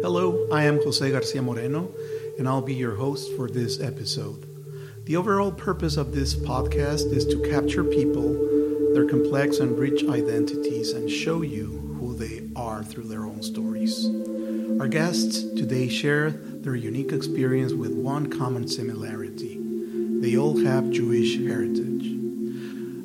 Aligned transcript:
Hello, 0.00 0.48
I 0.52 0.64
am 0.64 0.82
Jose 0.82 1.10
Garcia 1.10 1.42
Moreno, 1.42 1.92
and 2.38 2.48
I'll 2.48 2.62
be 2.62 2.74
your 2.74 2.94
host 2.94 3.32
for 3.34 3.48
this 3.48 3.80
episode. 3.80 4.46
The 5.04 5.16
overall 5.16 5.50
purpose 5.50 5.96
of 5.96 6.14
this 6.14 6.34
podcast 6.34 7.12
is 7.12 7.26
to 7.26 7.42
capture 7.50 7.82
people, 7.82 8.32
their 8.94 9.06
complex 9.06 9.58
and 9.58 9.78
rich 9.78 10.04
identities, 10.04 10.92
and 10.92 11.10
show 11.10 11.42
you 11.42 11.96
who 11.98 12.14
they 12.14 12.48
are 12.54 12.84
through 12.84 13.08
their 13.08 13.24
own 13.24 13.42
stories. 13.42 14.06
Our 14.80 14.88
guests 14.88 15.42
today 15.42 15.88
share 15.88 16.30
their 16.30 16.76
unique 16.76 17.12
experience 17.12 17.72
with 17.72 17.92
one 17.92 18.30
common 18.30 18.68
similarity 18.68 19.58
they 20.20 20.36
all 20.36 20.58
have 20.64 20.90
Jewish 20.90 21.38
heritage. 21.38 22.06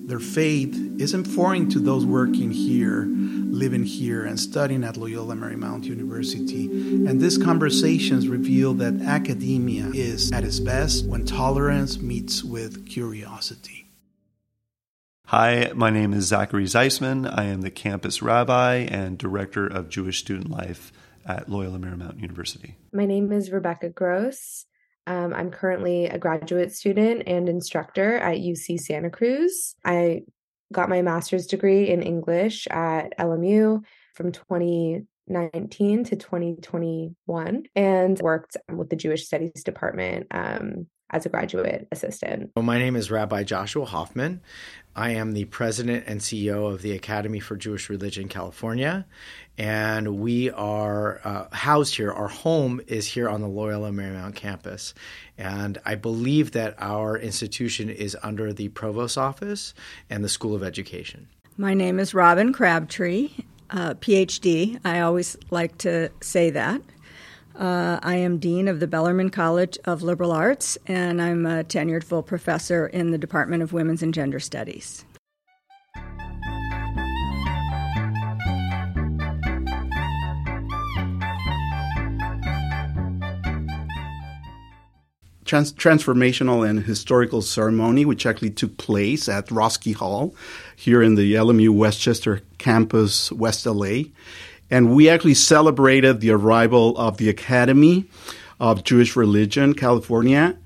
Their 0.08 0.20
faith 0.20 0.76
isn't 1.00 1.26
foreign 1.26 1.70
to 1.70 1.80
those 1.80 2.08
working 2.08 2.52
here, 2.52 3.04
living 3.54 3.84
here, 3.84 4.26
and 4.26 4.40
studying 4.40 4.84
at 4.84 4.98
Loyola 4.98 5.36
Marymount 5.36 5.84
University. 5.84 6.66
And 6.66 7.22
these 7.22 7.38
conversations 7.38 8.28
reveal 8.28 8.74
that 8.76 9.02
academia 9.02 9.92
is 9.94 10.32
at 10.32 10.44
its 10.44 10.60
best 10.60 11.06
when 11.06 11.26
tolerance 11.26 12.00
meets 12.00 12.44
with 12.44 12.88
curiosity. 12.88 13.88
Hi, 15.28 15.72
my 15.74 15.90
name 15.90 16.14
is 16.14 16.26
Zachary 16.26 16.66
Zysman. 16.66 17.32
I 17.32 17.46
am 17.46 17.62
the 17.62 17.72
campus 17.72 18.22
rabbi 18.22 18.88
and 18.90 19.18
director 19.18 19.66
of 19.66 19.90
Jewish 19.90 20.20
student 20.20 20.50
life 20.50 20.92
at 21.26 21.50
Loyola 21.50 21.80
Marymount 21.80 22.20
University. 22.20 22.76
My 22.92 23.06
name 23.06 23.32
is 23.32 23.52
Rebecca 23.52 23.90
Gross. 23.90 24.66
Um, 25.06 25.34
I'm 25.34 25.52
currently 25.52 26.06
a 26.06 26.18
graduate 26.18 26.74
student 26.74 27.24
and 27.28 27.50
instructor 27.50 28.18
at 28.18 28.38
UC 28.38 28.80
Santa 28.80 29.10
Cruz. 29.10 29.76
I 29.86 30.24
got 30.74 30.90
my 30.90 31.02
master's 31.02 31.48
degree 31.48 31.90
in 31.90 32.02
English 32.02 32.68
at 32.68 33.18
LMU 33.18 33.84
from 34.14 34.32
2019 34.32 36.04
to 36.04 36.16
2021 36.16 37.64
and 37.76 38.20
worked 38.20 38.58
with 38.72 38.90
the 38.90 38.96
Jewish 38.96 39.26
Studies 39.26 39.64
Department 39.64 40.28
um, 40.32 40.88
as 41.14 41.26
a 41.26 41.30
graduate 41.30 41.88
assistant. 41.92 42.52
Well, 42.56 42.66
my 42.66 42.80
name 42.80 42.96
is 42.96 43.12
Rabbi 43.12 43.44
Joshua 43.44 43.86
Hoffman. 43.86 44.42
I 44.96 45.12
am 45.12 45.34
the 45.34 45.46
president 45.46 46.04
and 46.08 46.20
CEO 46.20 46.72
of 46.72 46.82
the 46.82 46.92
Academy 46.92 47.40
for 47.40 47.56
Jewish 47.56 47.90
Religion 47.90 48.28
California, 48.28 49.06
and 49.58 50.20
we 50.20 50.50
are 50.52 51.22
uh, 51.24 51.48
housed 51.56 51.96
here. 51.96 52.12
Our 52.12 52.28
home 52.28 52.82
is 52.88 53.08
here 53.08 53.30
on 53.30 53.42
the 53.42 53.48
Loyola 53.48 53.92
Marymount 53.92 54.36
campus, 54.36 54.94
and 55.38 55.80
I 55.86 55.96
believe 55.96 56.52
that 56.52 56.76
our 56.78 57.18
institution 57.18 57.90
is 57.90 58.18
under 58.22 58.52
the 58.52 58.70
provost 58.70 59.18
office 59.18 59.74
and 60.10 60.24
the 60.24 60.30
School 60.30 60.54
of 60.54 60.64
Education. 60.64 61.28
My 61.58 61.74
name 61.74 62.00
is 62.00 62.14
Robbin 62.14 62.54
Crabtree, 62.54 63.30
uh, 63.70 63.94
PhD. 63.96 64.80
I 64.84 65.02
always 65.02 65.38
like 65.50 65.78
to 65.80 66.10
say 66.22 66.50
that. 66.52 66.82
Uh, 67.56 68.00
I 68.02 68.16
am 68.16 68.40
Dean 68.40 68.68
of 68.68 68.80
the 68.80 68.88
Bellarmine 68.88 69.30
College 69.30 69.78
of 69.86 70.02
Liberal 70.02 70.32
Arts, 70.32 70.78
and 70.88 71.22
I'm 71.22 71.46
a 71.46 71.64
tenured 71.64 72.04
full 72.04 72.24
professor 72.24 72.88
in 72.88 73.12
the 73.12 73.18
Department 73.18 73.62
of 73.62 73.74
Women's 73.74 74.02
and 74.02 74.14
Gender 74.14 74.40
Studies. 74.40 75.06
Trans- 85.46 85.74
transformational 85.74 86.68
and 86.68 86.84
historical 86.86 87.44
ceremony, 87.44 88.06
which 88.06 88.26
actually 88.26 88.50
took 88.50 88.78
place 88.78 89.30
at 89.30 89.50
Roski 89.50 89.94
Hall 89.94 90.34
here 90.76 91.04
in 91.04 91.14
the 91.14 91.36
LMU 91.36 91.70
Westchester 91.70 92.42
campus, 92.58 93.32
West 93.32 93.68
LA. 93.68 94.06
And 94.74 94.96
we 94.96 95.08
actually 95.08 95.36
celebrated 95.36 96.20
the 96.20 96.32
arrival 96.32 96.98
of 96.98 97.18
the 97.18 97.30
Academy 97.30 98.06
of 98.60 98.84
Jewish 98.84 99.16
Religion, 99.16 99.76
California. 99.76 100.58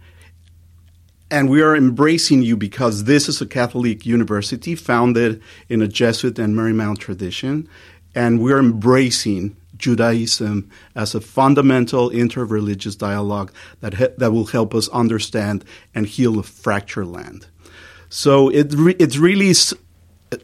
And 1.30 1.50
we 1.50 1.62
are 1.62 1.76
embracing 1.76 2.42
you 2.42 2.56
because 2.56 3.04
this 3.04 3.28
is 3.28 3.42
a 3.42 3.46
Catholic 3.46 4.06
university 4.06 4.76
founded 4.76 5.42
in 5.68 5.82
a 5.82 5.90
Jesuit 5.90 6.40
and 6.40 6.56
Marymount 6.56 7.00
tradition. 7.00 7.68
And 8.16 8.42
we're 8.42 8.60
embracing 8.60 9.58
Judaism 9.76 10.70
as 10.96 11.14
a 11.14 11.20
fundamental 11.20 12.10
interreligious 12.10 12.98
dialogue 12.98 13.52
that, 13.82 14.18
that 14.18 14.32
will 14.32 14.46
help 14.46 14.74
us 14.74 14.88
understand 14.88 15.66
and 15.94 16.06
heal 16.06 16.40
a 16.40 16.44
fractured 16.44 17.08
land. 17.08 17.48
So 18.08 18.48
it 18.48 18.74
re- 18.74 18.96
it's 19.00 19.18
really 19.18 19.54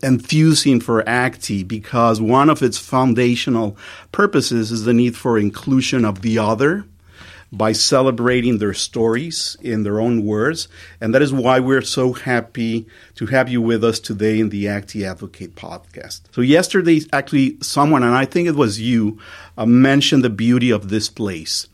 enthusing 0.01 0.79
for 0.79 1.07
ACTI 1.07 1.63
because 1.63 2.21
one 2.21 2.49
of 2.49 2.61
its 2.61 2.77
foundational 2.77 3.77
purposes 4.11 4.71
is 4.71 4.85
the 4.85 4.93
need 4.93 5.15
for 5.15 5.37
inclusion 5.37 6.05
of 6.05 6.21
the 6.21 6.37
other 6.37 6.85
by 7.51 7.71
celebrating 7.71 8.57
their 8.57 8.73
stories 8.73 9.55
in 9.61 9.83
their 9.83 9.99
own 9.99 10.25
words. 10.25 10.67
And 10.99 11.13
that 11.13 11.21
is 11.21 11.31
why 11.31 11.59
we're 11.59 11.83
so 11.83 12.13
happy 12.13 12.87
to 13.15 13.27
have 13.27 13.47
you 13.47 13.61
with 13.61 13.83
us 13.83 13.99
today 13.99 14.39
in 14.39 14.49
the 14.49 14.67
ACTI 14.67 15.05
Advocate 15.05 15.55
podcast. 15.55 16.21
So, 16.31 16.41
yesterday, 16.41 17.01
actually, 17.13 17.57
someone, 17.61 18.01
and 18.01 18.15
I 18.15 18.25
think 18.25 18.47
it 18.47 18.55
was 18.55 18.81
you, 18.81 19.19
uh, 19.55 19.67
mentioned 19.67 20.23
the 20.23 20.31
beauty 20.31 20.71
of 20.71 20.89
this 20.89 21.09
place 21.09 21.67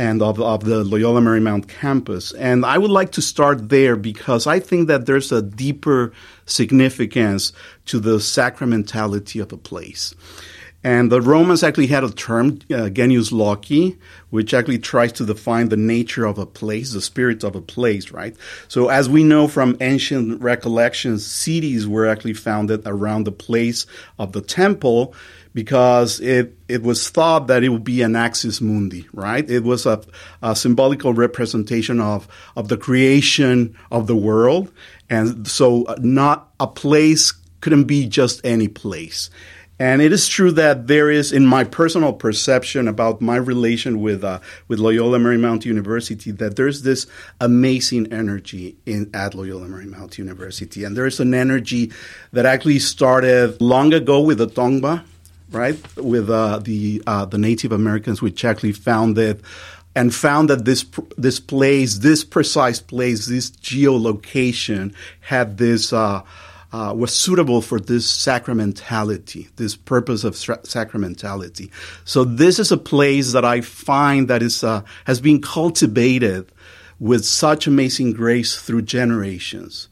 and 0.00 0.22
of, 0.22 0.40
of 0.40 0.64
the 0.64 0.82
Loyola 0.82 1.20
Marymount 1.20 1.68
campus. 1.68 2.32
And 2.32 2.64
I 2.64 2.78
would 2.78 2.90
like 2.90 3.12
to 3.12 3.22
start 3.22 3.68
there 3.68 3.96
because 3.96 4.46
I 4.46 4.58
think 4.58 4.88
that 4.88 5.04
there's 5.04 5.30
a 5.30 5.42
deeper 5.42 6.14
significance 6.46 7.52
to 7.84 8.00
the 8.00 8.16
sacramentality 8.16 9.42
of 9.42 9.52
a 9.52 9.58
place. 9.58 10.14
And 10.82 11.12
the 11.12 11.20
Romans 11.20 11.62
actually 11.62 11.88
had 11.88 12.04
a 12.04 12.10
term, 12.10 12.60
uh, 12.72 12.88
genius 12.88 13.30
loci, 13.30 13.98
which 14.30 14.54
actually 14.54 14.78
tries 14.78 15.12
to 15.12 15.26
define 15.26 15.68
the 15.68 15.76
nature 15.76 16.24
of 16.24 16.38
a 16.38 16.46
place, 16.46 16.94
the 16.94 17.02
spirit 17.02 17.44
of 17.44 17.54
a 17.54 17.60
place, 17.60 18.10
right? 18.10 18.34
So 18.68 18.88
as 18.88 19.06
we 19.06 19.22
know 19.22 19.48
from 19.48 19.76
ancient 19.82 20.40
recollections, 20.40 21.26
cities 21.26 21.86
were 21.86 22.06
actually 22.06 22.32
founded 22.32 22.84
around 22.86 23.24
the 23.24 23.32
place 23.32 23.84
of 24.18 24.32
the 24.32 24.40
temple 24.40 25.14
because 25.54 26.20
it, 26.20 26.56
it 26.68 26.82
was 26.82 27.10
thought 27.10 27.48
that 27.48 27.64
it 27.64 27.70
would 27.70 27.84
be 27.84 28.02
an 28.02 28.16
axis 28.16 28.60
mundi, 28.60 29.06
right? 29.12 29.48
It 29.48 29.64
was 29.64 29.86
a, 29.86 30.02
a 30.42 30.54
symbolical 30.54 31.12
representation 31.12 32.00
of, 32.00 32.28
of 32.56 32.68
the 32.68 32.76
creation 32.76 33.76
of 33.90 34.06
the 34.06 34.16
world. 34.16 34.72
And 35.08 35.46
so 35.48 35.84
uh, 35.84 35.96
not 36.00 36.50
a 36.60 36.66
place 36.66 37.32
couldn't 37.60 37.84
be 37.84 38.06
just 38.06 38.40
any 38.44 38.68
place. 38.68 39.30
And 39.80 40.02
it 40.02 40.12
is 40.12 40.28
true 40.28 40.52
that 40.52 40.88
there 40.88 41.10
is, 41.10 41.32
in 41.32 41.46
my 41.46 41.64
personal 41.64 42.12
perception 42.12 42.86
about 42.86 43.22
my 43.22 43.36
relation 43.36 44.02
with 44.02 44.22
uh, 44.22 44.40
with 44.68 44.78
Loyola 44.78 45.18
Marymount 45.18 45.64
University, 45.64 46.30
that 46.32 46.56
there's 46.56 46.82
this 46.82 47.06
amazing 47.40 48.12
energy 48.12 48.76
in 48.84 49.10
at 49.14 49.34
Loyola 49.34 49.68
Marymount 49.68 50.18
University, 50.18 50.84
and 50.84 50.94
there 50.94 51.06
is 51.06 51.18
an 51.18 51.32
energy 51.32 51.90
that 52.34 52.44
actually 52.44 52.78
started 52.78 53.58
long 53.62 53.94
ago 53.94 54.20
with 54.20 54.36
the 54.36 54.48
Tongva, 54.48 55.02
right, 55.50 55.78
with 55.96 56.30
uh, 56.30 56.58
the 56.58 57.02
uh, 57.06 57.24
the 57.24 57.38
Native 57.38 57.72
Americans, 57.72 58.22
which 58.22 58.44
actually 58.44 58.72
founded 58.72 59.42
and 59.94 60.14
found 60.14 60.48
that 60.50 60.64
this 60.64 60.84
this 61.16 61.40
place, 61.40 61.98
this 61.98 62.24
precise 62.24 62.80
place, 62.80 63.26
this 63.26 63.50
geolocation 63.50 64.94
had 65.20 65.58
this. 65.58 65.92
Uh, 65.92 66.22
uh, 66.72 66.94
was 66.96 67.12
suitable 67.12 67.60
for 67.60 67.80
this 67.80 68.06
sacramentality, 68.06 69.48
this 69.56 69.74
purpose 69.74 70.22
of 70.22 70.34
sacramentality. 70.34 71.68
So 72.04 72.22
this 72.22 72.60
is 72.60 72.70
a 72.70 72.76
place 72.76 73.32
that 73.32 73.44
I 73.44 73.60
find 73.60 74.28
that 74.28 74.40
is 74.40 74.62
uh, 74.62 74.82
has 75.04 75.20
been 75.20 75.42
cultivated 75.42 76.52
with 77.00 77.24
such 77.24 77.66
amazing 77.66 78.12
grace 78.12 78.60
through 78.60 78.82
generations, 78.82 79.88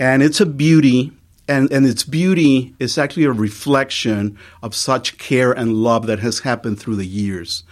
and 0.00 0.20
it's 0.22 0.40
a 0.40 0.46
beauty. 0.46 1.12
And, 1.48 1.72
and 1.72 1.86
its 1.86 2.04
beauty 2.04 2.74
is 2.78 2.98
actually 2.98 3.24
a 3.24 3.32
reflection 3.32 4.38
of 4.62 4.74
such 4.74 5.16
care 5.16 5.52
and 5.52 5.72
love 5.72 6.06
that 6.06 6.18
has 6.18 6.40
happened 6.40 6.78
through 6.78 6.96
the 6.96 7.06
years. 7.06 7.64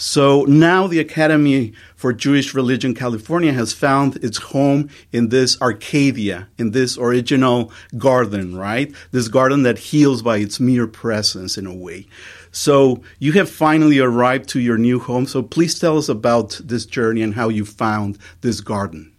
So 0.00 0.44
now 0.44 0.86
the 0.86 1.00
Academy 1.00 1.72
for 1.96 2.12
Jewish 2.12 2.54
Religion 2.54 2.94
California 2.94 3.52
has 3.52 3.72
found 3.72 4.14
its 4.24 4.38
home 4.38 4.90
in 5.10 5.30
this 5.30 5.60
Arcadia, 5.60 6.46
in 6.56 6.70
this 6.70 6.96
original 6.96 7.72
garden, 7.98 8.56
right? 8.56 8.94
This 9.10 9.26
garden 9.26 9.64
that 9.64 9.78
heals 9.78 10.22
by 10.22 10.36
its 10.38 10.60
mere 10.60 10.86
presence 10.86 11.58
in 11.58 11.66
a 11.66 11.74
way. 11.74 12.06
So 12.52 13.02
you 13.18 13.32
have 13.32 13.50
finally 13.50 13.98
arrived 13.98 14.48
to 14.50 14.60
your 14.60 14.78
new 14.78 15.00
home. 15.00 15.26
So 15.26 15.42
please 15.42 15.80
tell 15.80 15.98
us 15.98 16.08
about 16.08 16.60
this 16.62 16.86
journey 16.86 17.22
and 17.22 17.34
how 17.34 17.48
you 17.48 17.64
found 17.64 18.18
this 18.40 18.60
garden. 18.60 19.12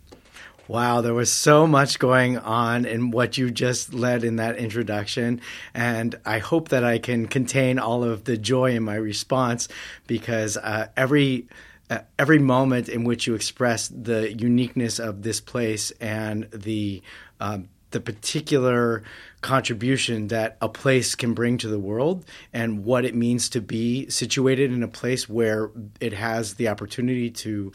Wow, 0.69 1.01
there 1.01 1.16
was 1.16 1.31
so 1.33 1.66
much 1.66 1.98
going 1.98 2.38
on 2.38 2.86
in 2.86 3.10
what 3.10 3.39
you 3.39 3.50
just 3.50 3.92
led 3.92 4.24
in 4.24 4.36
that 4.36 4.57
introduction. 4.57 5.42
And 5.74 6.13
I 6.27 6.38
hope 6.38 6.69
that 6.69 6.83
I 6.83 7.00
can 7.00 7.25
contain 7.25 7.80
all 7.80 8.04
of 8.04 8.25
the 8.25 8.38
joy 8.38 8.75
in 8.75 8.83
my 8.83 8.94
response 8.94 9.68
because 10.06 10.57
uh, 10.57 10.89
every 10.95 11.48
uh, 11.89 12.01
every 12.19 12.38
moment 12.38 12.88
in 12.88 13.04
which 13.04 13.25
you 13.25 13.33
express 13.33 13.88
the 13.88 14.31
uniqueness 14.31 15.00
of 15.00 15.24
this 15.24 15.42
place 15.42 15.89
and 16.00 16.48
the 16.51 17.01
um, 17.39 17.69
the 17.89 18.00
particular 18.00 19.01
contribution 19.42 20.27
that 20.27 20.57
a 20.62 20.69
place 20.69 21.16
can 21.16 21.33
bring 21.33 21.57
to 21.57 21.68
the 21.68 21.80
world 21.80 22.25
and 22.54 22.86
what 22.86 23.06
it 23.06 23.16
means 23.16 23.50
to 23.50 23.62
be 23.62 24.07
situated 24.10 24.71
in 24.71 24.83
a 24.83 24.88
place 24.88 25.27
where 25.27 25.71
it 26.00 26.13
has 26.13 26.54
the 26.56 26.68
opportunity 26.68 27.31
to 27.31 27.71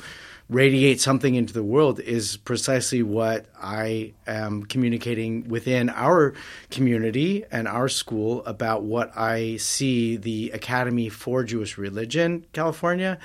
radiate 0.49 1.01
something 1.01 1.35
into 1.35 1.55
the 1.55 1.63
world 1.63 2.01
is 2.01 2.37
precisely 2.37 3.03
what 3.03 3.47
I 3.61 4.13
am 4.27 4.65
communicating 4.65 5.49
within 5.49 5.89
our 5.91 6.35
community 6.71 7.45
and 7.51 7.67
our 7.67 7.89
school 7.89 8.45
about 8.45 8.83
what 8.83 9.17
I 9.17 9.57
see 9.57 10.17
the 10.17 10.51
Academy 10.51 11.09
for 11.09 11.45
Jewish 11.45 11.79
Religion 11.79 12.45
California 12.53 13.19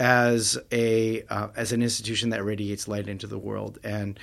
as 0.00 0.58
a 0.72 1.22
uh, 1.24 1.48
as 1.54 1.72
an 1.72 1.82
institution 1.82 2.30
that 2.30 2.44
radiates 2.44 2.88
light 2.88 3.06
into 3.06 3.26
the 3.26 3.38
world. 3.38 3.78
And 3.84 4.18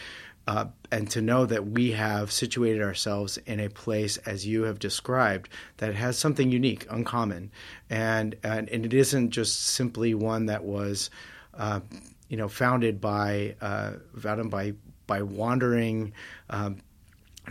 uh, 0.47 0.65
and 0.91 1.07
to 1.11 1.21
know 1.21 1.45
that 1.45 1.67
we 1.67 1.91
have 1.91 2.31
situated 2.31 2.81
ourselves 2.81 3.37
in 3.45 3.59
a 3.59 3.69
place 3.69 4.17
as 4.17 4.47
you 4.47 4.63
have 4.63 4.79
described 4.79 5.47
that 5.77 5.93
has 5.93 6.17
something 6.17 6.51
unique, 6.51 6.87
uncommon, 6.89 7.51
and 7.87 8.35
and, 8.43 8.67
and 8.69 8.83
it 8.83 8.93
isn't 8.93 9.29
just 9.29 9.59
simply 9.59 10.15
one 10.15 10.47
that 10.47 10.63
was, 10.63 11.11
uh, 11.53 11.81
you 12.29 12.37
know, 12.37 12.47
founded 12.47 13.01
by 13.01 13.55
uh, 13.61 13.93
founded 14.17 14.49
by 14.49 14.73
by 15.07 15.21
wandering 15.23 16.13
um, 16.49 16.77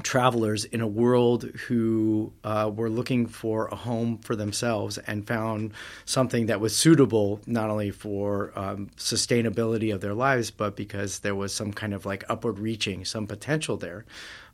travelers 0.02 0.64
in 0.64 0.80
a 0.80 0.86
world 0.86 1.44
who 1.66 2.32
uh, 2.44 2.70
were 2.74 2.90
looking 2.90 3.26
for 3.26 3.66
a 3.68 3.74
home 3.74 4.18
for 4.18 4.36
themselves 4.36 4.98
and 4.98 5.26
found 5.26 5.72
something 6.04 6.46
that 6.46 6.60
was 6.60 6.76
suitable 6.76 7.40
not 7.46 7.70
only 7.70 7.90
for 7.90 8.52
um, 8.56 8.88
sustainability 8.96 9.92
of 9.92 10.00
their 10.00 10.14
lives, 10.14 10.50
but 10.50 10.76
because 10.76 11.20
there 11.20 11.34
was 11.34 11.54
some 11.54 11.72
kind 11.72 11.94
of 11.94 12.06
like 12.06 12.24
upward 12.28 12.58
reaching, 12.58 13.04
some 13.04 13.26
potential 13.26 13.76
there. 13.76 14.04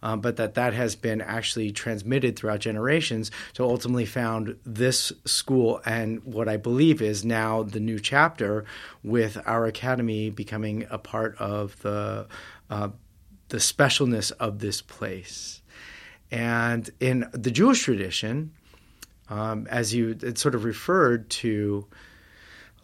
Um, 0.02 0.20
but 0.20 0.36
that 0.36 0.54
that 0.54 0.74
has 0.74 0.96
been 0.96 1.22
actually 1.22 1.72
transmitted 1.72 2.36
throughout 2.36 2.60
generations 2.60 3.30
to 3.54 3.64
ultimately 3.64 4.04
found 4.04 4.56
this 4.66 5.12
school 5.24 5.80
and 5.86 6.22
what 6.24 6.46
I 6.46 6.58
believe 6.58 7.00
is 7.00 7.24
now 7.24 7.62
the 7.62 7.80
new 7.80 7.98
chapter 7.98 8.66
with 9.02 9.38
our 9.46 9.64
academy 9.64 10.28
becoming 10.28 10.86
a 10.90 10.98
part 10.98 11.38
of 11.38 11.80
the 11.80 12.26
uh, 12.68 12.88
the 13.54 13.60
specialness 13.60 14.32
of 14.40 14.58
this 14.58 14.82
place. 14.82 15.62
And 16.28 16.90
in 16.98 17.24
the 17.30 17.52
Jewish 17.52 17.84
tradition, 17.84 18.50
um, 19.28 19.68
as 19.70 19.94
you 19.94 20.18
it 20.20 20.38
sort 20.38 20.56
of 20.56 20.64
referred 20.64 21.30
to 21.30 21.86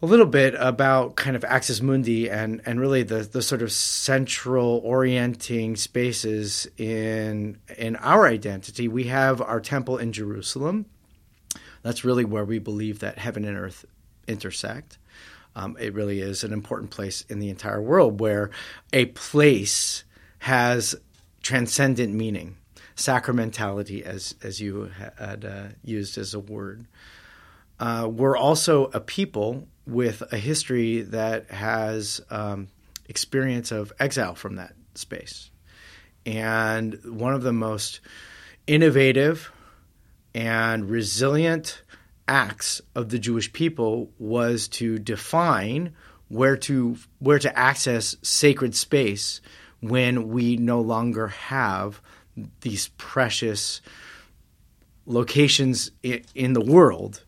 a 0.01 0.07
little 0.07 0.27
bit 0.27 0.55
about 0.57 1.17
kind 1.17 1.35
of 1.35 1.45
Axis 1.45 1.81
Mundi 1.83 2.31
and, 2.31 2.63
and 2.65 2.79
really 2.81 3.03
the, 3.03 3.17
the 3.17 3.43
sort 3.43 3.63
of 3.63 3.73
central 3.73 4.81
orienting 4.85 5.75
spaces 5.75 6.69
in 6.77 7.59
in 7.77 7.97
our 7.97 8.29
identity, 8.29 8.87
we 8.87 9.05
have 9.09 9.43
our 9.43 9.61
temple 9.61 9.99
in 9.99 10.13
Jerusalem. 10.13 10.87
That's 11.83 12.05
really 12.05 12.25
where 12.25 12.45
we 12.45 12.61
believe 12.61 13.01
that 13.01 13.19
heaven 13.19 13.45
and 13.45 13.59
earth 13.59 13.85
intersect. 14.29 14.99
Um, 15.57 15.77
it 15.81 15.95
really 15.95 16.21
is 16.21 16.45
an 16.45 16.53
important 16.53 16.93
place 16.93 17.23
in 17.23 17.41
the 17.41 17.51
entire 17.51 17.83
world 17.83 18.21
where 18.21 18.51
a 18.93 19.07
place 19.07 20.05
has 20.41 20.97
transcendent 21.43 22.15
meaning, 22.15 22.57
sacramentality, 22.97 24.03
as 24.03 24.35
as 24.43 24.61
you 24.61 24.91
had 25.19 25.45
uh, 25.45 25.69
used 25.85 26.19
as 26.19 26.35
a 26.35 26.41
word. 26.41 26.87
Uh, 27.79 28.09
we're 28.11 28.37
also 28.37 28.87
a 28.87 29.01
people 29.01 29.69
with 29.87 30.23
a 30.33 30.37
history 30.37 31.03
that 31.03 31.51
has 31.51 32.21
um, 32.31 32.69
experience 33.09 33.71
of 33.71 33.93
exile 33.99 34.35
from 34.35 34.57
that 34.57 34.75
space, 34.95 35.51
and 36.27 36.99
one 37.05 37.35
of 37.35 37.43
the 37.43 37.53
most 37.53 38.01
innovative 38.67 39.53
and 40.35 40.89
resilient 40.89 41.83
acts 42.27 42.81
of 42.95 43.11
the 43.11 43.19
Jewish 43.19 43.53
people 43.53 44.11
was 44.19 44.69
to 44.69 44.99
define 44.99 45.95
where 46.29 46.57
to 46.57 46.97
where 47.19 47.41
to 47.41 47.59
access 47.59 48.17
sacred 48.23 48.75
space 48.75 49.41
when 49.81 50.29
we 50.29 50.57
no 50.57 50.81
longer 50.81 51.29
have 51.29 52.01
these 52.61 52.89
precious 52.97 53.81
locations 55.07 55.91
in 56.03 56.53
the 56.53 56.61
world 56.61 57.25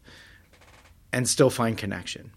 and 1.13 1.29
still 1.29 1.51
find 1.51 1.77
connection. 1.77 2.33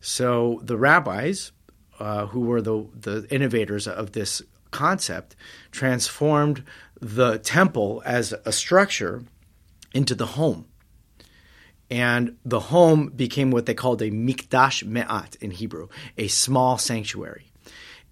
So 0.00 0.60
the 0.62 0.76
rabbis, 0.76 1.52
uh, 1.98 2.26
who 2.26 2.40
were 2.40 2.60
the, 2.60 2.86
the 2.98 3.26
innovators 3.30 3.86
of 3.86 4.12
this 4.12 4.42
concept, 4.70 5.36
transformed 5.70 6.64
the 7.00 7.38
temple 7.38 8.02
as 8.04 8.34
a 8.44 8.52
structure 8.52 9.22
into 9.94 10.14
the 10.14 10.26
home. 10.26 10.66
And 11.90 12.36
the 12.44 12.60
home 12.60 13.08
became 13.14 13.50
what 13.50 13.66
they 13.66 13.74
called 13.74 14.02
a 14.02 14.10
mikdash 14.10 14.84
me'at 14.84 15.36
in 15.40 15.52
Hebrew, 15.52 15.88
a 16.18 16.28
small 16.28 16.76
sanctuary. 16.78 17.52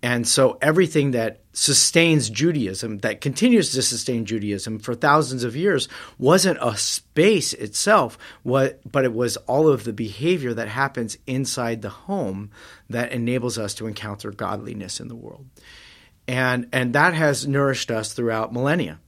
And 0.03 0.27
so 0.27 0.59
everything 0.61 1.13
that 1.13 1.43
sustains 1.53 2.29
Judaism, 2.29 2.99
that 2.99 3.21
continues 3.21 3.71
to 3.73 3.83
sustain 3.83 4.25
Judaism 4.25 4.81
for 4.81 4.95
thousands 4.95 5.45
of 5.45 5.55
years, 5.55 5.89
wasn't 6.19 6.59
a 6.61 6.77
space 6.77 7.53
itself, 7.53 8.19
what, 8.43 8.81
but 8.91 9.05
it 9.05 9.13
was 9.13 9.37
all 9.37 9.69
of 9.69 9.85
the 9.85 9.93
behavior 9.93 10.55
that 10.55 10.67
happens 10.67 11.19
inside 11.27 11.83
the 11.83 11.89
home 11.89 12.51
that 12.91 13.13
enables 13.13 13.59
us 13.59 13.75
to 13.75 13.87
encounter 13.87 14.33
godliness 14.33 14.99
in 14.99 15.07
the 15.07 15.15
world. 15.15 15.47
And, 16.27 16.69
and 16.73 16.95
that 16.95 17.15
has 17.15 17.47
nourished 17.47 17.93
us 17.93 18.13
throughout 18.13 18.53
millennia. 18.53 18.99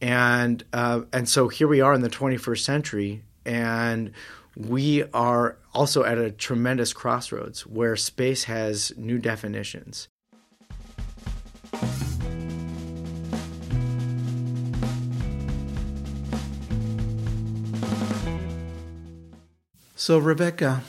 And, 0.00 0.62
uh, 0.72 1.02
and 1.12 1.28
so 1.28 1.48
here 1.48 1.66
we 1.66 1.80
are 1.80 1.94
in 1.94 2.02
the 2.02 2.10
21st 2.10 2.60
century, 2.60 3.22
and 3.44 4.12
we 4.56 5.04
are 5.12 5.56
also 5.74 6.04
at 6.04 6.18
a 6.18 6.30
tremendous 6.30 6.92
crossroads 6.92 7.66
where 7.66 7.96
space 7.96 8.44
has 8.44 8.92
new 8.96 9.18
definitions. 9.18 10.08
So, 19.96 20.18
Rebecca, 20.18 20.82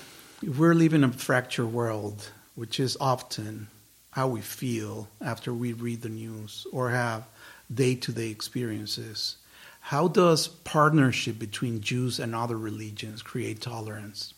we're 0.43 0.73
living 0.73 1.01
in 1.01 1.09
a 1.09 1.13
fractured 1.13 1.71
world, 1.71 2.31
which 2.53 2.79
is 2.79 2.97
often 2.99 3.67
how 4.11 4.27
we 4.27 4.41
feel 4.41 5.09
after 5.21 5.53
we 5.53 5.73
read 5.73 6.01
the 6.01 6.09
news 6.09 6.67
or 6.71 6.89
have 6.89 7.25
day 7.73 7.95
to 7.95 8.11
day 8.11 8.29
experiences. 8.29 9.37
How 9.79 10.07
does 10.07 10.47
partnership 10.47 11.39
between 11.39 11.81
Jews 11.81 12.19
and 12.19 12.35
other 12.35 12.57
religions 12.57 13.21
create 13.21 13.61
tolerance? 13.61 14.34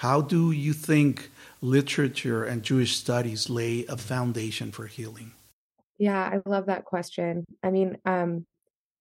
How 0.00 0.22
do 0.22 0.50
you 0.50 0.72
think 0.72 1.30
literature 1.60 2.42
and 2.42 2.62
Jewish 2.62 2.96
studies 2.96 3.50
lay 3.50 3.84
a 3.84 3.98
foundation 3.98 4.72
for 4.72 4.86
healing? 4.86 5.32
Yeah, 5.98 6.18
I 6.18 6.40
love 6.48 6.66
that 6.66 6.86
question. 6.86 7.44
I 7.62 7.70
mean, 7.70 7.98
um, 8.06 8.46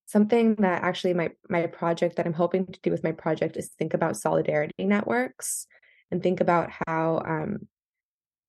something 0.07 0.55
that 0.55 0.83
actually 0.83 1.13
my 1.13 1.29
my 1.47 1.67
project 1.67 2.17
that 2.17 2.25
I'm 2.25 2.33
hoping 2.33 2.65
to 2.65 2.79
do 2.83 2.91
with 2.91 3.01
my 3.01 3.13
project 3.13 3.55
is 3.55 3.69
think 3.69 3.93
about 3.93 4.17
solidarity 4.17 4.73
networks 4.79 5.67
and 6.11 6.21
think 6.21 6.41
about 6.41 6.69
how 6.85 7.21
um, 7.25 7.69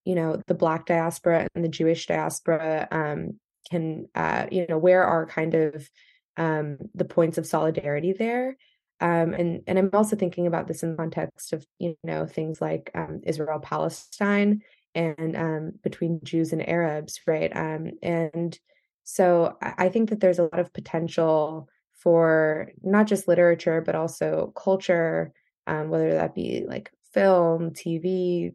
you 0.03 0.15
know 0.15 0.41
the 0.45 0.53
Black 0.53 0.85
diaspora 0.85 1.47
and 1.55 1.63
the 1.63 1.69
Jewish 1.69 2.05
diaspora 2.05 2.85
um, 2.91 3.39
can 3.69 4.09
uh, 4.13 4.47
you 4.51 4.65
know 4.67 4.77
where 4.77 5.05
are 5.05 5.25
kind 5.25 5.55
of 5.55 5.89
um, 6.35 6.79
the 6.95 7.05
points 7.05 7.37
of 7.37 7.47
solidarity 7.47 8.11
there. 8.11 8.57
Um, 9.01 9.33
and 9.33 9.63
and 9.67 9.79
I'm 9.79 9.89
also 9.93 10.15
thinking 10.15 10.47
about 10.47 10.67
this 10.67 10.83
in 10.83 10.91
the 10.91 10.97
context 10.97 11.53
of 11.53 11.65
you 11.79 11.97
know 12.03 12.25
things 12.25 12.61
like 12.61 12.91
um, 12.93 13.21
Israel 13.23 13.59
Palestine 13.59 14.61
and 14.93 15.35
um, 15.35 15.71
between 15.83 16.19
Jews 16.23 16.53
and 16.53 16.67
Arabs, 16.67 17.21
right? 17.25 17.55
Um, 17.55 17.91
and 18.03 18.57
so 19.03 19.57
I 19.61 19.89
think 19.89 20.09
that 20.09 20.19
there's 20.19 20.39
a 20.39 20.43
lot 20.43 20.59
of 20.59 20.71
potential 20.73 21.67
for 21.95 22.71
not 22.83 23.07
just 23.07 23.27
literature 23.27 23.81
but 23.81 23.95
also 23.95 24.53
culture, 24.55 25.33
um, 25.67 25.89
whether 25.89 26.13
that 26.13 26.35
be 26.35 26.63
like 26.67 26.91
film, 27.13 27.71
TV, 27.71 28.53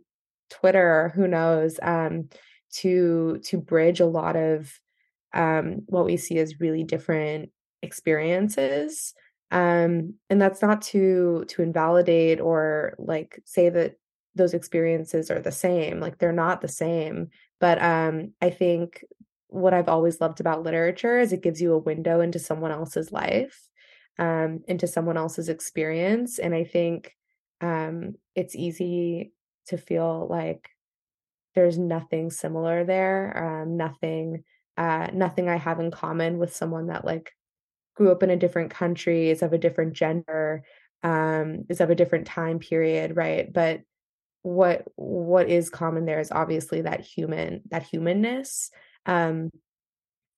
Twitter, 0.50 1.12
who 1.14 1.26
knows, 1.26 1.78
um, 1.82 2.28
to 2.74 3.40
to 3.44 3.58
bridge 3.58 4.00
a 4.00 4.06
lot 4.06 4.36
of 4.36 4.72
what 5.88 6.06
we 6.06 6.16
see 6.16 6.38
as 6.38 6.60
really 6.60 6.82
different 6.84 7.50
experiences 7.82 9.12
um 9.52 10.14
and 10.28 10.40
that's 10.40 10.60
not 10.62 10.82
to 10.82 11.44
to 11.48 11.62
invalidate 11.62 12.40
or 12.40 12.94
like 12.98 13.40
say 13.44 13.68
that 13.68 13.96
those 14.34 14.54
experiences 14.54 15.30
are 15.30 15.40
the 15.40 15.52
same 15.52 16.00
like 16.00 16.18
they're 16.18 16.32
not 16.32 16.60
the 16.60 16.68
same 16.68 17.28
but 17.60 17.80
um 17.82 18.32
i 18.42 18.50
think 18.50 19.04
what 19.48 19.72
i've 19.72 19.88
always 19.88 20.20
loved 20.20 20.40
about 20.40 20.64
literature 20.64 21.18
is 21.20 21.32
it 21.32 21.42
gives 21.42 21.60
you 21.62 21.72
a 21.72 21.78
window 21.78 22.20
into 22.20 22.38
someone 22.38 22.72
else's 22.72 23.12
life 23.12 23.68
um 24.18 24.60
into 24.66 24.86
someone 24.86 25.16
else's 25.16 25.48
experience 25.48 26.38
and 26.38 26.54
i 26.54 26.64
think 26.64 27.12
um 27.60 28.14
it's 28.34 28.56
easy 28.56 29.32
to 29.66 29.78
feel 29.78 30.26
like 30.28 30.70
there's 31.54 31.78
nothing 31.78 32.30
similar 32.30 32.84
there 32.84 33.62
um 33.62 33.76
nothing 33.76 34.44
uh, 34.78 35.08
nothing 35.14 35.48
I 35.48 35.56
have 35.56 35.80
in 35.80 35.90
common 35.90 36.36
with 36.36 36.54
someone 36.54 36.88
that 36.88 37.02
like 37.02 37.32
grew 37.96 38.12
up 38.12 38.22
in 38.22 38.30
a 38.30 38.36
different 38.36 38.70
country, 38.70 39.30
is 39.30 39.42
of 39.42 39.52
a 39.52 39.58
different 39.58 39.94
gender, 39.94 40.64
um, 41.02 41.64
is 41.68 41.80
of 41.80 41.90
a 41.90 41.94
different 41.94 42.26
time 42.26 42.58
period, 42.58 43.16
right? 43.16 43.52
But 43.52 43.80
what 44.42 44.84
what 44.94 45.48
is 45.48 45.70
common 45.70 46.04
there 46.04 46.20
is 46.20 46.30
obviously 46.30 46.82
that 46.82 47.00
human 47.00 47.62
that 47.70 47.82
humanness. 47.82 48.70
Um, 49.04 49.50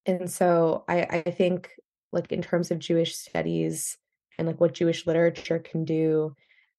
and 0.06 0.30
so 0.30 0.84
I, 0.88 1.22
I 1.26 1.30
think 1.30 1.70
like 2.10 2.32
in 2.32 2.40
terms 2.40 2.70
of 2.70 2.78
Jewish 2.78 3.16
studies 3.16 3.98
and 4.38 4.46
like 4.46 4.60
what 4.60 4.72
Jewish 4.72 5.06
literature 5.06 5.58
can 5.58 5.84
do, 5.84 6.34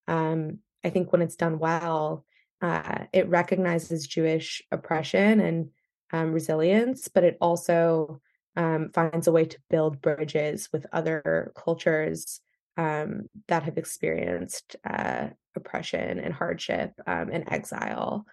um, 0.07 0.59
I 0.83 0.89
think 0.89 1.11
when 1.11 1.21
it's 1.21 1.35
done 1.35 1.59
well, 1.59 2.25
uh, 2.61 3.05
it 3.13 3.29
recognizes 3.29 4.07
Jewish 4.07 4.63
oppression 4.71 5.39
and 5.39 5.69
um, 6.11 6.31
resilience, 6.31 7.07
but 7.07 7.23
it 7.23 7.37
also 7.39 8.21
um, 8.55 8.91
finds 8.93 9.27
a 9.27 9.31
way 9.31 9.45
to 9.45 9.57
build 9.69 10.01
bridges 10.01 10.69
with 10.71 10.85
other 10.91 11.51
cultures 11.55 12.41
um, 12.77 13.27
that 13.47 13.63
have 13.63 13.77
experienced 13.77 14.75
uh, 14.89 15.27
oppression 15.55 16.19
and 16.19 16.33
hardship 16.33 16.91
um, 17.05 17.29
and 17.31 17.51
exile. 17.51 18.25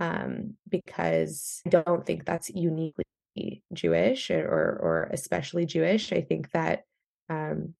Um, 0.00 0.54
because 0.68 1.60
I 1.66 1.68
don't 1.68 2.04
think 2.04 2.24
that's 2.24 2.50
uniquely 2.50 3.04
Jewish 3.72 4.30
or, 4.30 4.78
or 4.82 5.08
especially 5.12 5.64
Jewish. 5.64 6.12
I 6.12 6.22
think 6.22 6.50
that 6.50 6.82
um, 7.28 7.74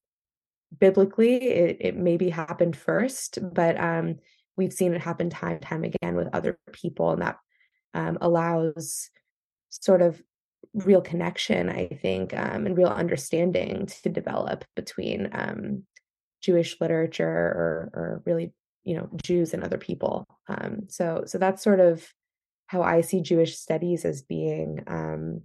biblically 0.78 1.36
it, 1.36 1.76
it 1.80 1.96
maybe 1.96 2.30
happened 2.30 2.76
first, 2.76 3.38
but 3.42 3.80
um, 3.80 4.16
we've 4.56 4.72
seen 4.72 4.94
it 4.94 5.00
happen 5.00 5.30
time 5.30 5.52
and 5.52 5.62
time 5.62 5.84
again 5.84 6.14
with 6.14 6.28
other 6.32 6.58
people, 6.72 7.10
and 7.10 7.22
that 7.22 7.38
allows 7.94 9.10
sort 9.70 10.02
of 10.02 10.22
real 10.74 11.00
connection, 11.00 11.68
I 11.68 11.88
think, 11.88 12.34
um, 12.34 12.66
and 12.66 12.76
real 12.76 12.88
understanding 12.88 13.86
to 14.02 14.08
develop 14.08 14.64
between 14.74 15.28
um, 15.32 15.84
Jewish 16.40 16.80
literature 16.80 17.28
or, 17.28 17.90
or 17.94 18.22
really, 18.24 18.52
you 18.84 18.96
know, 18.96 19.08
Jews 19.22 19.54
and 19.54 19.62
other 19.62 19.78
people. 19.78 20.24
Um, 20.48 20.88
so, 20.88 21.24
so 21.26 21.38
that's 21.38 21.62
sort 21.62 21.80
of 21.80 22.12
how 22.66 22.82
I 22.82 23.02
see 23.02 23.20
Jewish 23.20 23.58
studies 23.58 24.04
as 24.04 24.22
being 24.22 24.82
um, 24.86 25.42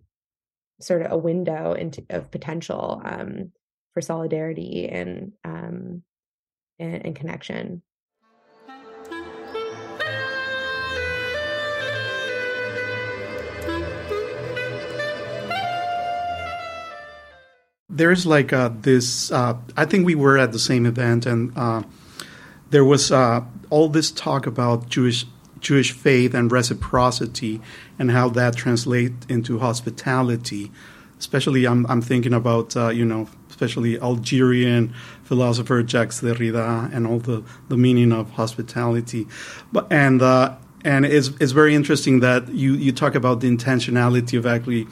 sort 0.80 1.02
of 1.02 1.12
a 1.12 1.18
window 1.18 1.74
into 1.74 2.06
of 2.10 2.32
potential 2.32 3.02
um, 3.04 3.52
for 3.94 4.02
solidarity 4.02 4.88
and, 4.88 5.34
um, 5.44 6.04
and, 6.80 7.06
and 7.06 7.16
connection. 7.16 7.82
There's 17.98 18.26
like 18.26 18.54
uh, 18.54 18.70
this. 18.82 19.32
Uh, 19.32 19.58
I 19.76 19.86
think 19.86 20.06
we 20.06 20.16
were 20.16 20.38
at 20.38 20.52
the 20.52 20.60
same 20.60 20.86
event, 20.86 21.26
and 21.26 21.52
uh, 21.58 21.84
there 22.70 22.86
was 22.86 23.12
uh, 23.12 23.44
all 23.70 23.90
this 23.90 24.12
talk 24.12 24.48
about 24.48 24.90
Jewish 24.90 25.26
Jewish 25.60 25.92
faith 25.92 26.34
and 26.34 26.52
reciprocity, 26.52 27.62
and 28.00 28.12
how 28.12 28.30
that 28.30 28.56
translates 28.56 29.26
into 29.28 29.60
hospitality. 29.60 30.72
Especially, 31.20 31.66
I'm 31.66 31.86
I'm 31.88 32.02
thinking 32.02 32.34
about 32.34 32.78
uh, 32.78 32.90
you 32.90 33.06
know, 33.06 33.28
especially 33.50 34.00
Algerian 34.00 34.94
philosopher 35.24 35.84
Jacques 35.84 36.12
Derrida, 36.12 36.94
and 36.94 37.08
all 37.08 37.20
the, 37.20 37.44
the 37.70 37.78
meaning 37.78 38.12
of 38.12 38.30
hospitality. 38.32 39.28
But 39.72 39.92
and 39.92 40.22
uh, 40.22 40.56
and 40.86 41.06
it's 41.06 41.30
it's 41.40 41.54
very 41.54 41.74
interesting 41.74 42.20
that 42.20 42.50
you 42.50 42.74
you 42.74 42.92
talk 42.92 43.16
about 43.16 43.42
the 43.42 43.50
intentionality 43.50 44.38
of 44.38 44.46
actually 44.46 44.88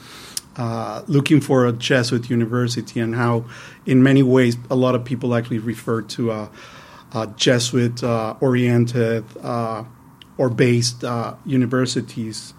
uh, 0.56 1.02
looking 1.06 1.40
for 1.40 1.66
a 1.66 1.72
Jesuit 1.72 2.30
university 2.30 3.00
and 3.00 3.14
how, 3.14 3.44
in 3.84 4.02
many 4.02 4.22
ways, 4.22 4.56
a 4.70 4.76
lot 4.76 4.94
of 4.94 5.04
people 5.04 5.34
actually 5.34 5.58
refer 5.58 6.02
to 6.02 6.30
a, 6.30 6.50
a 7.12 7.26
Jesuit 7.36 8.02
oriented 8.02 9.24
uh, 9.42 9.84
or 10.38 10.50
based 10.50 11.04
uh, 11.04 11.34
universities 11.44 12.54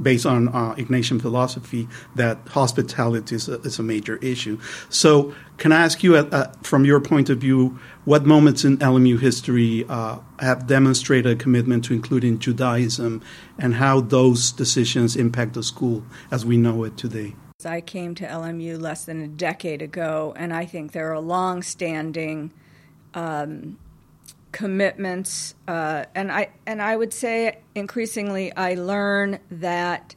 based 0.00 0.26
on 0.26 0.48
uh, 0.48 0.74
Ignatian 0.74 1.20
philosophy 1.20 1.88
that 2.14 2.38
hospitality 2.48 3.36
is 3.36 3.48
a, 3.48 3.60
is 3.62 3.78
a, 3.78 3.82
major 3.82 4.16
issue. 4.16 4.58
So, 4.88 5.34
can 5.56 5.72
I 5.72 5.84
ask 5.84 6.02
you, 6.02 6.16
uh, 6.16 6.52
from 6.62 6.84
your 6.84 7.00
point 7.00 7.30
of 7.30 7.38
view, 7.38 7.78
what 8.04 8.24
moments 8.24 8.64
in 8.64 8.78
LMU 8.78 9.18
history 9.18 9.84
uh, 9.88 10.18
have 10.38 10.66
demonstrated 10.66 11.32
a 11.32 11.36
commitment 11.36 11.84
to 11.86 11.94
including 11.94 12.38
Judaism, 12.38 13.22
and 13.58 13.74
how 13.74 14.00
those 14.00 14.52
decisions 14.52 15.16
impact 15.16 15.54
the 15.54 15.62
school 15.62 16.04
as 16.30 16.44
we 16.44 16.56
know 16.56 16.84
it 16.84 16.96
today? 16.96 17.34
I 17.64 17.80
came 17.80 18.14
to 18.16 18.24
LMU 18.24 18.80
less 18.80 19.04
than 19.04 19.20
a 19.20 19.26
decade 19.26 19.82
ago, 19.82 20.32
and 20.36 20.54
I 20.54 20.64
think 20.64 20.92
there 20.92 21.12
are 21.12 21.18
long-standing 21.18 22.52
um, 23.14 23.78
commitments, 24.52 25.54
uh, 25.66 26.04
and 26.14 26.32
I 26.32 26.50
and 26.66 26.80
I 26.80 26.96
would 26.96 27.12
say 27.12 27.58
increasingly 27.74 28.54
I 28.54 28.74
learn 28.74 29.40
that 29.50 30.14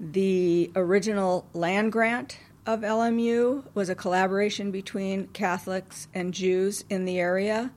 the 0.00 0.70
original 0.74 1.46
land 1.52 1.92
grant 1.92 2.38
of 2.66 2.80
LMU 2.80 3.64
was 3.74 3.88
a 3.88 3.94
collaboration 3.94 4.70
between 4.70 5.26
Catholics 5.28 6.08
and 6.14 6.32
Jews 6.32 6.84
in 6.88 7.04
the 7.04 7.18
area. 7.18 7.72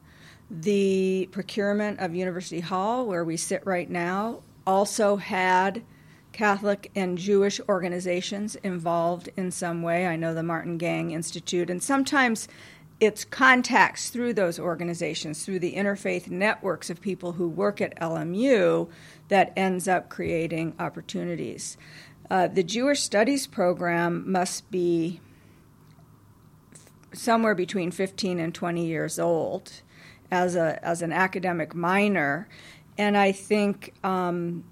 The 0.49 1.27
procurement 1.31 1.99
of 1.99 2.13
University 2.13 2.59
Hall, 2.59 3.05
where 3.05 3.23
we 3.23 3.35
sit 3.35 3.65
right 3.65 3.89
now, 3.89 4.41
also 4.65 5.15
had 5.15 5.83
Catholic 6.31 6.91
and 6.95 7.17
Jewish 7.17 7.59
organizations 7.67 8.55
involved 8.57 9.29
in 9.37 9.51
some 9.51 9.81
way. 9.81 10.05
I 10.05 10.15
know 10.17 10.33
the 10.33 10.43
Martin 10.43 10.77
Gang 10.77 11.11
Institute, 11.11 11.69
and 11.69 11.81
sometimes 11.81 12.47
it's 12.99 13.25
contacts 13.25 14.09
through 14.09 14.33
those 14.33 14.57
organizations, 14.57 15.43
through 15.43 15.59
the 15.59 15.73
interfaith 15.73 16.29
networks 16.29 16.89
of 16.89 17.01
people 17.01 17.33
who 17.33 17.47
work 17.47 17.81
at 17.81 17.95
LMU, 17.99 18.89
that 19.27 19.51
ends 19.55 19.87
up 19.87 20.09
creating 20.09 20.73
opportunities. 20.79 21.77
Uh, 22.29 22.47
the 22.47 22.63
Jewish 22.63 23.01
Studies 23.01 23.47
program 23.47 24.31
must 24.31 24.69
be 24.71 25.19
somewhere 27.13 27.55
between 27.55 27.91
15 27.91 28.39
and 28.39 28.53
20 28.53 28.85
years 28.85 29.19
old 29.19 29.71
as 30.31 30.55
a 30.55 30.83
as 30.83 31.01
an 31.01 31.13
academic 31.13 31.75
minor, 31.75 32.47
and 32.97 33.15
I 33.15 33.31
think 33.31 33.93
um, 34.03 34.63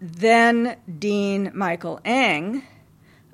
then 0.00 0.76
Dean 0.98 1.52
Michael 1.54 2.00
Engh 2.04 2.62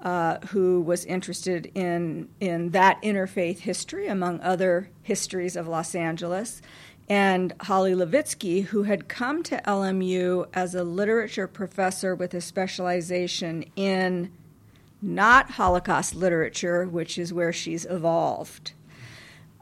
uh, 0.02 0.38
who 0.48 0.80
was 0.80 1.04
interested 1.04 1.70
in, 1.74 2.28
in 2.40 2.70
that 2.70 3.00
interfaith 3.02 3.58
history, 3.58 4.06
among 4.08 4.40
other 4.40 4.90
histories 5.02 5.56
of 5.56 5.66
Los 5.66 5.94
Angeles, 5.94 6.60
and 7.08 7.56
Holli 7.58 7.94
Levitsky, 7.94 8.64
who 8.64 8.82
had 8.82 9.08
come 9.08 9.42
to 9.44 9.60
LMU 9.66 10.46
as 10.52 10.74
a 10.74 10.84
literature 10.84 11.46
professor 11.46 12.14
with 12.14 12.34
a 12.34 12.40
specialization 12.40 13.64
in 13.76 14.32
not 15.00 15.52
Holocaust 15.52 16.14
literature, 16.14 16.84
which 16.86 17.18
is 17.18 17.32
where 17.32 17.52
she's 17.52 17.84
evolved. 17.84 18.72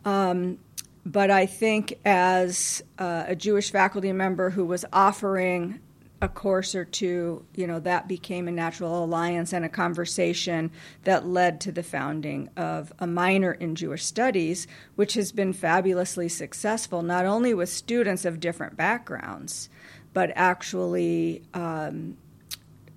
Um, 0.04 0.58
but 1.04 1.30
I 1.30 1.46
think 1.46 1.98
as 2.04 2.82
uh, 2.98 3.24
a 3.28 3.36
Jewish 3.36 3.70
faculty 3.70 4.12
member 4.12 4.50
who 4.50 4.64
was 4.64 4.84
offering 4.92 5.80
a 6.24 6.28
course 6.28 6.74
or 6.74 6.86
two, 6.86 7.44
you 7.54 7.66
know, 7.66 7.78
that 7.78 8.08
became 8.08 8.48
a 8.48 8.50
natural 8.50 9.04
alliance 9.04 9.52
and 9.52 9.62
a 9.62 9.68
conversation 9.68 10.70
that 11.02 11.26
led 11.26 11.60
to 11.60 11.70
the 11.70 11.82
founding 11.82 12.48
of 12.56 12.92
a 12.98 13.06
minor 13.06 13.52
in 13.52 13.74
Jewish 13.74 14.04
studies, 14.04 14.66
which 14.96 15.14
has 15.14 15.32
been 15.32 15.52
fabulously 15.52 16.30
successful, 16.30 17.02
not 17.02 17.26
only 17.26 17.52
with 17.52 17.68
students 17.68 18.24
of 18.24 18.40
different 18.40 18.74
backgrounds, 18.74 19.68
but 20.14 20.32
actually 20.34 21.42
um, 21.52 22.16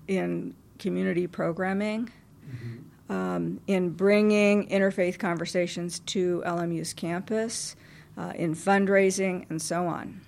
in 0.08 0.54
community 0.78 1.26
programming. 1.26 2.10
Mm-hmm. 2.48 2.76
Um, 3.10 3.60
in 3.66 3.88
bringing 3.88 4.68
interfaith 4.68 5.18
conversations 5.18 6.00
to 6.00 6.42
LMU's 6.44 6.92
campus, 6.92 7.74
uh, 8.18 8.34
in 8.36 8.54
fundraising, 8.54 9.46
and 9.48 9.62
so 9.62 9.86
on. 9.86 10.20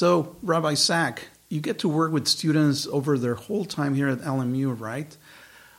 So, 0.00 0.34
Rabbi 0.40 0.76
Zach, 0.76 1.28
you 1.50 1.60
get 1.60 1.80
to 1.80 1.88
work 1.90 2.10
with 2.10 2.26
students 2.26 2.86
over 2.86 3.18
their 3.18 3.34
whole 3.34 3.66
time 3.66 3.94
here 3.94 4.08
at 4.08 4.20
LMU, 4.20 4.80
right? 4.80 5.14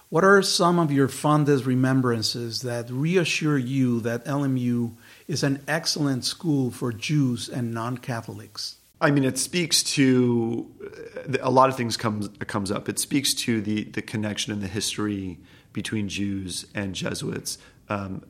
What 0.10 0.24
are 0.24 0.44
some 0.44 0.78
of 0.78 0.92
your 0.92 1.08
fondest 1.08 1.66
remembrances 1.66 2.62
that 2.62 2.88
reassure 2.92 3.58
you 3.58 4.00
that 4.02 4.24
LMU 4.26 4.92
is 5.28 5.42
an 5.42 5.64
excellent 5.68 6.24
school 6.24 6.70
for 6.70 6.94
Jews 6.94 7.50
and 7.50 7.74
non 7.74 7.98
Catholics? 7.98 8.76
I 9.02 9.10
mean, 9.10 9.24
it 9.24 9.40
speaks 9.40 9.82
to 9.96 10.72
a 11.42 11.50
lot 11.50 11.70
of 11.70 11.76
things 11.76 11.98
comes 11.98 12.30
comes 12.46 12.70
up. 12.70 12.88
It 12.90 13.00
speaks 13.00 13.34
to 13.46 13.60
the 13.60 13.86
the 13.86 14.04
connection 14.04 14.54
and 14.54 14.62
the 14.62 14.68
history 14.68 15.40
between 15.74 16.08
Jews 16.10 16.68
and 16.76 16.94
Jesuits. 16.94 17.58
um, 17.92 18.24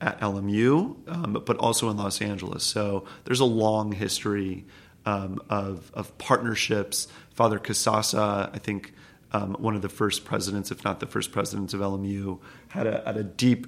at 0.00 0.18
LMU, 0.20 0.96
um, 1.06 1.42
but 1.46 1.56
also 1.58 1.88
in 1.88 1.96
Los 1.96 2.20
Angeles. 2.20 2.64
So 2.64 3.04
there's 3.24 3.38
a 3.38 3.44
long 3.44 3.92
history 3.92 4.64
um, 5.06 5.40
of, 5.48 5.90
of 5.94 6.16
partnerships. 6.18 7.08
Father 7.30 7.58
Casassa, 7.58 8.50
I 8.52 8.58
think 8.58 8.92
um, 9.32 9.54
one 9.54 9.74
of 9.74 9.82
the 9.82 9.88
first 9.88 10.24
presidents, 10.24 10.70
if 10.70 10.84
not 10.84 11.00
the 11.00 11.06
first 11.06 11.32
president 11.32 11.72
of 11.72 11.80
LMU, 11.80 12.40
had 12.68 12.86
a, 12.86 13.02
had 13.06 13.16
a 13.16 13.24
deep 13.24 13.66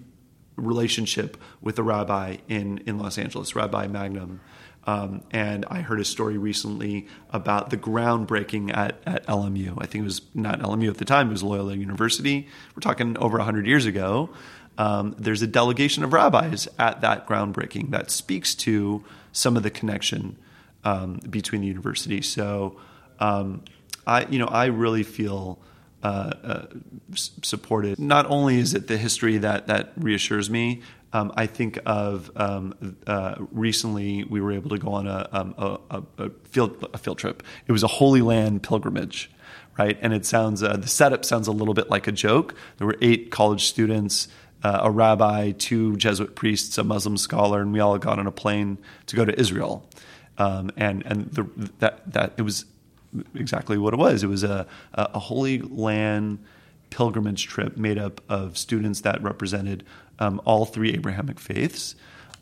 relationship 0.56 1.36
with 1.60 1.78
a 1.78 1.82
rabbi 1.82 2.38
in, 2.48 2.78
in 2.78 2.98
Los 2.98 3.16
Angeles, 3.16 3.54
Rabbi 3.54 3.86
Magnin. 3.86 4.40
Um, 4.84 5.22
and 5.30 5.66
I 5.68 5.80
heard 5.80 6.00
a 6.00 6.04
story 6.04 6.38
recently 6.38 7.08
about 7.30 7.70
the 7.70 7.76
groundbreaking 7.76 8.74
at, 8.74 8.96
at 9.04 9.26
LMU. 9.26 9.74
I 9.78 9.86
think 9.86 10.02
it 10.02 10.06
was 10.06 10.22
not 10.34 10.60
LMU 10.60 10.88
at 10.88 10.96
the 10.96 11.04
time, 11.04 11.28
it 11.28 11.32
was 11.32 11.42
Loyola 11.42 11.74
University. 11.74 12.48
We're 12.74 12.80
talking 12.80 13.16
over 13.18 13.36
100 13.36 13.66
years 13.66 13.84
ago. 13.84 14.30
Um, 14.78 15.14
there's 15.18 15.42
a 15.42 15.46
delegation 15.46 16.04
of 16.04 16.12
rabbis 16.12 16.68
at 16.78 17.02
that 17.02 17.26
groundbreaking 17.26 17.90
that 17.90 18.10
speaks 18.10 18.54
to 18.56 19.04
some 19.32 19.56
of 19.56 19.62
the 19.62 19.70
connection 19.70 20.38
um, 20.84 21.20
between 21.28 21.60
the 21.60 21.66
universities. 21.66 22.28
So, 22.28 22.78
um, 23.20 23.62
I, 24.06 24.26
you 24.26 24.38
know, 24.38 24.46
I 24.46 24.66
really 24.66 25.02
feel 25.02 25.58
uh, 26.02 26.06
uh, 26.42 26.66
supported. 27.14 27.98
Not 27.98 28.26
only 28.26 28.58
is 28.58 28.74
it 28.74 28.86
the 28.86 28.96
history 28.96 29.38
that 29.38 29.66
that 29.66 29.92
reassures 29.96 30.48
me, 30.48 30.82
um, 31.12 31.32
I 31.36 31.46
think 31.46 31.78
of 31.86 32.30
um, 32.36 32.96
uh, 33.06 33.36
recently 33.50 34.24
we 34.24 34.40
were 34.40 34.52
able 34.52 34.70
to 34.70 34.78
go 34.78 34.92
on 34.92 35.06
a, 35.06 35.28
um, 35.32 35.54
a, 35.58 36.02
a, 36.18 36.30
field 36.44 36.86
a 36.92 36.98
field 36.98 37.18
trip. 37.18 37.42
It 37.66 37.72
was 37.72 37.82
a 37.82 37.88
Holy 37.88 38.20
Land 38.20 38.62
pilgrimage, 38.62 39.30
right? 39.78 39.98
And 40.00 40.12
it 40.12 40.26
sounds 40.26 40.62
uh, 40.62 40.76
the 40.76 40.88
setup 40.88 41.24
sounds 41.24 41.48
a 41.48 41.52
little 41.52 41.74
bit 41.74 41.90
like 41.90 42.06
a 42.06 42.12
joke. 42.12 42.54
There 42.76 42.86
were 42.86 42.96
eight 43.00 43.30
college 43.30 43.64
students, 43.64 44.28
uh, 44.62 44.80
a 44.82 44.90
rabbi, 44.90 45.52
two 45.52 45.96
Jesuit 45.96 46.34
priests, 46.36 46.76
a 46.78 46.84
Muslim 46.84 47.16
scholar, 47.16 47.62
and 47.62 47.72
we 47.72 47.80
all 47.80 47.96
got 47.98 48.18
on 48.18 48.26
a 48.26 48.32
plane 48.32 48.78
to 49.06 49.16
go 49.16 49.24
to 49.24 49.38
Israel. 49.38 49.88
Um, 50.38 50.70
and 50.76 51.04
and 51.04 51.30
the, 51.32 51.46
that 51.80 52.12
that 52.12 52.32
it 52.36 52.42
was 52.42 52.64
exactly 53.34 53.76
what 53.76 53.92
it 53.92 53.98
was. 53.98 54.22
It 54.22 54.28
was 54.28 54.44
a 54.44 54.66
a 54.94 55.18
Holy 55.18 55.58
Land 55.60 56.38
pilgrimage 56.90 57.46
trip 57.46 57.76
made 57.76 57.98
up 57.98 58.20
of 58.28 58.56
students 58.56 59.00
that 59.02 59.22
represented 59.22 59.84
um, 60.18 60.40
all 60.44 60.64
three 60.64 60.92
Abrahamic 60.94 61.38
faiths. 61.38 61.94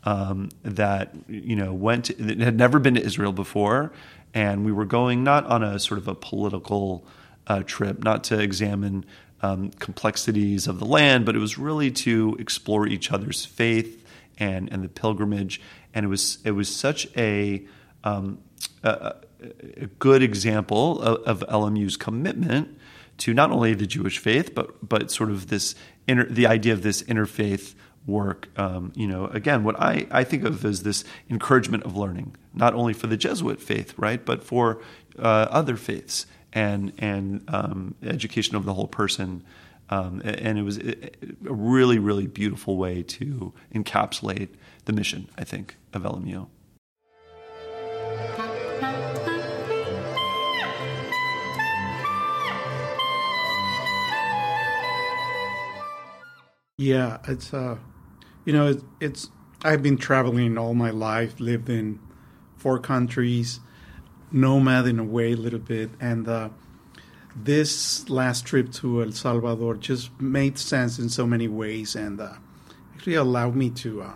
Um, 0.03 0.49
that 0.63 1.13
you 1.27 1.55
know 1.55 1.73
went 1.73 2.05
to, 2.05 2.13
had 2.39 2.55
never 2.55 2.79
been 2.79 2.93
to 2.93 3.01
Israel 3.01 3.33
before, 3.33 3.91
and 4.33 4.63
we 4.63 4.71
were 4.71 4.85
going 4.85 5.23
not 5.23 5.45
on 5.47 5.63
a 5.63 5.79
sort 5.79 5.97
of 5.97 6.07
a 6.07 6.15
political 6.15 7.05
uh, 7.47 7.63
trip, 7.65 8.03
not 8.03 8.23
to 8.25 8.39
examine 8.39 9.05
um, 9.41 9.71
complexities 9.71 10.67
of 10.67 10.79
the 10.79 10.85
land, 10.85 11.25
but 11.25 11.35
it 11.35 11.39
was 11.39 11.57
really 11.57 11.91
to 11.91 12.35
explore 12.39 12.87
each 12.87 13.11
other's 13.11 13.45
faith 13.45 14.05
and 14.37 14.71
and 14.71 14.83
the 14.83 14.89
pilgrimage. 14.89 15.59
And 15.93 16.05
it 16.05 16.09
was 16.09 16.37
it 16.45 16.51
was 16.51 16.73
such 16.73 17.07
a 17.17 17.65
um, 18.07 18.39
a, 18.83 19.15
a, 19.77 19.87
good 19.99 20.21
example 20.21 21.01
of, 21.01 21.41
of 21.41 21.49
LMU's 21.49 21.97
commitment 21.97 22.77
to 23.17 23.33
not 23.33 23.51
only 23.51 23.73
the 23.73 23.87
Jewish 23.87 24.17
faith, 24.19 24.53
but 24.53 24.87
but 24.87 25.11
sort 25.11 25.29
of 25.29 25.47
this 25.47 25.75
inter, 26.07 26.25
the 26.25 26.47
idea 26.47 26.73
of 26.73 26.83
this 26.83 27.03
interfaith 27.03 27.75
work. 28.05 28.47
Um, 28.57 28.93
you 28.95 29.07
know, 29.07 29.25
again, 29.27 29.63
what 29.63 29.79
I, 29.79 30.07
I 30.11 30.23
think 30.23 30.43
of 30.43 30.63
as 30.63 30.83
this 30.83 31.03
encouragement 31.29 31.83
of 31.83 31.97
learning, 31.97 32.35
not 32.53 32.73
only 32.73 32.93
for 32.93 33.07
the 33.07 33.17
Jesuit 33.17 33.61
faith, 33.61 33.93
right, 33.97 34.23
but 34.23 34.43
for 34.43 34.81
uh, 35.19 35.47
other 35.49 35.75
faiths 35.75 36.25
and 36.53 36.93
and 36.97 37.43
um, 37.47 37.95
education 38.03 38.55
of 38.55 38.65
the 38.65 38.73
whole 38.73 38.87
person. 38.87 39.43
Um, 39.89 40.21
and 40.25 40.57
it 40.59 40.63
was 40.63 40.79
a 40.79 41.11
really, 41.41 41.97
really 41.97 42.27
beautiful 42.27 42.75
way 42.75 43.03
to 43.03 43.53
encapsulate 43.73 44.49
the 44.83 44.91
mission, 44.91 45.29
I 45.37 45.45
think, 45.45 45.77
of 45.93 46.01
LMU. 46.01 46.47
Yeah, 56.79 57.17
it's 57.27 57.55
uh, 57.55 57.77
you 58.45 58.53
know, 58.53 58.67
it's, 58.67 58.83
it's 58.99 59.31
I've 59.63 59.81
been 59.81 59.97
traveling 59.97 60.59
all 60.59 60.75
my 60.75 60.91
life, 60.91 61.39
lived 61.39 61.69
in 61.69 61.97
four 62.55 62.77
countries, 62.77 63.61
nomad 64.31 64.85
in 64.85 64.99
a 64.99 65.03
way, 65.03 65.31
a 65.31 65.35
little 65.35 65.57
bit, 65.57 65.89
and 65.99 66.27
uh, 66.27 66.49
this 67.35 68.07
last 68.11 68.45
trip 68.45 68.71
to 68.73 69.01
El 69.01 69.11
Salvador 69.11 69.73
just 69.73 70.21
made 70.21 70.59
sense 70.59 70.99
in 70.99 71.09
so 71.09 71.25
many 71.25 71.47
ways, 71.47 71.95
and 71.95 72.21
uh, 72.21 72.33
actually 72.93 73.15
allowed 73.15 73.55
me 73.55 73.71
to 73.71 74.03
uh, 74.03 74.11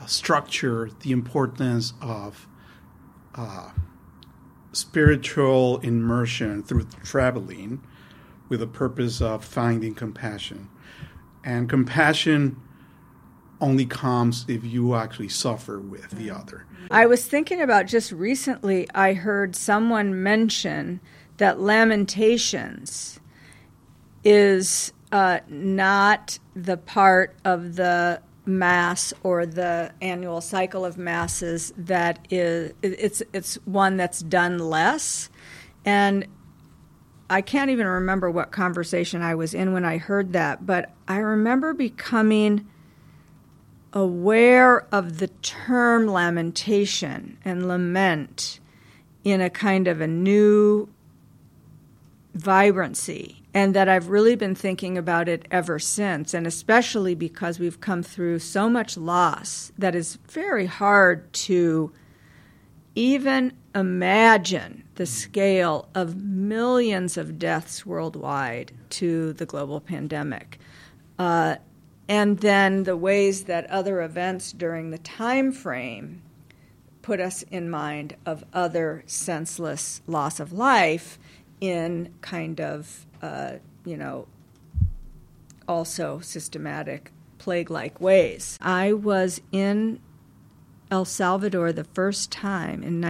uh 0.00 0.06
structure 0.06 0.90
the 1.02 1.12
importance 1.12 1.92
of 2.02 2.48
uh, 3.36 3.70
spiritual 4.72 5.78
immersion 5.78 6.64
through 6.64 6.88
traveling 7.04 7.80
with 8.48 8.58
the 8.58 8.66
purpose 8.66 9.20
of 9.20 9.44
finding 9.44 9.94
compassion 9.94 10.70
and 11.46 11.70
compassion 11.70 12.60
only 13.60 13.86
comes 13.86 14.44
if 14.48 14.64
you 14.64 14.94
actually 14.94 15.28
suffer 15.28 15.80
with 15.80 16.10
the 16.10 16.30
other. 16.30 16.66
I 16.90 17.06
was 17.06 17.26
thinking 17.26 17.62
about 17.62 17.86
just 17.86 18.12
recently, 18.12 18.86
I 18.94 19.14
heard 19.14 19.56
someone 19.56 20.22
mention 20.22 21.00
that 21.38 21.58
Lamentations 21.60 23.20
is 24.24 24.92
uh, 25.12 25.38
not 25.48 26.38
the 26.54 26.76
part 26.76 27.36
of 27.44 27.76
the 27.76 28.20
mass 28.44 29.14
or 29.22 29.46
the 29.46 29.92
annual 30.00 30.40
cycle 30.40 30.84
of 30.84 30.96
masses 30.96 31.72
that 31.76 32.26
is 32.30 32.72
it's 32.80 33.20
it's 33.32 33.56
one 33.64 33.96
that's 33.96 34.20
done 34.20 34.56
less 34.58 35.28
and 35.84 36.28
I 37.28 37.40
can't 37.40 37.70
even 37.70 37.86
remember 37.86 38.30
what 38.30 38.52
conversation 38.52 39.20
I 39.20 39.34
was 39.34 39.52
in 39.52 39.72
when 39.72 39.84
I 39.84 39.98
heard 39.98 40.32
that, 40.32 40.64
but 40.64 40.92
I 41.08 41.18
remember 41.18 41.74
becoming 41.74 42.66
aware 43.92 44.86
of 44.92 45.18
the 45.18 45.28
term 45.28 46.06
lamentation 46.06 47.38
and 47.44 47.66
lament 47.66 48.60
in 49.24 49.40
a 49.40 49.50
kind 49.50 49.88
of 49.88 50.00
a 50.00 50.06
new 50.06 50.88
vibrancy, 52.34 53.42
and 53.54 53.74
that 53.74 53.88
I've 53.88 54.08
really 54.08 54.36
been 54.36 54.54
thinking 54.54 54.98
about 54.98 55.28
it 55.28 55.48
ever 55.50 55.78
since, 55.78 56.34
and 56.34 56.46
especially 56.46 57.14
because 57.14 57.58
we've 57.58 57.80
come 57.80 58.02
through 58.02 58.38
so 58.40 58.68
much 58.68 58.96
loss 58.96 59.72
that 59.78 59.94
is 59.94 60.16
very 60.28 60.66
hard 60.66 61.32
to 61.32 61.90
even 62.94 63.54
imagine 63.74 64.85
the 64.96 65.06
scale 65.06 65.88
of 65.94 66.16
millions 66.16 67.16
of 67.16 67.38
deaths 67.38 67.86
worldwide 67.86 68.72
to 68.90 69.32
the 69.34 69.46
global 69.46 69.80
pandemic. 69.80 70.58
Uh, 71.18 71.56
and 72.08 72.38
then 72.38 72.84
the 72.84 72.96
ways 72.96 73.44
that 73.44 73.68
other 73.70 74.02
events 74.02 74.52
during 74.52 74.90
the 74.90 74.98
time 74.98 75.52
frame 75.52 76.22
put 77.02 77.20
us 77.20 77.42
in 77.44 77.70
mind 77.70 78.16
of 78.24 78.44
other 78.52 79.02
senseless 79.06 80.02
loss 80.06 80.40
of 80.40 80.52
life 80.52 81.18
in 81.60 82.12
kind 82.20 82.60
of, 82.60 83.06
uh, 83.22 83.52
you 83.84 83.96
know, 83.96 84.26
also 85.68 86.20
systematic 86.20 87.12
plague 87.38 87.70
like 87.70 88.00
ways. 88.00 88.58
I 88.60 88.92
was 88.92 89.40
in 89.52 90.00
El 90.90 91.04
Salvador 91.04 91.72
the 91.72 91.84
first 91.84 92.30
time 92.30 92.82
in 92.82 93.00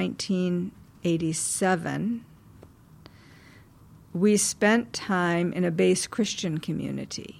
1987, 1.06 2.24
we 4.12 4.36
spent 4.36 4.92
time 4.92 5.52
in 5.52 5.64
a 5.64 5.70
base 5.70 6.06
Christian 6.06 6.58
community. 6.58 7.36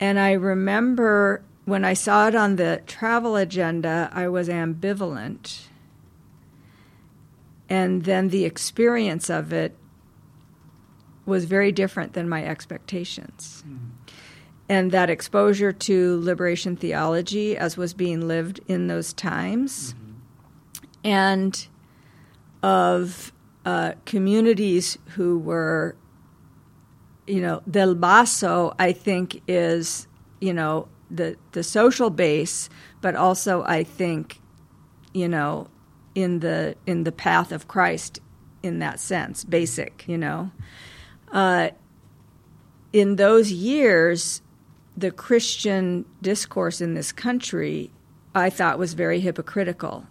And 0.00 0.18
I 0.18 0.32
remember 0.32 1.44
when 1.64 1.84
I 1.84 1.94
saw 1.94 2.26
it 2.26 2.34
on 2.34 2.56
the 2.56 2.82
travel 2.86 3.36
agenda, 3.36 4.10
I 4.12 4.26
was 4.28 4.48
ambivalent. 4.48 5.68
And 7.68 8.04
then 8.04 8.30
the 8.30 8.44
experience 8.44 9.30
of 9.30 9.52
it 9.52 9.76
was 11.24 11.44
very 11.44 11.70
different 11.70 12.14
than 12.14 12.28
my 12.28 12.44
expectations. 12.44 13.62
Mm 13.66 13.92
and 14.68 14.90
that 14.90 15.10
exposure 15.10 15.70
to 15.70 16.18
liberation 16.22 16.76
theology 16.76 17.56
as 17.56 17.76
was 17.76 17.92
being 17.92 18.26
lived 18.26 18.58
in 18.68 18.86
those 18.86 19.12
times, 19.12 19.92
mm-hmm. 19.92 20.12
and 21.04 21.68
of 22.62 23.32
uh, 23.64 23.92
communities 24.04 24.98
who 25.10 25.38
were, 25.38 25.96
you 27.26 27.40
know, 27.40 27.62
Del 27.70 27.94
Basso, 27.94 28.74
I 28.78 28.92
think, 28.92 29.42
is, 29.46 30.06
you 30.40 30.52
know, 30.52 30.88
the, 31.10 31.36
the 31.52 31.62
social 31.62 32.10
base, 32.10 32.68
but 33.00 33.14
also 33.14 33.62
I 33.64 33.84
think, 33.84 34.40
you 35.12 35.28
know, 35.28 35.68
in 36.14 36.40
the 36.40 36.76
in 36.86 37.04
the 37.04 37.12
path 37.12 37.52
of 37.52 37.68
Christ 37.68 38.20
in 38.62 38.78
that 38.78 39.00
sense, 39.00 39.44
basic, 39.44 40.04
you 40.06 40.18
know. 40.18 40.50
Uh, 41.32 41.70
in 42.92 43.16
those 43.16 43.50
years, 43.50 44.42
the 44.96 45.10
Christian 45.10 46.04
discourse 46.20 46.80
in 46.80 46.94
this 46.94 47.12
country, 47.12 47.90
I 48.34 48.50
thought 48.50 48.78
was 48.78 48.94
very 48.94 49.20
hypocritical, 49.20 50.06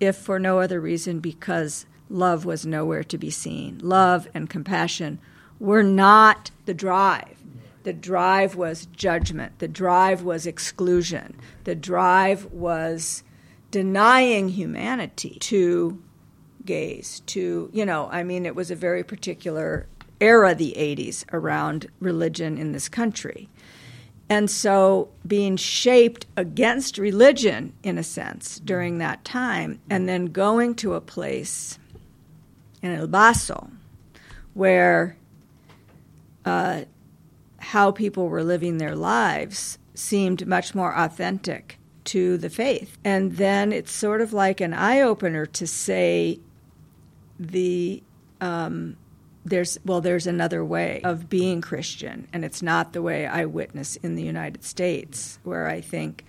if 0.00 0.16
for 0.16 0.38
no 0.38 0.58
other 0.58 0.80
reason 0.80 1.20
because 1.20 1.86
love 2.08 2.44
was 2.44 2.66
nowhere 2.66 3.04
to 3.04 3.18
be 3.18 3.30
seen. 3.30 3.78
Love 3.82 4.26
and 4.34 4.50
compassion 4.50 5.20
were 5.58 5.82
not 5.82 6.50
the 6.64 6.74
drive. 6.74 7.36
The 7.82 7.92
drive 7.92 8.56
was 8.56 8.86
judgment. 8.86 9.58
The 9.58 9.68
drive 9.68 10.22
was 10.22 10.46
exclusion. 10.46 11.36
The 11.64 11.74
drive 11.74 12.46
was 12.46 13.22
denying 13.70 14.48
humanity 14.50 15.38
to 15.40 16.02
gays, 16.64 17.20
to, 17.26 17.70
you 17.72 17.86
know, 17.86 18.08
I 18.10 18.22
mean, 18.22 18.44
it 18.44 18.54
was 18.54 18.70
a 18.70 18.76
very 18.76 19.02
particular 19.02 19.86
era, 20.20 20.54
the 20.54 20.74
80s, 20.76 21.24
around 21.32 21.86
religion 22.00 22.58
in 22.58 22.72
this 22.72 22.88
country. 22.88 23.48
And 24.30 24.48
so 24.48 25.08
being 25.26 25.56
shaped 25.56 26.24
against 26.36 26.98
religion, 26.98 27.72
in 27.82 27.98
a 27.98 28.04
sense, 28.04 28.60
during 28.60 28.98
that 28.98 29.24
time, 29.24 29.80
and 29.90 30.08
then 30.08 30.26
going 30.26 30.76
to 30.76 30.94
a 30.94 31.00
place 31.00 31.80
in 32.80 32.94
El 32.94 33.08
Paso 33.08 33.70
where 34.54 35.16
uh, 36.44 36.82
how 37.58 37.90
people 37.90 38.28
were 38.28 38.44
living 38.44 38.78
their 38.78 38.94
lives 38.94 39.78
seemed 39.94 40.46
much 40.46 40.74
more 40.76 40.96
authentic 40.96 41.78
to 42.04 42.38
the 42.38 42.50
faith. 42.50 42.98
And 43.04 43.36
then 43.36 43.72
it's 43.72 43.92
sort 43.92 44.20
of 44.20 44.32
like 44.32 44.60
an 44.60 44.72
eye 44.72 45.00
opener 45.00 45.44
to 45.46 45.66
say 45.66 46.38
the 47.38 48.02
um, 48.40 48.96
there's 49.50 49.78
well 49.84 50.00
there's 50.00 50.26
another 50.26 50.64
way 50.64 51.00
of 51.04 51.28
being 51.28 51.60
Christian, 51.60 52.26
and 52.32 52.44
it's 52.44 52.62
not 52.62 52.92
the 52.92 53.02
way 53.02 53.26
I 53.26 53.44
witness 53.44 53.96
in 53.96 54.14
the 54.14 54.22
United 54.22 54.64
States, 54.64 55.38
where 55.42 55.66
I 55.68 55.80
think 55.80 56.24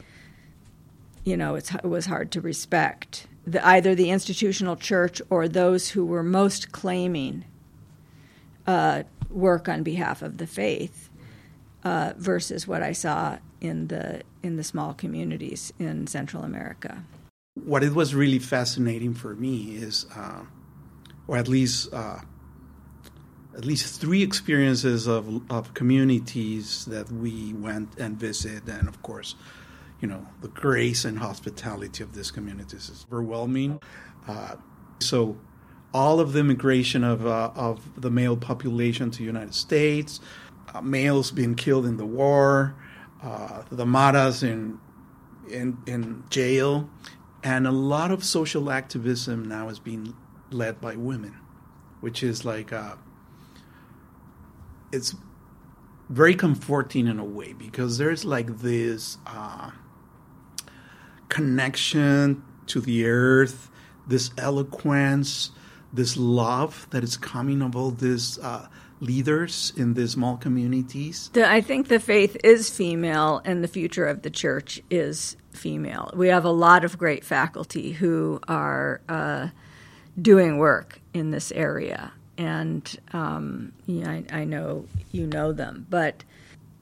you 1.24 1.38
know 1.38 1.56
it 1.56 1.72
was 1.84 2.08
hard 2.08 2.32
to 2.32 2.42
respect 2.42 3.28
the, 3.46 3.66
either 3.66 3.96
the 3.96 4.10
institutional 4.10 4.76
church 4.76 5.22
or 5.30 5.48
those 5.48 5.90
who 5.90 6.06
were 6.06 6.24
most 6.24 6.72
claiming 6.72 7.46
uh, 8.68 9.04
work 9.30 9.70
on 9.70 9.84
behalf 9.84 10.22
of 10.22 10.38
the 10.38 10.48
faith 10.48 11.10
uh, 11.84 12.14
versus 12.18 12.68
what 12.68 12.84
I 12.84 12.92
saw 12.92 13.38
in 13.62 13.88
the 13.88 14.24
in 14.44 14.58
the 14.58 14.64
small 14.64 14.94
communities 14.94 15.72
in 15.80 16.08
Central 16.08 16.44
America. 16.44 17.04
What 17.54 17.84
it 17.84 17.94
was 17.94 18.16
really 18.16 18.40
fascinating 18.40 19.14
for 19.14 19.36
me 19.36 19.76
is, 19.76 20.06
uh, 20.16 20.42
or 21.28 21.38
at 21.38 21.48
least 21.48 21.94
uh, 21.94 22.20
at 23.56 23.66
least 23.66 24.00
three 24.00 24.24
experiences 24.24 25.08
of 25.08 25.42
of 25.52 25.74
communities 25.74 26.86
that 26.86 27.12
we 27.12 27.54
went 27.54 27.98
and 27.98 28.18
visited, 28.18 28.68
and 28.70 28.88
of 28.88 29.02
course, 29.02 29.36
you 30.02 30.08
know, 30.08 30.26
the 30.42 30.48
grace 30.50 31.06
and 31.06 31.20
hospitality 31.20 32.04
of 32.04 32.14
these 32.14 32.32
communities 32.32 32.90
is 32.90 33.06
overwhelming. 33.12 33.80
Uh, 34.28 34.56
so 35.00 35.38
all 35.94 36.20
of 36.20 36.34
the 36.34 36.40
immigration 36.40 37.04
of, 37.04 37.26
uh, 37.26 37.52
of 37.56 38.02
the 38.02 38.10
male 38.10 38.38
population 38.38 39.12
to 39.12 39.20
the 39.20 39.24
United 39.26 39.54
States, 39.54 40.20
uh, 40.74 40.82
males 40.82 41.32
being 41.32 41.56
killed 41.56 41.86
in 41.86 41.98
the 41.98 42.06
war, 42.06 42.76
uh, 43.22 43.64
the 43.72 43.86
Maras 43.86 44.42
in, 44.42 44.80
in, 45.50 45.78
in 45.86 46.24
jail, 46.30 46.90
and 47.44 47.68
a 47.68 47.72
lot 47.72 48.12
of 48.12 48.24
social 48.24 48.72
activism 48.72 49.48
now 49.48 49.70
is 49.70 49.80
being 49.80 50.16
led 50.52 50.80
by 50.80 50.96
women, 50.96 51.38
which 52.00 52.24
is 52.24 52.46
like, 52.46 52.72
uh, 52.72 52.96
it's 54.92 55.16
very 56.10 56.36
comforting 56.36 57.08
in 57.08 57.20
a 57.20 57.26
way 57.26 57.54
because 57.54 57.98
there's 57.98 58.26
like 58.26 58.60
this 58.60 59.18
uh, 59.26 59.72
connection 61.30 62.44
to 62.68 62.82
the 62.82 63.06
earth, 63.06 63.70
this 64.08 64.32
eloquence, 64.38 65.52
this 65.94 66.18
love 66.18 66.88
that 66.92 67.04
is 67.04 67.18
coming 67.18 67.62
of 67.62 67.76
all 67.76 67.92
these 67.92 68.38
uh, 68.40 68.68
leaders 69.02 69.74
in 69.76 69.96
these 69.96 70.12
small 70.12 70.38
communities? 70.38 71.30
I 71.36 71.60
think 71.60 71.88
the 71.88 72.00
faith 72.00 72.38
is 72.44 72.70
female, 72.70 73.42
and 73.44 73.64
the 73.64 73.68
future 73.68 74.06
of 74.06 74.22
the 74.22 74.30
church 74.30 74.82
is 74.90 75.36
female. 75.52 76.12
We 76.16 76.30
have 76.30 76.46
a 76.46 76.52
lot 76.52 76.86
of 76.86 76.98
great 76.98 77.26
faculty 77.26 77.92
who 77.92 78.40
are 78.48 79.02
uh, 79.10 79.50
doing 80.22 80.58
work 80.58 81.02
in 81.14 81.32
this 81.32 81.52
area, 81.52 82.14
and 82.42 82.98
um, 83.14 83.72
I, 83.88 84.24
I 84.32 84.44
know 84.46 84.86
you 85.12 85.28
know 85.28 85.54
them, 85.54 85.86
but 85.92 86.24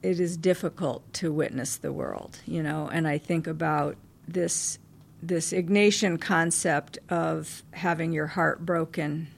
it 0.02 0.18
is 0.18 0.38
difficult 0.38 1.12
to 1.14 1.30
witness 1.30 1.76
the 1.76 1.92
world, 1.92 2.38
you 2.46 2.62
know. 2.62 2.88
And 2.90 3.06
I 3.06 3.18
think 3.18 3.46
about 3.46 3.96
this 4.26 4.78
this 5.22 5.52
Ignatian 5.52 6.18
concept 6.18 6.98
of 7.10 7.62
having 7.72 8.12
your 8.12 8.26
heart 8.26 8.64
broken 8.64 9.28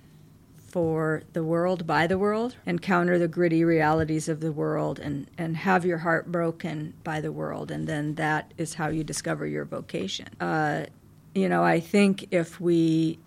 for 0.68 1.24
the 1.32 1.42
world, 1.42 1.88
by 1.88 2.06
the 2.06 2.16
world, 2.16 2.54
encounter 2.66 3.18
the 3.18 3.26
gritty 3.26 3.64
realities 3.64 4.28
of 4.28 4.38
the 4.38 4.52
world, 4.52 5.00
and, 5.00 5.26
and 5.37 5.56
have 5.56 5.85
your 5.85 5.98
heart 5.98 6.30
broken 6.30 6.94
by 7.02 7.20
the 7.20 7.32
world, 7.32 7.72
and 7.72 7.88
then 7.88 8.14
that 8.14 8.54
is 8.56 8.74
how 8.74 8.87
you 8.88 9.02
discover 9.02 9.44
your 9.44 9.64
vocation. 9.64 10.28
Uh, 10.40 10.87
you 11.35 11.48
know, 11.48 11.64
I 11.64 11.80
think 11.80 12.28
if 12.30 12.61
we 12.61 13.18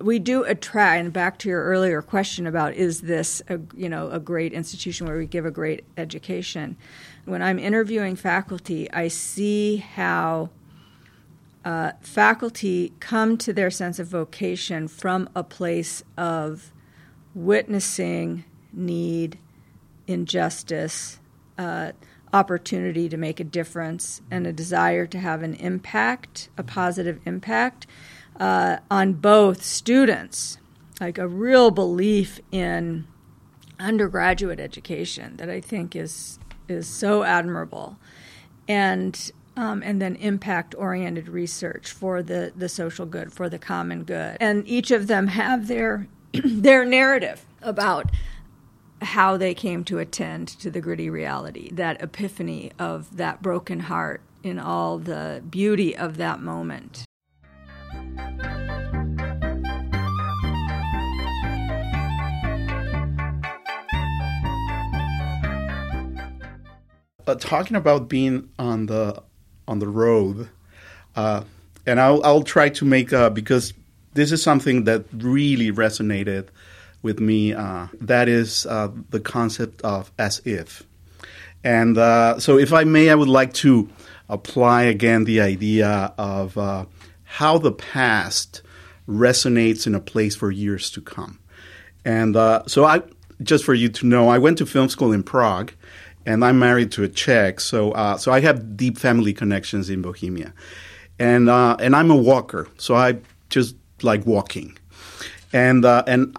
we 0.00 0.18
do 0.18 0.44
attract, 0.44 1.00
and 1.00 1.12
back 1.12 1.38
to 1.38 1.48
your 1.48 1.62
earlier 1.64 2.00
question 2.02 2.46
about 2.46 2.74
is 2.74 3.02
this 3.02 3.42
a 3.48 3.60
you 3.76 3.88
know 3.88 4.10
a 4.10 4.18
great 4.18 4.52
institution 4.52 5.06
where 5.06 5.16
we 5.16 5.26
give 5.26 5.44
a 5.44 5.50
great 5.50 5.84
education? 5.96 6.76
When 7.24 7.42
I'm 7.42 7.58
interviewing 7.58 8.16
faculty, 8.16 8.90
I 8.92 9.08
see 9.08 9.76
how 9.76 10.50
uh, 11.64 11.92
faculty 12.00 12.92
come 13.00 13.36
to 13.38 13.52
their 13.52 13.70
sense 13.70 13.98
of 13.98 14.08
vocation 14.08 14.88
from 14.88 15.28
a 15.34 15.44
place 15.44 16.02
of 16.16 16.72
witnessing 17.34 18.44
need, 18.72 19.38
injustice, 20.06 21.20
uh, 21.58 21.92
opportunity 22.32 23.08
to 23.08 23.16
make 23.16 23.40
a 23.40 23.44
difference, 23.44 24.22
and 24.30 24.46
a 24.46 24.52
desire 24.52 25.06
to 25.06 25.18
have 25.18 25.42
an 25.42 25.54
impact, 25.54 26.48
a 26.56 26.62
positive 26.62 27.20
impact 27.26 27.86
uh, 28.38 28.78
on 28.90 29.14
both 29.14 29.62
students, 29.62 30.58
like 31.00 31.18
a 31.18 31.28
real 31.28 31.70
belief 31.70 32.40
in 32.52 33.06
undergraduate 33.78 34.60
education 34.60 35.36
that 35.36 35.48
I 35.48 35.60
think 35.60 35.96
is 35.96 36.38
is 36.68 36.86
so 36.86 37.24
admirable, 37.24 37.96
and 38.68 39.32
um, 39.56 39.82
and 39.84 40.00
then 40.00 40.16
impact 40.16 40.74
oriented 40.78 41.28
research 41.28 41.90
for 41.90 42.22
the, 42.22 42.52
the 42.56 42.68
social 42.68 43.04
good, 43.04 43.32
for 43.32 43.48
the 43.48 43.58
common 43.58 44.04
good. 44.04 44.36
And 44.40 44.66
each 44.66 44.90
of 44.90 45.06
them 45.06 45.26
have 45.26 45.68
their, 45.68 46.08
their 46.32 46.84
narrative 46.84 47.44
about 47.60 48.10
how 49.02 49.36
they 49.36 49.54
came 49.54 49.84
to 49.84 49.98
attend 49.98 50.48
to 50.48 50.70
the 50.70 50.80
gritty 50.80 51.10
reality, 51.10 51.70
that 51.72 52.00
epiphany 52.02 52.72
of 52.78 53.16
that 53.16 53.42
broken 53.42 53.80
heart 53.80 54.22
in 54.42 54.58
all 54.58 54.98
the 54.98 55.42
beauty 55.50 55.96
of 55.96 56.16
that 56.16 56.40
moment. 56.40 57.04
Talking 67.38 67.76
about 67.76 68.08
being 68.08 68.50
on 68.58 68.86
the 68.86 69.22
on 69.66 69.78
the 69.78 69.88
road. 69.88 70.48
Uh, 71.16 71.44
and 71.86 72.00
I'll, 72.00 72.22
I'll 72.24 72.42
try 72.42 72.68
to 72.70 72.84
make, 72.84 73.12
uh, 73.12 73.30
because 73.30 73.72
this 74.14 74.32
is 74.32 74.42
something 74.42 74.84
that 74.84 75.04
really 75.12 75.72
resonated 75.72 76.48
with 77.02 77.20
me. 77.20 77.54
Uh, 77.54 77.86
that 78.00 78.28
is 78.28 78.66
uh, 78.66 78.90
the 79.10 79.20
concept 79.20 79.80
of 79.82 80.12
as 80.18 80.42
if. 80.44 80.82
And 81.62 81.96
uh, 81.96 82.38
so, 82.40 82.58
if 82.58 82.72
I 82.72 82.84
may, 82.84 83.10
I 83.10 83.14
would 83.14 83.28
like 83.28 83.52
to 83.54 83.88
apply 84.28 84.82
again 84.82 85.24
the 85.24 85.40
idea 85.40 86.14
of 86.16 86.56
uh, 86.56 86.86
how 87.24 87.58
the 87.58 87.72
past 87.72 88.62
resonates 89.06 89.86
in 89.86 89.94
a 89.94 90.00
place 90.00 90.34
for 90.34 90.50
years 90.50 90.90
to 90.92 91.00
come. 91.00 91.38
And 92.04 92.34
so, 92.66 92.84
I 92.84 93.02
just 93.42 93.64
for 93.64 93.74
you 93.74 93.90
to 93.90 94.06
know, 94.06 94.28
I 94.28 94.38
went 94.38 94.58
to 94.58 94.66
film 94.66 94.88
school 94.88 95.12
in 95.12 95.22
Prague, 95.22 95.72
and 96.26 96.44
I'm 96.44 96.58
married 96.58 96.92
to 96.92 97.02
a 97.02 97.08
Czech, 97.08 97.60
so 97.60 97.92
uh, 97.92 98.16
so 98.16 98.32
I 98.32 98.40
have 98.40 98.76
deep 98.76 98.98
family 98.98 99.32
connections 99.32 99.88
in 99.88 100.02
Bohemia, 100.02 100.52
and 101.18 101.48
uh, 101.48 101.76
and 101.80 101.96
I'm 101.96 102.10
a 102.10 102.16
walker, 102.16 102.68
so 102.76 102.94
I 102.94 103.18
just 103.48 103.74
like 104.02 104.26
walking, 104.26 104.76
and 105.52 105.84
uh, 105.84 106.04
and 106.06 106.36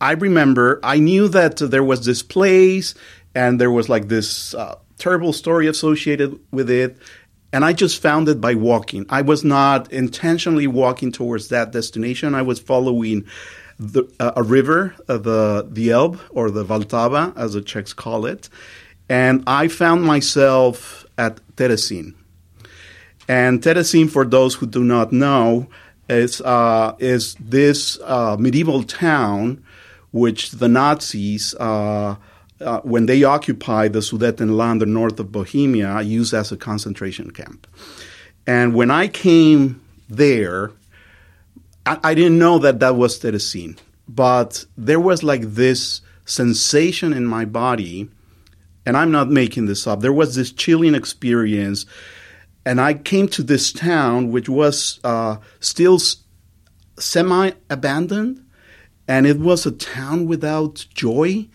I 0.00 0.12
remember 0.12 0.80
I 0.82 0.98
knew 0.98 1.28
that 1.28 1.58
there 1.58 1.84
was 1.84 2.04
this 2.04 2.22
place, 2.22 2.94
and 3.34 3.60
there 3.60 3.70
was 3.70 3.88
like 3.88 4.08
this 4.08 4.54
uh, 4.54 4.76
terrible 4.98 5.32
story 5.32 5.66
associated 5.66 6.38
with 6.50 6.70
it, 6.70 6.96
and 7.52 7.64
I 7.64 7.74
just 7.74 8.00
found 8.00 8.28
it 8.28 8.40
by 8.40 8.54
walking. 8.54 9.04
I 9.10 9.22
was 9.22 9.44
not 9.44 9.92
intentionally 9.92 10.66
walking 10.66 11.12
towards 11.12 11.48
that 11.48 11.72
destination. 11.72 12.34
I 12.34 12.42
was 12.42 12.58
following. 12.58 13.26
The, 13.78 14.04
uh, 14.20 14.32
a 14.36 14.44
river, 14.44 14.94
uh, 15.08 15.18
the 15.18 15.66
the 15.68 15.90
Elbe 15.90 16.20
or 16.30 16.52
the 16.52 16.64
Vltava, 16.64 17.36
as 17.36 17.54
the 17.54 17.62
Czechs 17.62 17.92
call 17.92 18.26
it, 18.26 18.48
And 19.12 19.44
I 19.46 19.68
found 19.68 20.04
myself 20.04 21.04
at 21.18 21.38
Terezin. 21.56 22.14
And 23.28 23.60
Terezin, 23.60 24.08
for 24.08 24.24
those 24.24 24.54
who 24.54 24.64
do 24.64 24.82
not 24.82 25.12
know, 25.12 25.68
is, 26.08 26.40
uh, 26.40 26.96
is 26.98 27.34
this 27.34 28.00
uh, 28.00 28.38
medieval 28.40 28.82
town 28.84 29.62
which 30.12 30.52
the 30.52 30.68
Nazis, 30.68 31.54
uh, 31.60 32.16
uh 32.62 32.80
when 32.84 33.04
they 33.04 33.22
occupied 33.22 33.92
the 33.92 33.98
Sudetenland, 33.98 34.78
the 34.80 34.86
north 34.86 35.20
of 35.20 35.30
Bohemia, 35.30 36.00
used 36.00 36.32
as 36.32 36.50
a 36.50 36.56
concentration 36.56 37.32
camp. 37.32 37.66
And 38.46 38.74
when 38.74 38.90
I 38.90 39.08
came 39.08 39.82
there, 40.08 40.70
I, 41.84 41.98
I 42.02 42.14
didn't 42.14 42.38
know 42.38 42.58
that 42.60 42.80
that 42.80 42.96
was 42.96 43.20
Terezin, 43.20 43.76
but 44.08 44.64
there 44.78 45.00
was 45.00 45.22
like 45.22 45.42
this 45.42 46.00
sensation 46.24 47.12
in 47.12 47.26
my 47.26 47.44
body, 47.44 48.08
and 48.84 48.96
I'm 48.96 49.10
not 49.10 49.30
making 49.30 49.66
this 49.66 49.86
up. 49.86 50.00
There 50.00 50.12
was 50.12 50.34
this 50.34 50.52
chilling 50.52 50.94
experience, 50.94 51.86
and 52.64 52.80
I 52.80 52.94
came 52.94 53.28
to 53.28 53.42
this 53.42 53.72
town, 53.72 54.30
which 54.30 54.48
was 54.48 55.00
uh, 55.04 55.36
still 55.60 55.98
semi 56.98 57.52
abandoned, 57.70 58.44
and 59.08 59.26
it 59.26 59.38
was 59.38 59.66
a 59.66 59.72
town 59.72 60.26
without 60.26 60.86
joy. 60.94 61.48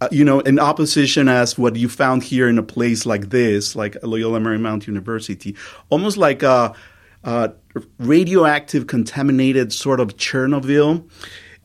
Uh, 0.00 0.08
you 0.10 0.24
know, 0.24 0.40
in 0.40 0.58
opposition 0.58 1.28
as 1.28 1.56
what 1.56 1.76
you 1.76 1.88
found 1.88 2.24
here 2.24 2.48
in 2.48 2.58
a 2.58 2.62
place 2.62 3.06
like 3.06 3.30
this, 3.30 3.76
like 3.76 3.96
Loyola 4.02 4.40
Marymount 4.40 4.88
University, 4.88 5.54
almost 5.90 6.16
like 6.16 6.42
a, 6.42 6.74
a 7.22 7.52
radioactive, 8.00 8.88
contaminated 8.88 9.72
sort 9.72 10.00
of 10.00 10.16
Chernobyl, 10.16 11.08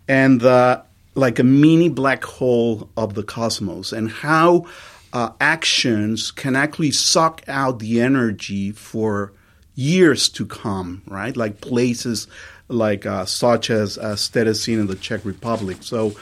and 0.07 0.43
uh, 0.43 0.83
like 1.17 1.39
a 1.39 1.43
mini 1.43 1.89
black 1.89 2.23
hole 2.23 2.89
of 2.95 3.15
the 3.15 3.23
cosmos, 3.23 3.91
and 3.91 4.09
how 4.09 4.67
uh, 5.11 5.31
actions 5.41 6.29
can 6.29 6.55
actually 6.55 6.91
suck 6.91 7.41
out 7.47 7.79
the 7.79 7.99
energy 7.99 8.71
for 8.71 9.33
years 9.73 10.29
to 10.29 10.45
come, 10.45 11.01
right? 11.07 11.35
Like 11.35 11.59
places 11.59 12.27
like 12.67 13.07
uh, 13.07 13.25
such 13.25 13.71
as 13.71 13.97
uh, 13.97 14.15
Terezin 14.15 14.79
in 14.79 14.87
the 14.87 14.95
Czech 14.95 15.25
Republic. 15.25 15.77
So, 15.81 16.15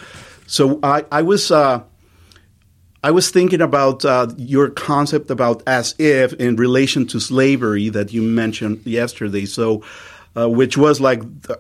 so 0.48 0.80
I, 0.82 1.04
I 1.12 1.24
was 1.24 1.52
uh, 1.52 1.84
I 3.04 3.12
was 3.12 3.30
thinking 3.32 3.62
about 3.62 4.06
uh, 4.06 4.28
your 4.38 4.70
concept 4.70 5.30
about 5.30 5.62
as 5.68 5.94
if 6.00 6.32
in 6.34 6.56
relation 6.56 7.06
to 7.08 7.20
slavery 7.20 7.90
that 7.90 8.14
you 8.14 8.22
mentioned 8.22 8.82
yesterday. 8.86 9.46
So, 9.46 9.84
uh, 10.38 10.50
which 10.50 10.78
was 10.78 11.02
like. 11.02 11.20
The, 11.42 11.60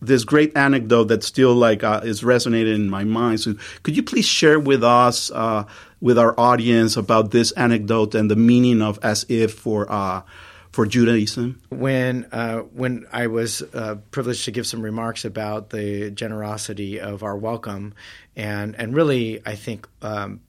this 0.00 0.24
great 0.24 0.56
anecdote 0.56 1.04
that 1.04 1.22
still 1.22 1.54
like 1.54 1.82
uh, 1.82 2.00
is 2.04 2.22
resonating 2.22 2.74
in 2.74 2.90
my 2.90 3.04
mind. 3.04 3.40
So, 3.40 3.54
could 3.82 3.96
you 3.96 4.02
please 4.02 4.26
share 4.26 4.58
with 4.60 4.84
us, 4.84 5.30
uh, 5.30 5.64
with 6.00 6.18
our 6.18 6.38
audience, 6.38 6.96
about 6.96 7.30
this 7.30 7.52
anecdote 7.52 8.14
and 8.14 8.30
the 8.30 8.36
meaning 8.36 8.82
of 8.82 8.98
"as 9.02 9.24
if" 9.28 9.54
for 9.54 9.90
uh, 9.90 10.22
for 10.70 10.86
Judaism? 10.86 11.60
When 11.70 12.26
uh, 12.32 12.58
when 12.58 13.06
I 13.12 13.28
was 13.28 13.62
uh, 13.62 13.96
privileged 14.10 14.44
to 14.44 14.50
give 14.50 14.66
some 14.66 14.82
remarks 14.82 15.24
about 15.24 15.70
the 15.70 16.10
generosity 16.10 17.00
of 17.00 17.22
our 17.22 17.36
welcome, 17.36 17.94
and 18.36 18.76
and 18.76 18.94
really, 18.94 19.40
I 19.46 19.54
think 19.54 19.88
um, 20.02 20.40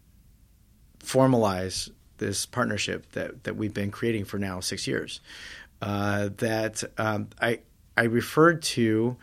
formalize 1.00 1.90
this 2.18 2.46
partnership 2.46 3.10
that 3.14 3.46
that 3.46 3.56
we've 3.56 3.74
been 3.74 3.92
creating 3.92 4.26
for 4.26 4.38
now 4.38 4.60
six 4.60 4.88
years. 4.88 5.22
Uh, 5.82 6.30
that 6.38 6.84
um, 6.98 7.30
I 7.40 7.60
I 7.98 8.04
referred 8.04 8.62
to 8.78 9.18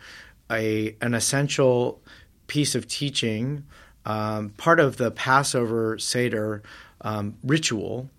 a 0.51 0.95
an 1.01 1.13
essential 1.13 2.01
piece 2.47 2.75
of 2.75 2.87
teaching, 2.87 3.65
um, 4.05 4.49
part 4.49 4.79
of 4.79 4.97
the 4.97 5.11
Passover 5.11 5.97
Seder 5.97 6.61
um, 7.01 7.35
ritual 7.43 8.09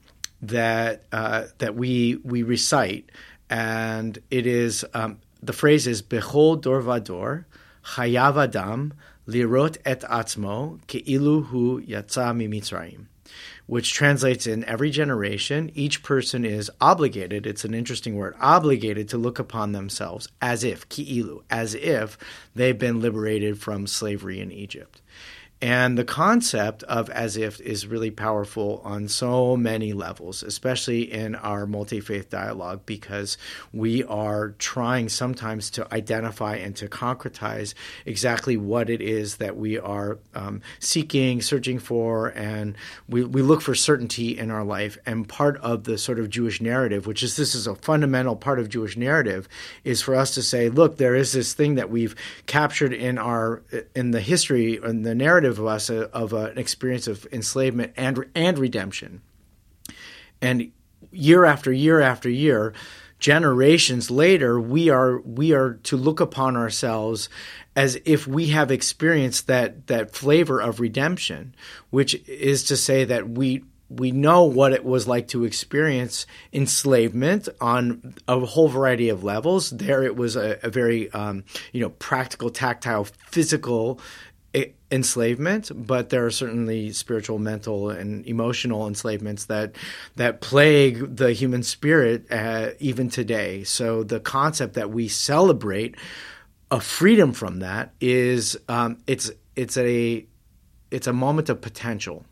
that 0.42 1.04
uh, 1.12 1.44
that 1.58 1.74
we 1.74 2.16
we 2.24 2.42
recite, 2.42 3.10
and 3.50 4.18
it 4.30 4.46
is 4.46 4.84
um, 4.94 5.18
the 5.42 5.52
phrase 5.52 5.86
is 5.86 6.02
"Bechol 6.02 6.60
dor 6.60 6.82
vador 6.82 7.44
chayav 7.84 8.42
adam 8.42 8.94
lirot 9.28 9.76
et 9.84 10.00
atzmo 10.02 10.80
keilu 10.86 11.46
hu 11.46 11.82
yatsa 11.82 12.34
mimitzrayim." 12.34 13.06
Which 13.66 13.92
translates 13.92 14.46
in 14.46 14.64
every 14.64 14.90
generation, 14.90 15.72
each 15.74 16.04
person 16.04 16.44
is 16.44 16.70
obligated, 16.80 17.46
it's 17.46 17.64
an 17.64 17.74
interesting 17.74 18.14
word, 18.14 18.36
obligated 18.40 19.08
to 19.08 19.18
look 19.18 19.40
upon 19.40 19.72
themselves 19.72 20.28
as 20.40 20.62
if, 20.62 20.88
ki'ilu, 20.88 21.42
as 21.50 21.74
if 21.74 22.16
they've 22.54 22.78
been 22.78 23.00
liberated 23.00 23.58
from 23.60 23.88
slavery 23.88 24.40
in 24.40 24.52
Egypt. 24.52 25.02
And 25.66 25.98
the 25.98 26.04
concept 26.04 26.84
of 26.84 27.10
as 27.10 27.36
if 27.36 27.60
is 27.60 27.88
really 27.88 28.12
powerful 28.12 28.80
on 28.84 29.08
so 29.08 29.56
many 29.56 29.94
levels, 29.94 30.44
especially 30.44 31.12
in 31.12 31.34
our 31.34 31.66
multi 31.66 31.98
faith 31.98 32.30
dialogue, 32.30 32.82
because 32.86 33.36
we 33.72 34.04
are 34.04 34.50
trying 34.60 35.08
sometimes 35.08 35.70
to 35.70 35.92
identify 35.92 36.54
and 36.54 36.76
to 36.76 36.86
concretize 36.86 37.74
exactly 38.04 38.56
what 38.56 38.88
it 38.88 39.00
is 39.00 39.38
that 39.38 39.56
we 39.56 39.76
are 39.76 40.20
um, 40.36 40.62
seeking, 40.78 41.42
searching 41.42 41.80
for, 41.80 42.28
and 42.28 42.76
we, 43.08 43.24
we 43.24 43.42
look 43.42 43.60
for 43.60 43.74
certainty 43.74 44.38
in 44.38 44.52
our 44.52 44.62
life. 44.62 44.96
And 45.04 45.28
part 45.28 45.56
of 45.62 45.82
the 45.82 45.98
sort 45.98 46.20
of 46.20 46.30
Jewish 46.30 46.60
narrative, 46.60 47.08
which 47.08 47.24
is 47.24 47.34
this 47.34 47.56
is 47.56 47.66
a 47.66 47.74
fundamental 47.74 48.36
part 48.36 48.60
of 48.60 48.68
Jewish 48.68 48.96
narrative, 48.96 49.48
is 49.82 50.00
for 50.00 50.14
us 50.14 50.32
to 50.34 50.42
say, 50.42 50.68
look, 50.68 50.98
there 50.98 51.16
is 51.16 51.32
this 51.32 51.54
thing 51.54 51.74
that 51.74 51.90
we've 51.90 52.14
captured 52.46 52.92
in 52.92 53.18
our 53.18 53.64
in 53.96 54.12
the 54.12 54.20
history 54.20 54.78
and 54.80 55.04
the 55.04 55.16
narrative 55.16 55.55
of 55.58 55.66
us 55.66 55.90
uh, 55.90 56.08
of 56.12 56.32
uh, 56.34 56.50
an 56.50 56.58
experience 56.58 57.06
of 57.06 57.26
enslavement 57.32 57.92
and 57.96 58.24
and 58.34 58.58
redemption. 58.58 59.22
And 60.40 60.70
year 61.10 61.44
after 61.44 61.72
year 61.72 62.00
after 62.00 62.28
year, 62.28 62.74
generations 63.18 64.10
later, 64.10 64.60
we 64.60 64.90
are 64.90 65.20
we 65.20 65.52
are 65.52 65.74
to 65.84 65.96
look 65.96 66.20
upon 66.20 66.56
ourselves 66.56 67.28
as 67.74 67.98
if 68.04 68.26
we 68.26 68.48
have 68.48 68.70
experienced 68.70 69.46
that 69.46 69.86
that 69.86 70.14
flavor 70.14 70.60
of 70.60 70.80
redemption, 70.80 71.54
which 71.90 72.14
is 72.28 72.64
to 72.64 72.76
say 72.76 73.04
that 73.04 73.28
we 73.28 73.64
we 73.88 74.10
know 74.10 74.42
what 74.42 74.72
it 74.72 74.84
was 74.84 75.06
like 75.06 75.28
to 75.28 75.44
experience 75.44 76.26
enslavement 76.52 77.48
on 77.60 78.14
a 78.26 78.40
whole 78.40 78.68
variety 78.68 79.08
of 79.08 79.22
levels. 79.22 79.70
There, 79.70 80.02
it 80.02 80.16
was 80.16 80.34
a, 80.34 80.58
a 80.62 80.70
very 80.70 81.10
um, 81.12 81.44
you 81.72 81.80
know 81.80 81.90
practical, 81.90 82.50
tactile, 82.50 83.04
physical 83.04 84.00
enslavement, 84.90 85.70
but 85.74 86.10
there 86.10 86.24
are 86.24 86.30
certainly 86.30 86.92
spiritual, 86.92 87.38
mental, 87.38 87.90
and 87.90 88.26
emotional 88.26 88.86
enslavements 88.86 89.46
that 89.46 89.74
that 90.16 90.40
plague 90.40 91.16
the 91.16 91.32
human 91.32 91.62
spirit 91.62 92.30
uh, 92.30 92.70
even 92.78 93.08
today. 93.08 93.64
So 93.64 94.02
the 94.02 94.20
concept 94.20 94.74
that 94.74 94.90
we 94.90 95.08
celebrate 95.08 95.96
a 96.70 96.80
freedom 96.80 97.32
from 97.32 97.60
that 97.60 97.92
is 98.00 98.56
um, 98.68 98.98
it's 99.06 99.30
it's 99.56 99.76
a 99.76 100.24
it's 100.90 101.06
a 101.06 101.12
moment 101.12 101.48
of 101.48 101.60
potential. 101.60 102.24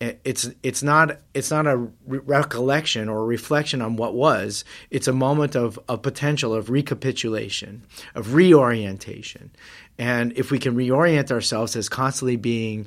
It's 0.00 0.48
it's 0.62 0.82
not 0.84 1.18
it's 1.34 1.50
not 1.50 1.66
a 1.66 1.88
recollection 2.06 3.08
or 3.08 3.18
a 3.18 3.24
reflection 3.24 3.82
on 3.82 3.96
what 3.96 4.14
was. 4.14 4.64
It's 4.90 5.08
a 5.08 5.12
moment 5.12 5.56
of, 5.56 5.76
of 5.88 6.02
potential 6.02 6.54
of 6.54 6.70
recapitulation, 6.70 7.84
of 8.14 8.34
reorientation, 8.34 9.50
and 9.98 10.32
if 10.36 10.50
we 10.50 10.58
can 10.58 10.76
reorient 10.76 11.30
ourselves 11.30 11.74
as 11.76 11.88
constantly 11.88 12.36
being 12.36 12.86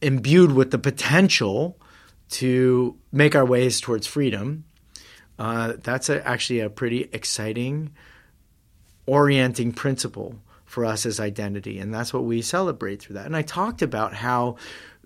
imbued 0.00 0.52
with 0.52 0.70
the 0.70 0.78
potential 0.78 1.78
to 2.28 2.96
make 3.12 3.34
our 3.34 3.44
ways 3.44 3.80
towards 3.80 4.06
freedom, 4.06 4.64
uh, 5.38 5.74
that's 5.82 6.08
a, 6.08 6.26
actually 6.26 6.60
a 6.60 6.70
pretty 6.70 7.08
exciting, 7.12 7.90
orienting 9.06 9.72
principle 9.72 10.36
for 10.64 10.84
us 10.84 11.04
as 11.06 11.20
identity. 11.20 11.78
And 11.78 11.92
that's 11.92 12.12
what 12.12 12.24
we 12.24 12.42
celebrate 12.42 13.02
through 13.02 13.14
that. 13.14 13.26
And 13.26 13.36
I 13.36 13.42
talked 13.42 13.82
about 13.82 14.14
how 14.14 14.56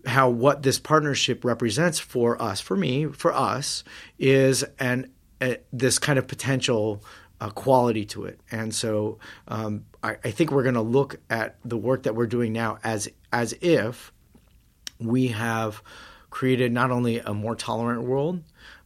how 0.07 0.31
what 0.31 0.63
this 0.63 0.79
partnership 0.79 1.45
represents 1.45 1.99
for 1.99 2.41
us, 2.41 2.61
for 2.61 2.77
me, 2.77 3.07
for 3.07 3.33
us, 3.33 3.83
is 4.19 4.65
an 4.79 5.11
a, 5.43 5.59
this 5.73 5.99
kind 5.99 6.19
of 6.19 6.27
potential 6.27 7.03
uh, 7.41 7.51
quality 7.51 8.05
to 8.05 8.25
it. 8.25 8.41
And 8.51 8.75
so 8.75 9.19
um, 9.47 9.85
I, 10.03 10.17
I, 10.25 10.31
think 10.31 10.51
we're 10.51 10.65
going 10.65 10.75
to 10.75 10.81
look 10.81 11.21
at 11.31 11.57
the 11.65 11.77
work 11.77 12.03
that 12.05 12.15
we're 12.15 12.27
doing 12.27 12.53
now 12.53 12.79
as 12.83 13.09
as 13.33 13.55
if 13.61 14.13
we 14.99 15.29
have 15.29 15.83
created 16.31 16.73
not 16.73 16.91
only 16.91 17.21
a 17.21 17.33
more 17.33 17.55
tolerant 17.55 18.03
world, 18.03 18.43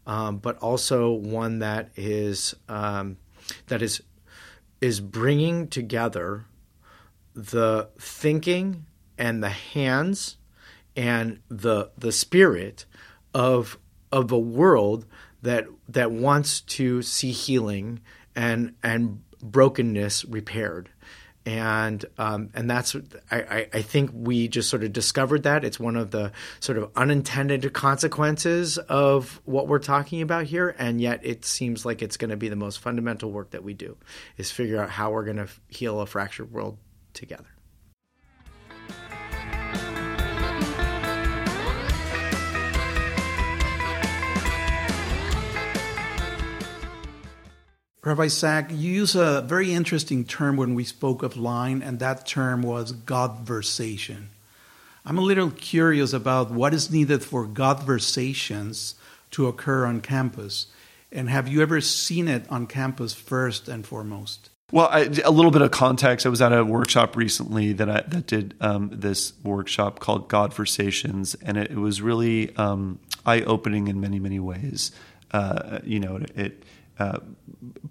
um, 0.07 0.39
but 0.39 0.59
also 0.59 1.13
one 1.13 1.61
that 1.61 1.91
is 1.97 2.55
um, 2.69 3.17
that 3.69 3.83
is 3.83 4.03
is 4.81 5.01
bringing 5.01 5.69
together 5.69 6.45
the 7.35 7.89
thinking 7.99 8.85
and 9.17 9.43
the 9.43 9.49
hands 9.49 10.37
and 10.97 11.41
the 11.49 11.91
the 11.97 12.13
spirit 12.13 12.85
of 13.33 13.79
of 14.11 14.31
a 14.31 14.39
world 14.39 15.07
that 15.41 15.67
that 15.89 16.11
wants 16.11 16.61
to 16.61 17.03
see 17.03 17.31
healing 17.31 18.01
and 18.35 18.75
and 18.83 19.23
brokenness 19.43 20.25
repaired. 20.27 20.89
and 21.45 22.05
um, 22.19 22.51
and 22.55 22.71
that's 22.71 22.95
I, 23.31 23.67
I 23.73 23.83
think 23.83 24.11
we 24.15 24.47
just 24.47 24.71
sort 24.71 24.85
of 24.85 24.93
discovered 24.93 25.43
that 25.43 25.65
it's 25.65 25.81
one 25.81 25.97
of 25.97 26.13
the 26.13 26.31
sort 26.61 26.79
of 26.79 26.91
unintended 26.95 27.73
consequences 27.73 28.79
of 28.79 29.41
what 29.45 29.67
we're 29.67 29.81
talking 29.81 30.23
about 30.23 30.45
here, 30.47 30.75
and 30.79 31.01
yet 31.01 31.21
it 31.25 31.45
seems 31.45 31.85
like 31.85 32.01
it's 32.01 32.17
going 32.17 32.31
to 32.31 32.37
be 32.37 32.49
the 32.49 32.57
most 32.57 32.79
fundamental 32.79 33.33
work 33.33 33.51
that 33.51 33.65
we 33.65 33.75
do 33.75 33.97
is 34.37 34.51
figure 34.53 34.81
out 34.81 34.91
how 34.91 35.11
we're 35.11 35.25
going 35.25 35.39
to 35.39 35.49
heal 35.69 36.01
a 36.01 36.07
fractured 36.07 36.53
world 36.53 36.79
together. 37.13 37.49
Rabbi 48.05 48.27
Zach, 48.27 48.69
you 48.73 48.91
use 48.91 49.15
a 49.15 49.43
very 49.43 49.73
interesting 49.73 50.25
term 50.25 50.57
when 50.57 50.75
we 50.75 50.83
spoke 50.83 51.23
of 51.23 51.37
line, 51.37 51.83
and 51.83 52.01
that 52.01 52.27
term 52.27 52.61
was 52.63 52.93
Godversation. 52.93 54.25
I'm 55.07 55.19
a 55.19 55.23
little 55.23 55.53
curious 55.53 56.13
about 56.13 56.51
what 56.51 56.75
is 56.75 56.91
needed 56.91 57.23
for 57.23 57.47
Godversations 57.47 58.95
to 59.31 59.47
occur 59.47 59.87
on 59.87 60.01
campus. 60.01 60.67
And 61.13 61.31
have 61.31 61.47
you 61.47 61.63
ever 61.63 61.81
seen 61.81 62.27
it 62.27 62.45
on 62.51 62.67
campus 62.67 63.15
first 63.15 63.69
and 63.69 63.87
foremost? 63.87 64.51
Well, 64.73 64.89
I, 64.91 65.03
a 65.25 65.31
little 65.31 65.53
bit 65.53 65.63
of 65.63 65.71
context. 65.71 66.27
I 66.27 66.29
was 66.29 66.43
at 66.43 66.53
a 66.53 66.65
workshop 66.65 67.15
recently 67.15 67.73
that 67.75 67.89
I, 67.89 68.01
that 68.09 68.27
did 68.27 68.55
um, 68.61 68.91
this 68.93 69.33
workshop 69.45 70.01
called 70.01 70.29
Godversations, 70.29 71.37
and 71.41 71.57
it, 71.57 71.71
it 71.71 71.77
was 71.77 72.03
really 72.03 72.57
um, 72.57 72.99
eye 73.25 73.43
opening 73.43 73.87
in 73.87 74.01
many 74.01 74.19
many 74.19 74.41
ways. 74.41 74.91
Uh, 75.31 75.79
you 75.85 76.01
know, 76.01 76.21
it 76.35 76.65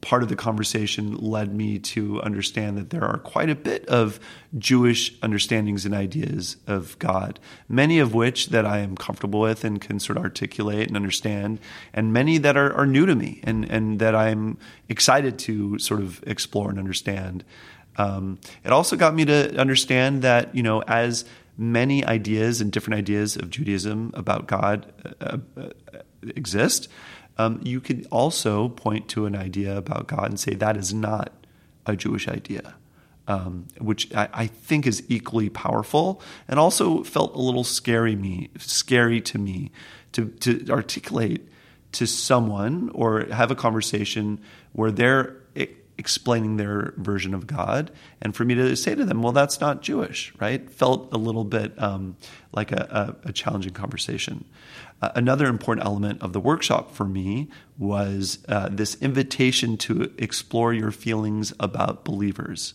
part 0.01 0.23
of 0.23 0.29
the 0.29 0.35
conversation 0.35 1.15
led 1.15 1.53
me 1.53 1.79
to 1.79 2.21
understand 2.23 2.77
that 2.77 2.89
there 2.89 3.03
are 3.03 3.19
quite 3.19 3.49
a 3.49 3.55
bit 3.55 3.85
of 3.85 4.19
Jewish 4.57 5.13
understandings 5.21 5.85
and 5.85 5.93
ideas 5.93 6.57
of 6.67 6.97
God, 6.99 7.39
many 7.69 7.99
of 7.99 8.13
which 8.13 8.47
that 8.47 8.65
I 8.65 8.79
am 8.79 8.95
comfortable 8.95 9.39
with 9.39 9.63
and 9.63 9.79
can 9.79 9.99
sort 9.99 10.17
of 10.17 10.23
articulate 10.23 10.87
and 10.87 10.97
understand, 10.97 11.59
and 11.93 12.11
many 12.11 12.39
that 12.39 12.57
are, 12.57 12.73
are 12.73 12.87
new 12.87 13.05
to 13.05 13.15
me 13.15 13.41
and, 13.43 13.69
and 13.69 13.99
that 13.99 14.15
I'm 14.15 14.57
excited 14.89 15.37
to 15.39 15.77
sort 15.79 16.01
of 16.01 16.23
explore 16.25 16.69
and 16.69 16.79
understand. 16.79 17.43
Um, 17.97 18.39
it 18.63 18.71
also 18.71 18.95
got 18.95 19.13
me 19.13 19.25
to 19.25 19.55
understand 19.57 20.23
that, 20.23 20.55
you 20.55 20.63
know, 20.63 20.81
as 20.81 21.25
many 21.57 22.03
ideas 22.05 22.61
and 22.61 22.71
different 22.71 22.97
ideas 22.97 23.35
of 23.35 23.49
Judaism 23.49 24.11
about 24.15 24.47
God 24.47 24.91
uh, 25.21 25.37
uh, 25.57 25.69
exist, 26.35 26.87
um, 27.37 27.59
you 27.63 27.79
could 27.79 28.07
also 28.11 28.69
point 28.69 29.07
to 29.09 29.25
an 29.25 29.35
idea 29.35 29.77
about 29.77 30.07
God 30.07 30.29
and 30.29 30.39
say 30.39 30.53
that 30.55 30.77
is 30.77 30.93
not 30.93 31.33
a 31.85 31.95
Jewish 31.95 32.27
idea. 32.27 32.75
Um, 33.27 33.67
which 33.77 34.13
I, 34.13 34.27
I, 34.33 34.47
think 34.47 34.87
is 34.87 35.03
equally 35.07 35.47
powerful, 35.47 36.21
and 36.47 36.59
also 36.59 37.03
felt 37.03 37.35
a 37.35 37.39
little 37.39 37.63
scary 37.63 38.15
me, 38.15 38.49
scary 38.57 39.21
to 39.21 39.37
me, 39.37 39.71
to 40.13 40.25
to 40.41 40.65
articulate 40.69 41.47
to 41.93 42.07
someone 42.07 42.89
or 42.93 43.25
have 43.25 43.51
a 43.51 43.55
conversation 43.55 44.41
where 44.73 44.91
they're 44.91 45.40
explaining 46.01 46.57
their 46.57 46.95
version 46.97 47.35
of 47.35 47.45
God, 47.45 47.91
and 48.23 48.35
for 48.35 48.43
me 48.43 48.55
to 48.55 48.75
say 48.75 48.95
to 48.95 49.05
them, 49.05 49.21
"Well, 49.21 49.31
that's 49.31 49.61
not 49.61 49.83
Jewish," 49.83 50.33
right? 50.39 50.67
Felt 50.67 51.13
a 51.13 51.17
little 51.17 51.43
bit 51.43 51.79
um, 51.81 52.17
like 52.51 52.71
a, 52.71 53.15
a, 53.23 53.29
a, 53.29 53.31
challenging 53.31 53.73
conversation. 53.73 54.45
Uh, 54.99 55.11
another 55.13 55.45
important 55.45 55.85
element 55.85 56.19
of 56.23 56.33
the 56.33 56.39
workshop 56.39 56.91
for 56.91 57.05
me 57.05 57.49
was 57.77 58.39
uh, 58.49 58.67
this 58.71 58.95
invitation 58.95 59.77
to 59.77 60.11
explore 60.17 60.73
your 60.73 60.91
feelings 60.91 61.53
about 61.59 62.03
believers. 62.03 62.73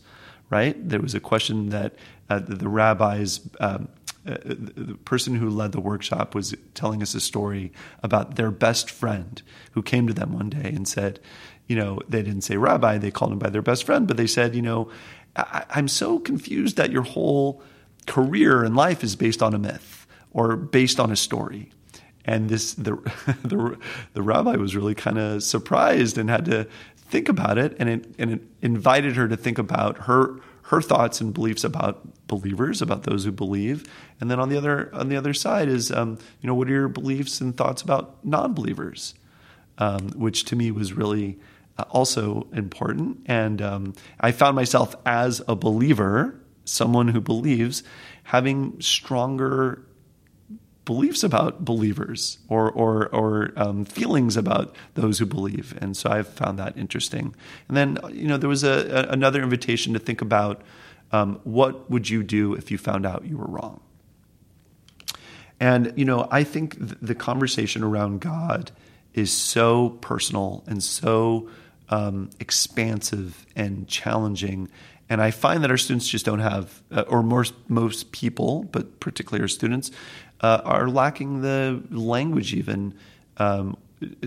Right? 0.48 0.76
There 0.88 1.00
was 1.00 1.16
a 1.16 1.20
question 1.20 1.70
that 1.70 1.96
uh, 2.30 2.38
the, 2.38 2.54
the, 2.54 2.68
rabbis. 2.68 3.40
Um, 3.58 3.88
uh, 4.24 4.38
the 4.42 4.98
person 5.04 5.36
who 5.36 5.48
led 5.48 5.70
the 5.70 5.80
workshop 5.80 6.34
was 6.34 6.52
telling 6.74 7.00
us 7.00 7.14
a 7.14 7.20
story 7.20 7.72
about 8.02 8.34
their 8.34 8.50
best 8.50 8.90
friend 8.90 9.40
who 9.72 9.82
came 9.82 10.08
to 10.08 10.12
them 10.12 10.32
one 10.32 10.50
day 10.50 10.72
and 10.74 10.88
said, 10.88 11.20
you 11.66 11.76
know, 11.76 12.00
they 12.08 12.22
didn't 12.22 12.42
say 12.42 12.56
rabbi, 12.56 12.98
they 12.98 13.10
called 13.10 13.32
him 13.32 13.38
by 13.38 13.50
their 13.50 13.62
best 13.62 13.84
friend, 13.84 14.06
but 14.06 14.16
they 14.16 14.26
said, 14.26 14.54
you 14.54 14.62
know, 14.62 14.90
I, 15.36 15.64
I'm 15.70 15.88
so 15.88 16.18
confused 16.18 16.76
that 16.76 16.90
your 16.90 17.02
whole 17.02 17.62
career 18.06 18.64
and 18.64 18.76
life 18.76 19.02
is 19.02 19.16
based 19.16 19.42
on 19.42 19.54
a 19.54 19.58
myth 19.58 20.06
or 20.30 20.56
based 20.56 21.00
on 21.00 21.10
a 21.10 21.16
story. 21.16 21.70
And 22.24 22.48
this 22.48 22.74
the 22.74 22.92
the, 23.44 23.78
the 24.14 24.22
rabbi 24.22 24.56
was 24.56 24.74
really 24.74 24.94
kind 24.94 25.18
of 25.18 25.42
surprised 25.42 26.18
and 26.18 26.28
had 26.28 26.44
to 26.46 26.66
think 26.96 27.28
about 27.28 27.58
it, 27.58 27.76
and 27.78 27.88
it 27.88 28.14
and 28.18 28.32
it 28.32 28.42
invited 28.62 29.16
her 29.16 29.28
to 29.28 29.36
think 29.36 29.58
about 29.58 29.98
her 30.02 30.40
her 30.62 30.82
thoughts 30.82 31.20
and 31.20 31.32
beliefs 31.32 31.62
about 31.62 32.26
believers, 32.26 32.82
about 32.82 33.04
those 33.04 33.24
who 33.24 33.30
believe, 33.30 33.88
and 34.20 34.28
then 34.28 34.40
on 34.40 34.48
the 34.48 34.56
other 34.56 34.92
on 34.92 35.08
the 35.08 35.16
other 35.16 35.32
side 35.32 35.68
is 35.68 35.92
um, 35.92 36.18
you 36.40 36.48
know 36.48 36.54
what 36.54 36.68
are 36.68 36.72
your 36.72 36.88
beliefs 36.88 37.40
and 37.40 37.56
thoughts 37.56 37.82
about 37.82 38.24
non-believers, 38.24 39.14
um, 39.78 40.08
which 40.10 40.44
to 40.46 40.56
me 40.56 40.72
was 40.72 40.92
really 40.92 41.38
also 41.84 42.46
important. 42.52 43.22
And 43.26 43.60
um, 43.60 43.94
I 44.20 44.32
found 44.32 44.56
myself 44.56 44.94
as 45.04 45.42
a 45.46 45.54
believer, 45.54 46.40
someone 46.64 47.08
who 47.08 47.20
believes, 47.20 47.82
having 48.24 48.80
stronger 48.80 49.86
beliefs 50.86 51.24
about 51.24 51.64
believers 51.64 52.38
or 52.48 52.70
or, 52.70 53.08
or 53.08 53.52
um, 53.56 53.84
feelings 53.84 54.36
about 54.36 54.74
those 54.94 55.18
who 55.18 55.26
believe, 55.26 55.76
and 55.82 55.94
so 55.94 56.08
I've 56.08 56.28
found 56.28 56.58
that 56.58 56.78
interesting. 56.78 57.34
And 57.68 57.76
then 57.76 57.98
you 58.10 58.26
know 58.26 58.38
there 58.38 58.48
was 58.48 58.64
a, 58.64 59.08
a 59.08 59.12
another 59.12 59.42
invitation 59.42 59.92
to 59.92 59.98
think 59.98 60.22
about 60.22 60.62
um, 61.12 61.40
what 61.44 61.90
would 61.90 62.08
you 62.08 62.22
do 62.22 62.54
if 62.54 62.70
you 62.70 62.78
found 62.78 63.04
out 63.04 63.26
you 63.26 63.36
were 63.36 63.46
wrong. 63.46 63.80
And 65.60 65.92
you 65.96 66.06
know 66.06 66.26
I 66.30 66.44
think 66.44 66.78
th- 66.78 66.98
the 67.02 67.14
conversation 67.14 67.82
around 67.82 68.20
God 68.20 68.70
is 69.12 69.32
so 69.32 69.90
personal 70.00 70.62
and 70.66 70.82
so 70.82 71.48
um, 71.88 72.30
expansive 72.40 73.46
and 73.54 73.86
challenging. 73.88 74.68
And 75.08 75.22
I 75.22 75.30
find 75.30 75.62
that 75.62 75.70
our 75.70 75.76
students 75.76 76.08
just 76.08 76.24
don't 76.24 76.40
have, 76.40 76.82
uh, 76.90 77.02
or 77.02 77.22
most 77.22 77.54
most 77.68 78.12
people, 78.12 78.64
but 78.64 78.98
particularly 79.00 79.42
our 79.42 79.48
students, 79.48 79.90
uh, 80.40 80.60
are 80.64 80.88
lacking 80.88 81.42
the 81.42 81.82
language 81.90 82.54
even 82.54 82.94
um, 83.38 83.76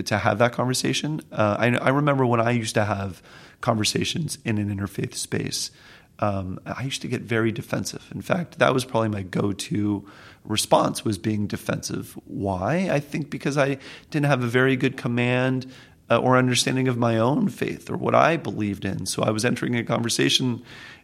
to 0.04 0.18
have 0.18 0.38
that 0.38 0.52
conversation. 0.52 1.20
Uh, 1.30 1.56
I, 1.58 1.76
I, 1.76 1.88
remember 1.90 2.26
when 2.26 2.40
I 2.40 2.50
used 2.50 2.74
to 2.74 2.84
have 2.84 3.22
conversations 3.60 4.38
in 4.44 4.58
an 4.58 4.74
interfaith 4.74 5.14
space. 5.14 5.70
Um, 6.18 6.60
I 6.66 6.82
used 6.82 7.02
to 7.02 7.08
get 7.08 7.22
very 7.22 7.52
defensive. 7.52 8.08
In 8.14 8.20
fact, 8.20 8.58
that 8.58 8.74
was 8.74 8.84
probably 8.84 9.08
my 9.08 9.22
go-to 9.22 10.06
response 10.44 11.04
was 11.04 11.18
being 11.18 11.46
defensive. 11.46 12.18
Why? 12.24 12.88
I 12.90 13.00
think 13.00 13.30
because 13.30 13.56
I 13.56 13.78
didn't 14.10 14.26
have 14.26 14.42
a 14.42 14.46
very 14.46 14.76
good 14.76 14.96
command 14.96 15.66
uh, 16.10 16.18
or 16.18 16.36
understanding 16.36 16.88
of 16.88 16.98
my 16.98 17.16
own 17.16 17.48
faith 17.48 17.88
or 17.88 17.96
what 17.96 18.14
I 18.14 18.36
believed 18.36 18.84
in. 18.84 19.06
So 19.06 19.22
I 19.22 19.30
was 19.30 19.44
entering 19.44 19.76
a 19.76 19.84
conversation. 19.84 20.62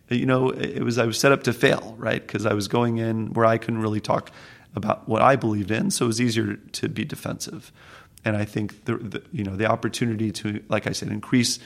You 0.08 0.26
know, 0.26 0.50
it 0.50 0.82
was 0.82 0.98
I 0.98 1.06
was 1.06 1.18
set 1.18 1.32
up 1.32 1.44
to 1.44 1.52
fail, 1.52 1.94
right? 1.98 2.24
Because 2.24 2.44
I 2.44 2.52
was 2.52 2.68
going 2.68 2.98
in 2.98 3.32
where 3.32 3.46
I 3.46 3.58
couldn't 3.58 3.80
really 3.80 4.00
talk 4.00 4.30
about 4.74 5.08
what 5.08 5.22
I 5.22 5.36
believed 5.36 5.70
in, 5.70 5.90
so 5.90 6.04
it 6.04 6.08
was 6.08 6.20
easier 6.20 6.56
to 6.56 6.88
be 6.88 7.04
defensive. 7.04 7.72
And 8.24 8.36
I 8.36 8.44
think 8.44 8.84
the, 8.84 8.96
the 8.96 9.22
you 9.32 9.44
know 9.44 9.56
the 9.56 9.66
opportunity 9.66 10.32
to, 10.32 10.62
like 10.68 10.86
I 10.86 10.92
said, 10.92 11.08
increase 11.08 11.58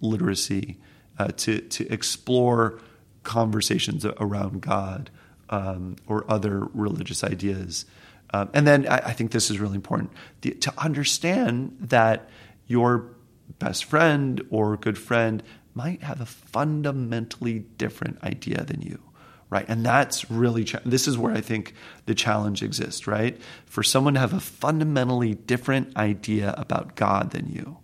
literacy, 0.00 0.78
uh, 1.18 1.28
to 1.28 1.60
to 1.60 1.92
explore 1.92 2.80
conversations 3.22 4.04
around 4.04 4.62
God 4.62 5.10
um, 5.50 5.96
or 6.06 6.24
other 6.30 6.66
religious 6.72 7.22
ideas. 7.22 7.84
Um, 8.32 8.50
and 8.52 8.66
then 8.66 8.86
I, 8.88 8.98
I, 8.98 9.12
think 9.12 9.30
this 9.30 9.50
is 9.50 9.58
really 9.58 9.76
important 9.76 10.12
the, 10.42 10.50
to 10.50 10.72
understand 10.76 11.76
that 11.80 12.28
your 12.68 13.16
best 13.58 13.84
friend 13.84 14.40
or 14.50 14.76
good 14.76 14.98
friend 14.98 15.42
might 15.74 16.02
have 16.02 16.20
a 16.20 16.26
fundamentally 16.26 17.60
different 17.78 18.22
idea 18.22 18.64
than 18.64 18.80
you 18.80 19.02
right? 19.50 19.64
And 19.66 19.84
that's 19.84 20.30
really 20.30 20.64
this 20.84 21.08
is 21.08 21.16
where 21.16 21.32
i 21.32 21.40
think 21.40 21.74
the 22.06 22.14
challenge 22.14 22.62
exists 22.62 23.06
right? 23.06 23.40
For 23.66 23.82
someone 23.82 24.14
to 24.14 24.20
have 24.20 24.34
a 24.34 24.40
fundamentally 24.40 25.34
different 25.34 25.96
idea 25.96 26.54
about 26.56 26.94
god 26.94 27.30
than 27.30 27.48
you 27.48 27.78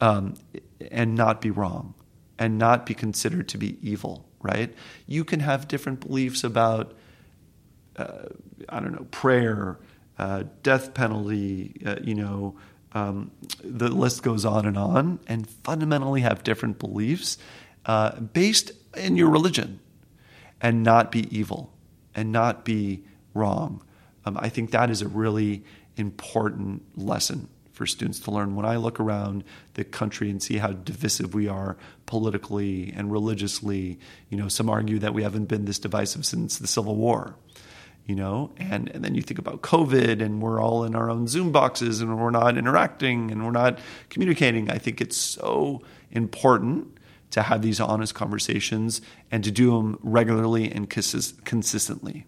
um, 0.00 0.34
and 0.90 1.14
not 1.14 1.40
be 1.40 1.50
wrong 1.50 1.94
and 2.38 2.58
not 2.58 2.84
be 2.84 2.94
considered 2.94 3.48
to 3.48 3.58
be 3.58 3.78
evil 3.80 4.28
right? 4.42 4.72
You 5.06 5.24
can 5.24 5.40
have 5.40 5.66
different 5.66 6.00
beliefs 6.00 6.44
about 6.44 6.92
uh, 7.96 8.28
i 8.68 8.80
don't 8.80 8.92
know 8.92 9.06
prayer 9.10 9.78
uh, 10.18 10.44
death 10.62 10.94
penalty 10.94 11.80
uh, 11.86 11.96
you 12.02 12.14
know 12.14 12.56
um, 12.96 13.30
the 13.62 13.88
list 13.88 14.22
goes 14.22 14.46
on 14.46 14.64
and 14.64 14.78
on, 14.78 15.18
and 15.26 15.46
fundamentally 15.46 16.22
have 16.22 16.42
different 16.42 16.78
beliefs 16.78 17.36
uh, 17.84 18.18
based 18.20 18.72
in 18.96 19.16
your 19.16 19.28
religion, 19.28 19.80
and 20.62 20.82
not 20.82 21.12
be 21.12 21.28
evil 21.36 21.74
and 22.14 22.32
not 22.32 22.64
be 22.64 23.04
wrong. 23.34 23.82
Um, 24.24 24.38
I 24.40 24.48
think 24.48 24.70
that 24.70 24.88
is 24.90 25.02
a 25.02 25.08
really 25.08 25.62
important 25.98 26.82
lesson 26.96 27.48
for 27.72 27.84
students 27.84 28.20
to 28.20 28.30
learn. 28.30 28.56
When 28.56 28.64
I 28.64 28.76
look 28.76 28.98
around 28.98 29.44
the 29.74 29.84
country 29.84 30.30
and 30.30 30.42
see 30.42 30.56
how 30.56 30.72
divisive 30.72 31.34
we 31.34 31.48
are 31.48 31.76
politically 32.06 32.94
and 32.96 33.12
religiously, 33.12 33.98
you 34.30 34.38
know, 34.38 34.48
some 34.48 34.70
argue 34.70 34.98
that 35.00 35.12
we 35.12 35.22
haven't 35.22 35.44
been 35.44 35.66
this 35.66 35.78
divisive 35.78 36.24
since 36.24 36.58
the 36.58 36.66
Civil 36.66 36.96
War. 36.96 37.36
You 38.06 38.14
know, 38.14 38.52
and, 38.56 38.88
and 38.90 39.04
then 39.04 39.16
you 39.16 39.22
think 39.22 39.40
about 39.40 39.62
COVID 39.62 40.22
and 40.22 40.40
we're 40.40 40.62
all 40.62 40.84
in 40.84 40.94
our 40.94 41.10
own 41.10 41.26
Zoom 41.26 41.50
boxes 41.50 42.00
and 42.00 42.16
we're 42.16 42.30
not 42.30 42.56
interacting 42.56 43.32
and 43.32 43.44
we're 43.44 43.50
not 43.50 43.80
communicating. 44.10 44.70
I 44.70 44.78
think 44.78 45.00
it's 45.00 45.16
so 45.16 45.82
important 46.12 46.98
to 47.32 47.42
have 47.42 47.62
these 47.62 47.80
honest 47.80 48.14
conversations 48.14 49.00
and 49.32 49.42
to 49.42 49.50
do 49.50 49.72
them 49.72 49.98
regularly 50.02 50.70
and 50.70 50.88
consistently, 50.88 52.26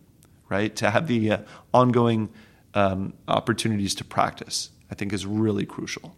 right? 0.48 0.74
To 0.76 0.90
have 0.90 1.06
the 1.06 1.30
uh, 1.30 1.38
ongoing 1.72 2.30
um, 2.74 3.14
opportunities 3.28 3.94
to 3.94 4.04
practice, 4.04 4.70
I 4.90 4.96
think 4.96 5.12
is 5.12 5.26
really 5.26 5.64
crucial. 5.64 6.16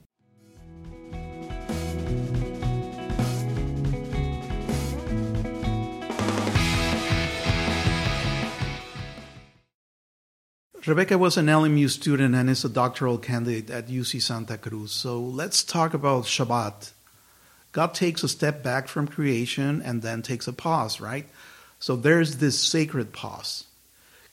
Rebecca 10.87 11.19
was 11.19 11.37
an 11.37 11.45
LMU 11.47 11.91
student 11.91 12.35
and 12.35 12.49
is 12.49 12.65
a 12.65 12.69
doctoral 12.69 13.19
candidate 13.19 13.69
at 13.69 13.89
UC 13.89 14.23
Santa 14.23 14.57
Cruz. 14.57 14.93
So 14.93 15.21
let's 15.21 15.63
talk 15.63 15.93
about 15.93 16.25
Shabbat. 16.25 16.93
God 17.73 17.93
takes 17.93 18.23
a 18.23 18.29
step 18.29 18.63
back 18.63 18.89
from 18.89 19.07
creation 19.07 19.83
and 19.83 20.01
then 20.01 20.23
takes 20.23 20.49
a 20.49 20.55
pause, 20.55 20.99
right? 20.99 21.27
So 21.81 21.97
there's 21.97 22.39
this 22.39 22.59
sacred 22.59 23.13
pause. 23.13 23.65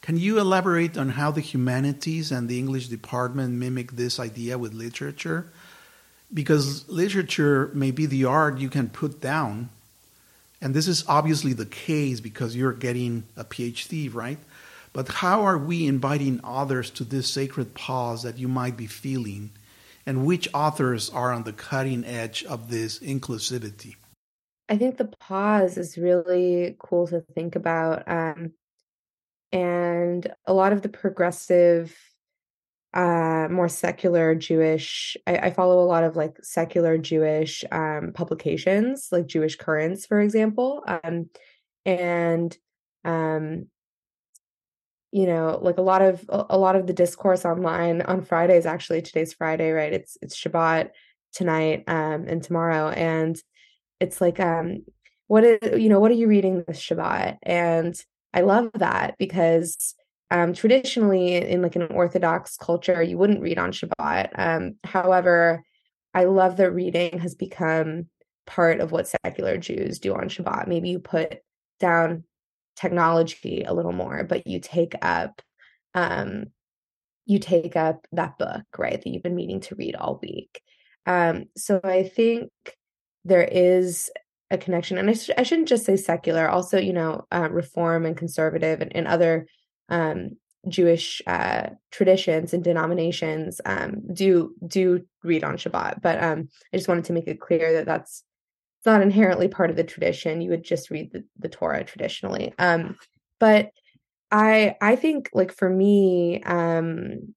Can 0.02 0.16
you 0.16 0.40
elaborate 0.40 0.98
on 0.98 1.10
how 1.10 1.32
the 1.32 1.42
humanities 1.42 2.32
and 2.32 2.48
the 2.48 2.60
English 2.60 2.88
department 2.88 3.56
mimic 3.56 3.92
this 3.92 4.18
idea 4.18 4.58
with 4.58 4.74
literature? 4.74 5.52
Because 6.34 6.88
literature 6.88 7.72
may 7.74 7.92
be 7.92 8.06
the 8.06 8.24
art 8.24 8.58
you 8.58 8.70
can 8.70 8.88
put 8.88 9.20
down, 9.20 9.68
and 10.62 10.74
this 10.74 10.88
is 10.88 11.04
obviously 11.10 11.52
the 11.52 11.66
case 11.66 12.22
because 12.22 12.56
you're 12.56 12.72
getting 12.72 13.24
a 13.36 13.44
PhD, 13.44 14.14
right? 14.14 14.40
But 14.98 15.10
how 15.10 15.44
are 15.44 15.60
we 15.60 15.86
inviting 15.86 16.42
others 16.44 16.90
to 16.90 17.04
this 17.04 17.30
sacred 17.30 17.76
pause 17.76 18.24
that 18.24 18.40
you 18.40 18.48
might 18.48 18.76
be 18.76 18.88
feeling? 18.88 19.52
And 20.08 20.26
which 20.26 20.50
authors 20.56 21.12
are 21.12 21.32
on 21.32 21.44
the 21.44 21.54
cutting 21.54 22.04
edge 22.04 22.44
of 22.46 22.72
this 22.72 22.98
inclusivity? 22.98 23.98
I 24.68 24.76
think 24.76 24.98
the 24.98 25.06
pause 25.20 25.78
is 25.78 26.00
really 26.00 26.78
cool 26.80 27.06
to 27.10 27.22
think 27.22 27.56
about. 27.56 28.08
Um, 28.08 28.54
and 29.52 30.34
a 30.48 30.54
lot 30.56 30.74
of 30.74 30.82
the 30.82 30.90
progressive 30.90 31.96
uh 32.94 33.50
more 33.52 33.68
secular 33.68 34.34
jewish 34.34 35.18
I, 35.28 35.38
I, 35.38 35.50
follow 35.52 35.84
a 35.84 35.86
lot 35.86 36.06
of 36.06 36.16
like 36.16 36.38
secular 36.42 36.98
jewish 36.98 37.66
um 37.70 38.14
publications 38.14 39.10
like 39.12 39.28
jewish 39.28 39.58
currents 39.58 40.06
for 40.06 40.22
example 40.22 40.84
um 40.88 41.30
and 41.86 42.58
um 43.04 43.68
you 45.12 45.26
know 45.26 45.58
like 45.62 45.78
a 45.78 45.82
lot 45.82 46.02
of 46.02 46.24
a 46.30 46.58
lot 46.58 46.76
of 46.76 46.88
the 46.88 46.94
discourse 46.94 47.46
online 47.46 48.02
on 48.02 48.24
fridays 48.24 48.66
actually 48.66 49.02
today's 49.02 49.34
friday 49.34 49.72
right 49.72 49.94
it's 49.94 50.18
it's 50.22 50.36
shabbat 50.36 50.90
tonight 51.34 51.84
um 51.88 52.26
and 52.28 52.44
tomorrow 52.44 52.90
and 52.90 53.42
it's 54.00 54.20
like 54.20 54.40
um 54.40 54.84
what 55.28 55.44
is 55.44 55.82
you 55.82 55.90
know 55.90 56.00
what 56.00 56.12
are 56.12 56.16
you 56.16 56.28
reading 56.28 56.64
this 56.68 56.80
shabbat 56.80 57.38
and 57.44 58.04
I 58.38 58.42
love 58.42 58.70
that 58.76 59.16
because 59.18 59.96
um, 60.30 60.54
traditionally 60.54 61.36
in 61.36 61.64
like 61.64 61.76
an 61.76 61.88
Orthodox 61.88 62.56
culture, 62.56 63.02
you 63.02 63.18
wouldn't 63.18 63.42
read 63.42 63.58
on 63.58 63.72
Shabbat. 63.72 64.30
Um, 64.36 64.76
however, 64.84 65.64
I 66.14 66.26
love 66.26 66.58
that 66.58 66.72
reading 66.72 67.18
has 67.18 67.34
become 67.34 68.10
part 68.46 68.80
of 68.80 68.92
what 68.92 69.08
secular 69.08 69.58
Jews 69.58 69.98
do 69.98 70.14
on 70.14 70.30
Shabbat. 70.30 70.68
Maybe 70.68 70.90
you 70.90 71.00
put 71.00 71.40
down 71.80 72.26
technology 72.78 73.64
a 73.64 73.74
little 73.74 73.92
more, 73.92 74.24
but 74.24 74.48
you 74.48 74.60
take 74.60 74.94
up 75.02 75.42
um, 75.94 76.46
you 77.26 77.40
take 77.40 77.76
up 77.76 78.08
that 78.14 78.38
book, 78.38 78.64
right, 78.78 79.02
that 79.02 79.10
you've 79.10 79.24
been 79.24 79.36
meaning 79.36 79.60
to 79.60 79.76
read 79.76 79.96
all 79.96 80.20
week. 80.22 80.62
Um, 81.06 81.46
so 81.58 81.82
I 81.84 82.04
think 82.04 82.52
there 83.26 83.44
is 83.44 84.10
a 84.50 84.58
connection 84.58 84.98
and 84.98 85.10
I, 85.10 85.14
sh- 85.14 85.30
I 85.38 85.44
shouldn't 85.44 85.68
just 85.68 85.86
say 85.86 85.98
secular 85.98 86.48
also 86.48 86.78
you 86.78 86.94
know 86.94 87.26
uh, 87.32 87.50
reform 87.52 88.06
and 88.06 88.16
conservative 88.16 88.82
and, 88.82 88.96
and 88.96 89.08
other 89.08 89.48
um, 89.90 90.38
jewish 90.70 91.22
uh, 91.28 91.70
traditions 91.92 92.54
and 92.54 92.64
denominations 92.64 93.60
um, 93.66 94.02
do 94.14 94.54
do 94.66 95.06
read 95.24 95.44
on 95.44 95.58
shabbat 95.58 96.02
but 96.02 96.24
um, 96.24 96.48
i 96.74 96.78
just 96.78 96.88
wanted 96.88 97.06
to 97.06 97.14
make 97.14 97.28
it 97.28 97.42
clear 97.42 97.74
that 97.74 97.86
that's 97.86 98.24
not 98.86 99.02
inherently 99.02 99.48
part 99.48 99.70
of 99.70 99.76
the 99.76 99.84
tradition 99.84 100.42
you 100.42 100.50
would 100.50 100.64
just 100.64 100.90
read 100.90 101.12
the, 101.12 101.24
the 101.40 101.50
torah 101.50 101.84
traditionally 101.84 102.54
um, 102.60 102.96
but 103.40 103.72
i 104.32 104.76
i 104.82 104.96
think 104.96 105.30
like 105.34 105.52
for 105.52 105.70
me 105.70 106.42
um, 106.44 107.34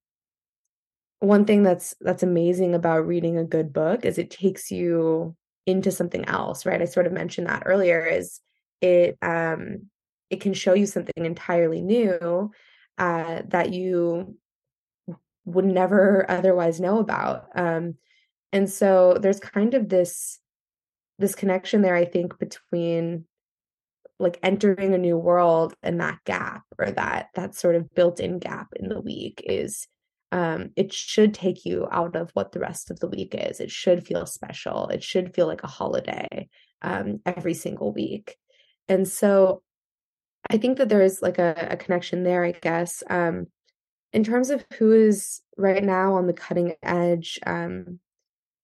one 1.20 1.44
thing 1.44 1.62
that's 1.62 1.94
that's 2.00 2.22
amazing 2.22 2.74
about 2.74 3.06
reading 3.06 3.38
a 3.38 3.44
good 3.44 3.72
book 3.72 4.04
is 4.04 4.18
it 4.18 4.30
takes 4.30 4.70
you 4.70 5.36
into 5.66 5.90
something 5.92 6.24
else 6.24 6.66
right? 6.66 6.82
I 6.82 6.86
sort 6.86 7.06
of 7.06 7.12
mentioned 7.12 7.46
that 7.46 7.62
earlier 7.66 8.04
is 8.04 8.40
it 8.80 9.16
um 9.22 9.90
it 10.30 10.40
can 10.40 10.54
show 10.54 10.74
you 10.74 10.86
something 10.86 11.24
entirely 11.24 11.82
new 11.82 12.50
uh 12.98 13.42
that 13.48 13.72
you 13.72 14.36
would 15.44 15.66
never 15.66 16.28
otherwise 16.30 16.80
know 16.80 16.98
about 16.98 17.48
um 17.54 17.96
and 18.52 18.68
so 18.68 19.18
there's 19.20 19.40
kind 19.40 19.74
of 19.74 19.88
this 19.88 20.38
this 21.20 21.34
connection 21.34 21.82
there 21.82 21.94
i 21.94 22.04
think 22.04 22.38
between 22.38 23.24
like 24.18 24.38
entering 24.42 24.94
a 24.94 24.98
new 24.98 25.16
world 25.16 25.74
and 25.82 26.00
that 26.00 26.18
gap 26.24 26.62
or 26.78 26.90
that 26.90 27.28
that 27.34 27.54
sort 27.54 27.74
of 27.74 27.92
built-in 27.94 28.38
gap 28.38 28.68
in 28.76 28.88
the 28.88 29.00
week 29.00 29.42
is 29.46 29.86
um, 30.32 30.70
it 30.76 30.92
should 30.92 31.34
take 31.34 31.64
you 31.64 31.88
out 31.90 32.14
of 32.14 32.30
what 32.34 32.52
the 32.52 32.60
rest 32.60 32.90
of 32.90 33.00
the 33.00 33.08
week 33.08 33.34
is. 33.34 33.58
It 33.58 33.70
should 33.70 34.06
feel 34.06 34.26
special. 34.26 34.88
It 34.88 35.02
should 35.02 35.34
feel 35.34 35.46
like 35.46 35.64
a 35.64 35.68
holiday 35.68 36.48
um, 36.82 37.20
every 37.26 37.54
single 37.54 37.92
week. 37.92 38.36
And 38.88 39.08
so 39.08 39.62
I 40.48 40.56
think 40.56 40.78
that 40.78 40.88
there 40.88 41.02
is 41.02 41.20
like 41.20 41.38
a, 41.38 41.68
a 41.70 41.76
connection 41.76 42.22
there, 42.22 42.44
I 42.44 42.52
guess. 42.52 43.02
Um, 43.08 43.46
in 44.12 44.24
terms 44.24 44.50
of 44.50 44.64
who 44.78 44.92
is 44.92 45.40
right 45.56 45.82
now 45.82 46.14
on 46.14 46.26
the 46.26 46.32
cutting 46.32 46.74
edge, 46.82 47.38
um, 47.46 47.98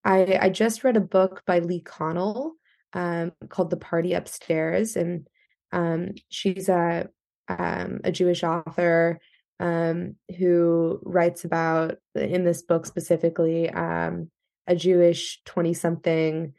I, 0.07 0.39
I 0.41 0.49
just 0.51 0.85
read 0.85 0.97
a 0.97 1.01
book 1.01 1.43
by 1.47 1.59
Lee 1.59 1.83
Conell 1.83 2.53
um, 2.93 3.33
called 3.49 3.71
The 3.71 3.77
Party 3.77 4.15
Upstairs. 4.15 4.97
And 4.97 5.27
um, 5.73 6.13
she's 6.29 6.69
a, 6.69 7.09
um, 7.49 8.01
a 8.05 8.13
Jewish 8.13 8.45
author 8.45 9.19
um, 9.59 10.15
who 10.39 11.01
writes 11.03 11.45
about 11.45 11.97
in 12.15 12.45
this 12.45 12.63
book 12.63 12.87
specifically 12.87 13.69
um, 13.69 14.31
a 14.67 14.77
Jewish 14.77 15.41
twenty 15.45 15.75
something 15.75 16.53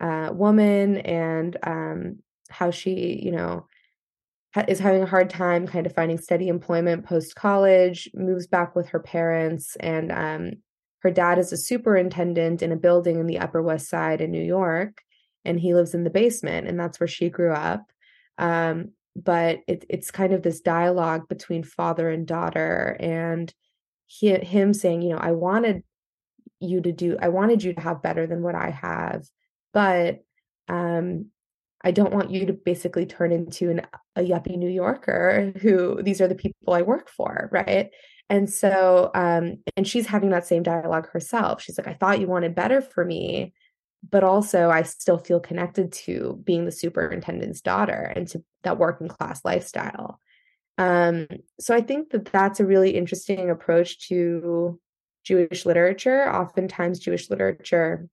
uh, 0.00 0.30
woman 0.32 0.98
and 0.98 1.56
um, 1.62 2.18
how 2.50 2.70
she, 2.70 3.20
you 3.22 3.32
know, 3.32 3.66
is 4.68 4.78
having 4.78 5.02
a 5.02 5.06
hard 5.06 5.30
time 5.30 5.66
kind 5.66 5.86
of 5.86 5.94
finding 5.94 6.18
steady 6.18 6.48
employment 6.48 7.04
post 7.06 7.34
college. 7.34 8.10
Moves 8.14 8.46
back 8.46 8.76
with 8.76 8.88
her 8.90 9.00
parents, 9.00 9.76
and 9.80 10.12
her 11.04 11.10
dad 11.10 11.38
is 11.38 11.52
a 11.52 11.56
superintendent 11.56 12.62
in 12.62 12.72
a 12.72 12.76
building 12.76 13.20
in 13.20 13.26
the 13.26 13.38
Upper 13.38 13.62
West 13.62 13.88
Side 13.88 14.20
in 14.20 14.32
New 14.32 14.42
York, 14.42 15.02
and 15.44 15.60
he 15.60 15.74
lives 15.74 15.94
in 15.94 16.02
the 16.02 16.10
basement, 16.10 16.66
and 16.66 16.80
that's 16.80 16.98
where 16.98 17.06
she 17.06 17.28
grew 17.28 17.52
up. 17.52 17.84
Um, 18.38 18.92
but 19.16 19.60
it, 19.68 19.84
it's 19.88 20.10
kind 20.10 20.32
of 20.32 20.42
this 20.42 20.60
dialogue 20.60 21.28
between 21.28 21.62
father 21.62 22.10
and 22.10 22.26
daughter 22.26 22.96
and 22.98 23.52
he, 24.06 24.32
him 24.32 24.74
saying 24.74 25.02
you 25.02 25.10
know 25.10 25.18
i 25.18 25.30
wanted 25.30 25.82
you 26.60 26.80
to 26.80 26.92
do 26.92 27.16
i 27.20 27.28
wanted 27.28 27.62
you 27.62 27.72
to 27.72 27.80
have 27.80 28.02
better 28.02 28.26
than 28.26 28.42
what 28.42 28.54
i 28.54 28.70
have 28.70 29.24
but 29.72 30.20
um 30.68 31.26
i 31.84 31.90
don't 31.90 32.12
want 32.12 32.30
you 32.30 32.46
to 32.46 32.52
basically 32.52 33.06
turn 33.06 33.32
into 33.32 33.70
an, 33.70 33.82
a 34.16 34.20
yuppie 34.20 34.56
new 34.56 34.68
yorker 34.68 35.52
who 35.60 36.02
these 36.02 36.20
are 36.20 36.28
the 36.28 36.34
people 36.34 36.74
i 36.74 36.82
work 36.82 37.08
for 37.08 37.48
right 37.52 37.90
and 38.30 38.48
so 38.50 39.10
um 39.14 39.58
and 39.76 39.86
she's 39.86 40.06
having 40.06 40.30
that 40.30 40.46
same 40.46 40.62
dialogue 40.62 41.08
herself 41.10 41.60
she's 41.60 41.78
like 41.78 41.88
i 41.88 41.94
thought 41.94 42.20
you 42.20 42.26
wanted 42.26 42.54
better 42.54 42.80
for 42.80 43.04
me 43.04 43.52
but 44.10 44.24
also 44.24 44.70
I 44.70 44.82
still 44.82 45.18
feel 45.18 45.40
connected 45.40 45.92
to 45.92 46.40
being 46.44 46.64
the 46.64 46.72
superintendent's 46.72 47.60
daughter 47.60 48.12
and 48.14 48.28
to 48.28 48.42
that 48.62 48.78
working 48.78 49.08
class 49.08 49.44
lifestyle. 49.44 50.20
Um, 50.76 51.26
so 51.60 51.74
I 51.74 51.80
think 51.80 52.10
that 52.10 52.26
that's 52.26 52.60
a 52.60 52.66
really 52.66 52.90
interesting 52.90 53.50
approach 53.50 54.08
to 54.08 54.78
Jewish 55.24 55.64
literature. 55.64 56.28
Oftentimes, 56.30 56.98
Jewish 56.98 57.30
literature 57.30 58.08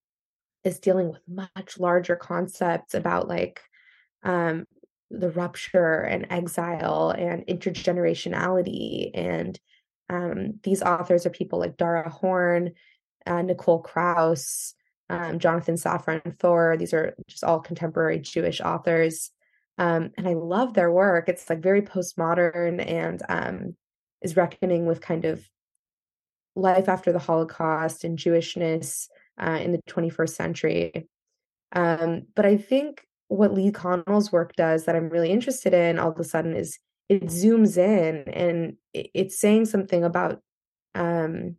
is 0.63 0.79
dealing 0.79 1.09
with 1.09 1.21
much 1.27 1.79
larger 1.79 2.15
concepts 2.15 2.93
about 2.93 3.27
like 3.27 3.61
um, 4.23 4.65
the 5.09 5.31
rupture 5.31 6.01
and 6.01 6.27
exile 6.29 7.09
and 7.17 7.45
intergenerationality. 7.47 9.11
And 9.13 9.59
um, 10.11 10.59
these 10.63 10.81
authors 10.81 11.25
are 11.25 11.31
people 11.31 11.59
like 11.59 11.77
Dara 11.77 12.09
Horn, 12.09 12.73
uh, 13.25 13.41
Nicole 13.41 13.81
Krauss, 13.81 14.75
um, 15.09 15.39
Jonathan 15.39 15.75
Safran 15.75 16.37
Foer. 16.39 16.75
These 16.77 16.93
are 16.93 17.15
just 17.27 17.43
all 17.43 17.61
contemporary 17.61 18.19
Jewish 18.19 18.59
authors. 18.59 19.31
Um, 19.77 20.11
and 20.17 20.27
I 20.27 20.33
love 20.33 20.73
their 20.73 20.91
work. 20.91 21.29
It's 21.29 21.49
like 21.49 21.61
very 21.61 21.81
postmodern 21.81 22.85
and 22.85 23.21
um, 23.29 23.75
is 24.21 24.35
reckoning 24.35 24.85
with 24.85 24.99
kind 24.99 25.23
of 25.23 25.43
life 26.55 26.89
after 26.89 27.13
the 27.13 27.19
Holocaust 27.19 28.03
and 28.03 28.17
Jewishness 28.17 29.07
uh, 29.41 29.59
in 29.61 29.71
the 29.71 29.81
21st 29.89 30.29
century. 30.29 31.07
Um, 31.71 32.23
but 32.35 32.45
I 32.45 32.57
think 32.57 33.05
what 33.29 33.53
Lee 33.53 33.71
Conell's 33.71 34.29
work 34.29 34.57
does 34.57 34.85
that 34.85 34.95
I'm 34.97 35.09
really 35.09 35.31
interested 35.31 35.73
in 35.73 35.99
all 35.99 36.11
of 36.11 36.19
a 36.19 36.23
sudden 36.25 36.53
is 36.53 36.77
it 37.11 37.25
zooms 37.25 37.77
in 37.77 38.23
and 38.29 38.77
it's 38.93 39.37
saying 39.37 39.65
something 39.65 40.05
about 40.05 40.41
um, 40.95 41.57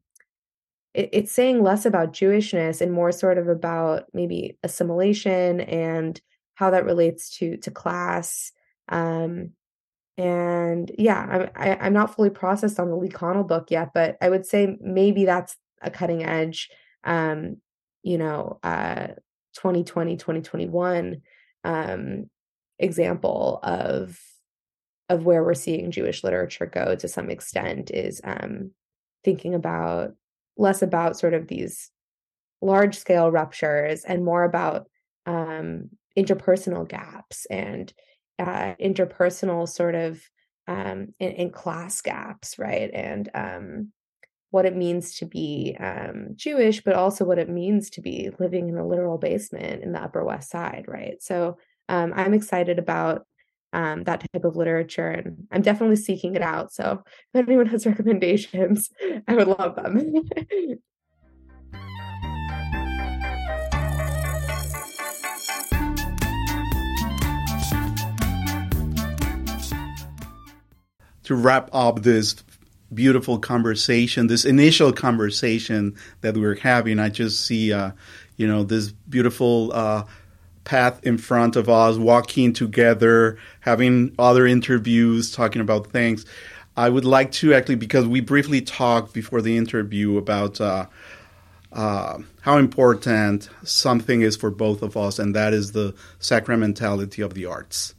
it's 0.95 1.31
saying 1.31 1.63
less 1.63 1.85
about 1.85 2.15
Jewishness 2.15 2.81
and 2.81 2.91
more 2.91 3.13
sort 3.13 3.37
of 3.37 3.49
about 3.49 4.07
maybe 4.15 4.57
assimilation 4.63 5.61
and 5.61 6.19
how 6.55 6.71
that 6.71 6.87
relates 6.87 7.29
to 7.37 7.59
to 7.59 7.71
class. 7.71 8.53
Um, 8.89 9.51
and 10.17 10.91
yeah, 10.97 11.51
I'm 11.55 11.81
i 11.83 11.87
am 11.87 11.93
not 11.93 12.15
fully 12.15 12.31
processed 12.31 12.81
on 12.81 12.89
the 12.89 12.97
Lee 12.97 13.11
Conell 13.11 13.47
book 13.47 13.71
yet, 13.71 13.91
but 13.93 14.17
I 14.23 14.31
would 14.31 14.47
say 14.47 14.79
maybe 14.81 15.27
that's 15.27 15.55
a 15.83 15.91
cutting 15.91 16.25
edge, 16.25 16.71
um, 17.05 17.59
you 18.03 18.17
know, 18.17 18.59
uh, 18.63 19.09
2020 19.57 20.17
2021 20.17 21.21
um, 21.65 22.31
example 22.79 23.61
of 23.63 24.19
of 25.09 25.25
where 25.25 25.43
we're 25.43 25.55
seeing 25.55 25.91
Jewish 25.91 26.25
literature 26.25 26.67
go 26.67 26.95
to 26.95 27.09
some 27.09 27.31
extent 27.31 27.91
is 27.91 28.21
um, 28.25 28.71
thinking 29.25 29.55
about 29.55 30.13
less 30.57 30.83
about 30.83 31.19
sort 31.19 31.35
of 31.35 31.49
these 31.49 31.91
large 32.61 32.97
scale 32.97 33.31
ruptures 33.31 34.05
and 34.05 34.25
more 34.25 34.45
about 34.45 34.89
um, 35.27 35.91
interpersonal 36.17 36.89
gaps 36.89 37.47
and 37.47 37.93
uh, 38.39 38.75
interpersonal 38.81 39.69
sort 39.69 39.95
of 39.95 40.23
um, 40.69 41.09
in, 41.19 41.33
in, 41.33 41.51
class 41.51 42.01
gaps, 42.01 42.59
right? 42.59 42.91
And 42.95 43.29
um, 43.35 43.93
what 44.51 44.65
it 44.65 44.77
means 44.77 45.17
to 45.19 45.27
be 45.27 45.77
um, 45.81 46.29
Jewish, 46.37 46.83
but 46.83 46.95
also 46.95 47.25
what 47.25 47.39
it 47.39 47.49
means 47.49 47.91
to 47.91 48.01
be 48.01 48.31
living 48.39 48.69
in 48.69 48.77
a 48.77 48.87
literal 48.87 49.19
basement 49.19 49.83
in 49.83 49.93
the 49.93 50.03
Upper 50.03 50.25
West 50.25 50.51
Side, 50.51 50.85
right? 50.87 51.21
So 51.21 51.57
um, 51.89 52.13
I'm 52.15 52.35
excited 52.35 52.79
about 52.79 53.27
um, 53.73 54.05
that 54.05 54.21
type 54.33 54.45
of 54.45 54.57
literature, 54.57 55.09
and 55.09 55.47
I'm 55.51 55.63
definitely 55.63 55.97
seeking 55.97 56.35
it 56.35 56.43
out. 56.43 56.73
So 56.73 57.03
if 57.35 57.47
anyone 57.47 57.67
has 57.67 57.87
recommendations, 57.87 58.91
I 59.27 59.35
would 59.35 59.49
love 59.49 59.77
them. 59.77 60.23
to 71.25 71.35
wrap 71.35 71.71
up 71.73 72.03
this 72.03 72.37
beautiful 72.93 73.39
conversation, 73.39 74.27
this 74.27 74.45
initial 74.45 74.93
conversation 74.93 75.97
that 76.21 76.37
we 76.37 76.45
are 76.45 76.55
having, 76.55 76.99
I 76.99 77.09
just 77.09 77.47
see, 77.47 77.73
uh, 77.73 77.93
you 78.37 78.47
know, 78.47 78.65
this 78.65 78.93
beautiful 78.93 79.73
uh, 79.73 80.05
path 80.65 81.01
in 81.05 81.19
front 81.19 81.57
of 81.57 81.69
us, 81.69 81.97
walking 81.97 82.53
together, 82.53 83.39
having 83.61 84.15
other 84.19 84.47
interviews, 84.47 85.33
talking 85.33 85.61
about 85.61 85.89
things. 85.89 86.25
I 86.77 86.89
would 86.89 87.05
like 87.05 87.33
to 87.33 87.53
actually, 87.55 87.75
because 87.77 88.07
we 88.07 88.21
briefly 88.21 88.63
talked 88.63 89.13
before 89.13 89.43
the 89.43 89.57
interview 89.57 90.17
about 90.17 90.61
uh, 90.61 90.87
uh, 91.73 92.19
how 92.41 92.59
important 92.59 93.49
something 93.65 94.23
is 94.23 94.37
for 94.37 94.51
both 94.51 94.83
of 94.83 94.97
us, 94.97 95.19
and 95.19 95.35
that 95.35 95.53
is 95.53 95.73
the 95.73 95.95
sacramentality 96.21 97.25
of 97.25 97.35
the 97.35 97.47
arts 97.47 97.95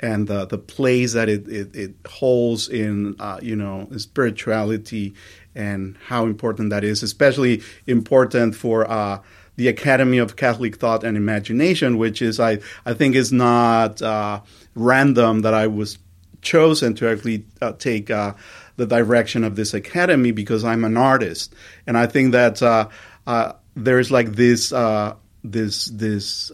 and 0.00 0.26
the, 0.26 0.44
the 0.46 0.58
place 0.58 1.12
that 1.12 1.28
it, 1.28 1.46
it, 1.48 1.74
it 1.76 1.94
holds 2.06 2.68
in, 2.68 3.14
uh, 3.20 3.38
you 3.40 3.54
know, 3.54 3.88
spirituality 3.96 5.14
and 5.54 5.96
how 6.06 6.26
important 6.26 6.70
that 6.70 6.82
is, 6.82 7.02
especially 7.02 7.62
important 7.86 8.56
for 8.56 8.90
uh, 8.90 9.20
the 9.56 9.68
Academy 9.68 10.18
of 10.18 10.36
Catholic 10.36 10.76
Thought 10.76 11.04
and 11.04 11.16
Imagination, 11.16 11.98
which 11.98 12.22
is 12.22 12.40
I 12.40 12.58
I 12.86 12.94
think 12.94 13.14
is 13.14 13.32
not 13.32 14.00
uh, 14.00 14.40
random 14.74 15.42
that 15.42 15.54
I 15.54 15.66
was 15.66 15.98
chosen 16.40 16.94
to 16.94 17.08
actually 17.08 17.44
uh, 17.60 17.72
take 17.72 18.10
uh, 18.10 18.34
the 18.76 18.86
direction 18.86 19.44
of 19.44 19.56
this 19.56 19.74
academy 19.74 20.32
because 20.32 20.64
I'm 20.64 20.84
an 20.84 20.96
artist, 20.96 21.54
and 21.86 21.96
I 21.96 22.06
think 22.06 22.32
that 22.32 22.62
uh, 22.62 22.88
uh, 23.26 23.52
there's 23.76 24.10
like 24.10 24.32
this 24.32 24.72
uh, 24.72 25.14
this 25.44 25.86
this. 25.86 26.50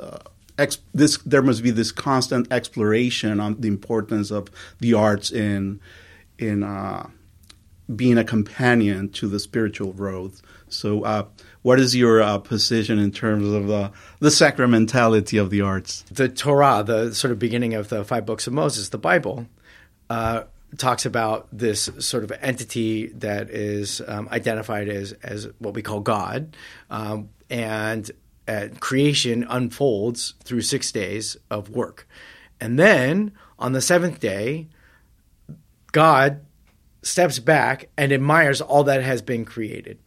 Ex- 0.58 0.78
this 0.92 1.18
there 1.18 1.40
must 1.40 1.62
be 1.62 1.70
this 1.70 1.92
constant 1.92 2.52
exploration 2.52 3.38
on 3.38 3.60
the 3.60 3.68
importance 3.68 4.32
of 4.32 4.48
the 4.80 4.92
arts 4.92 5.30
in 5.30 5.78
in 6.36 6.64
being 7.94 8.18
a 8.18 8.24
companion 8.24 9.08
to 9.08 9.28
the 9.28 9.38
spiritual 9.38 9.92
growth. 9.92 10.42
So, 10.68 11.04
what 11.62 11.80
is 11.80 11.94
your 11.94 12.22
uh, 12.22 12.38
position 12.38 12.98
in 12.98 13.10
terms 13.10 13.48
of 13.48 13.66
the, 13.66 13.90
the 14.20 14.28
sacramentality 14.28 15.40
of 15.40 15.50
the 15.50 15.60
arts? 15.60 16.04
The 16.10 16.28
Torah, 16.28 16.82
the 16.84 17.14
sort 17.14 17.32
of 17.32 17.38
beginning 17.38 17.74
of 17.74 17.88
the 17.88 18.04
five 18.04 18.26
books 18.26 18.46
of 18.46 18.52
Moses, 18.52 18.90
the 18.90 18.98
Bible, 18.98 19.46
uh, 20.08 20.44
talks 20.76 21.06
about 21.06 21.48
this 21.50 21.90
sort 21.98 22.24
of 22.24 22.32
entity 22.40 23.08
that 23.08 23.50
is 23.50 24.02
um, 24.06 24.28
identified 24.30 24.88
as, 24.88 25.12
as 25.22 25.48
what 25.58 25.74
we 25.74 25.82
call 25.82 26.00
God. 26.00 26.56
Um, 26.90 27.30
and 27.50 28.10
uh, 28.46 28.68
creation 28.80 29.46
unfolds 29.48 30.34
through 30.44 30.62
six 30.62 30.92
days 30.92 31.36
of 31.50 31.70
work. 31.70 32.06
And 32.60 32.78
then 32.78 33.32
on 33.58 33.72
the 33.72 33.80
seventh 33.80 34.20
day, 34.20 34.68
God 35.92 36.44
steps 37.02 37.38
back 37.38 37.88
and 37.96 38.12
admires 38.12 38.60
all 38.60 38.84
that 38.84 39.02
has 39.02 39.22
been 39.22 39.44
created. 39.44 39.98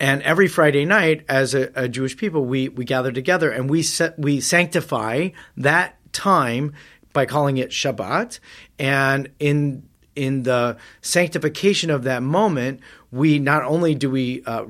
And 0.00 0.22
every 0.22 0.48
Friday 0.48 0.86
night, 0.86 1.26
as 1.28 1.54
a, 1.54 1.70
a, 1.74 1.86
Jewish 1.86 2.16
people, 2.16 2.46
we, 2.46 2.70
we 2.70 2.86
gather 2.86 3.12
together 3.12 3.50
and 3.50 3.68
we 3.68 3.82
set, 3.82 4.18
we 4.18 4.40
sanctify 4.40 5.28
that 5.58 5.96
time 6.12 6.72
by 7.12 7.26
calling 7.26 7.58
it 7.58 7.70
Shabbat. 7.70 8.40
And 8.78 9.28
in 9.38 9.86
in 10.16 10.42
the 10.42 10.76
sanctification 11.02 11.88
of 11.88 12.02
that 12.04 12.22
moment, 12.22 12.80
we 13.12 13.38
not 13.38 13.62
only 13.62 13.94
do 13.94 14.10
we 14.10 14.42
uh, 14.44 14.64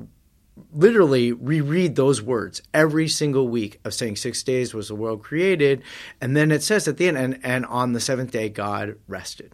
literally 0.71 1.31
reread 1.31 1.95
those 1.95 2.21
words 2.21 2.61
every 2.73 3.07
single 3.07 3.47
week 3.47 3.79
of 3.83 3.93
saying 3.93 4.15
six 4.15 4.43
days 4.43 4.73
was 4.73 4.87
the 4.87 4.95
world 4.95 5.23
created, 5.23 5.81
and 6.21 6.37
then 6.37 6.51
it 6.51 6.61
says 6.61 6.87
at 6.87 6.97
the 6.97 7.07
end, 7.07 7.17
and, 7.17 7.39
and 7.43 7.65
on 7.65 7.93
the 7.93 7.99
seventh 7.99 8.31
day 8.31 8.49
God 8.49 8.97
rested. 9.07 9.53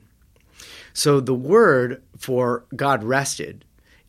So 0.94 1.20
the 1.20 1.34
word 1.34 2.04
for 2.18 2.66
God 2.76 3.04
rested 3.04 3.64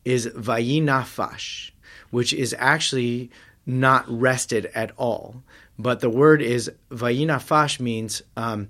is 0.05 0.27
vayinafash, 0.27 1.71
which 2.09 2.33
is 2.33 2.55
actually 2.57 3.29
not 3.65 4.05
rested 4.09 4.65
at 4.73 4.91
all. 4.97 5.43
But 5.77 6.01
the 6.01 6.09
word 6.09 6.41
is 6.41 6.71
vayinafash 6.91 7.79
means 7.79 8.21
um, 8.35 8.69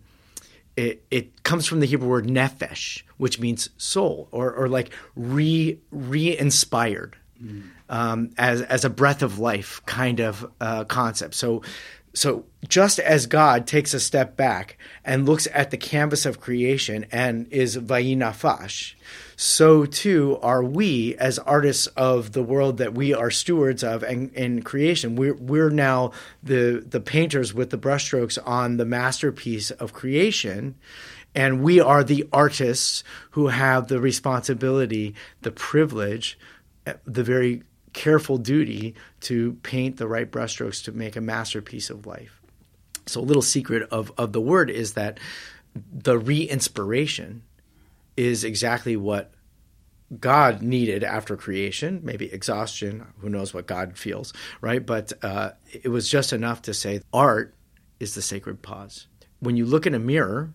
it, 0.76 1.04
it 1.10 1.44
comes 1.44 1.66
from 1.66 1.80
the 1.80 1.86
Hebrew 1.86 2.08
word 2.08 2.28
nefesh, 2.28 3.04
which 3.18 3.40
means 3.40 3.70
soul 3.78 4.28
or, 4.32 4.54
or 4.54 4.68
like 4.68 4.92
re 5.16 5.80
re 5.92 6.38
inspired. 6.38 7.16
Mm. 7.44 7.70
Um, 7.88 8.30
as 8.38 8.62
as 8.62 8.86
a 8.86 8.90
breath 8.90 9.24
of 9.24 9.40
life 9.40 9.82
kind 9.86 10.20
of 10.20 10.52
uh, 10.62 10.84
concept. 10.84 11.34
So 11.34 11.64
so 12.14 12.46
just 12.68 13.00
as 13.00 13.28
God 13.28 13.68
takes 13.68 13.94
a 13.94 14.00
step 14.00 14.36
back 14.36 14.78
and 15.06 15.26
looks 15.26 15.48
at 15.54 15.72
the 15.72 15.78
canvas 15.78 16.26
of 16.26 16.40
creation 16.40 17.06
and 17.12 17.48
is 17.52 17.78
vayinafash, 17.78 18.96
so 19.36 19.86
too 19.86 20.40
are 20.42 20.64
we 20.64 21.16
as 21.16 21.40
artists 21.40 21.88
of 21.88 22.32
the 22.32 22.44
world 22.44 22.78
that 22.78 22.94
we 22.94 23.14
are 23.14 23.32
stewards 23.32 23.84
of 23.84 24.04
and 24.04 24.34
in 24.34 24.64
creation. 24.64 25.16
We're, 25.16 25.36
we're 25.36 25.70
now 25.70 26.12
the, 26.42 26.84
the 26.86 27.00
painters 27.00 27.54
with 27.54 27.70
the 27.70 27.78
brushstrokes 27.78 28.38
on 28.46 28.78
the 28.78 28.86
masterpiece 28.86 29.72
of 29.72 29.94
creation. 29.94 30.76
And 31.36 31.64
we 31.64 31.80
are 31.80 32.04
the 32.04 32.28
artists 32.34 33.04
who 33.32 33.48
have 33.48 33.88
the 33.88 34.02
responsibility, 34.02 35.14
the 35.42 35.52
privilege, 35.52 36.40
eh, 36.88 36.96
the 37.06 37.24
very 37.24 37.64
careful 37.94 38.38
duty 38.38 38.96
to 39.22 39.54
paint 39.64 39.98
the 39.98 40.08
right 40.08 40.30
brushstrokes 40.30 40.84
to 40.86 40.92
make 40.92 41.16
a 41.16 41.22
masterpiece 41.22 41.90
of 41.90 42.06
life. 42.06 42.42
So, 43.06 43.22
a 43.22 43.24
little 43.24 43.42
secret 43.42 43.88
of, 43.92 44.12
of 44.18 44.34
the 44.34 44.42
word 44.42 44.70
is 44.70 44.94
that 44.94 45.20
the 45.92 46.18
re 46.18 46.42
inspiration 46.44 47.44
is 48.16 48.44
exactly 48.44 48.96
what 48.96 49.32
God 50.20 50.62
needed 50.62 51.04
after 51.04 51.38
creation, 51.38 52.02
maybe 52.04 52.32
exhaustion, 52.32 53.06
who 53.20 53.30
knows 53.30 53.54
what 53.54 53.68
God 53.68 53.98
feels, 53.98 54.34
right? 54.60 54.84
But 54.84 55.14
uh, 55.24 55.52
it 55.72 55.90
was 55.90 56.10
just 56.10 56.34
enough 56.34 56.64
to 56.64 56.74
say 56.74 57.02
art 57.14 57.54
is 58.00 58.16
the 58.16 58.22
sacred 58.22 58.62
pause. 58.62 59.08
When 59.40 59.56
you 59.56 59.66
look 59.66 59.86
in 59.86 59.94
a 59.94 60.00
mirror, 60.00 60.54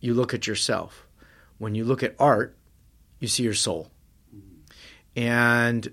you 0.00 0.14
look 0.14 0.34
at 0.34 0.46
yourself. 0.46 1.06
When 1.58 1.74
you 1.74 1.84
look 1.84 2.02
at 2.02 2.16
art, 2.18 2.56
you 3.20 3.28
see 3.28 3.42
your 3.42 3.54
soul. 3.54 3.90
And 5.18 5.92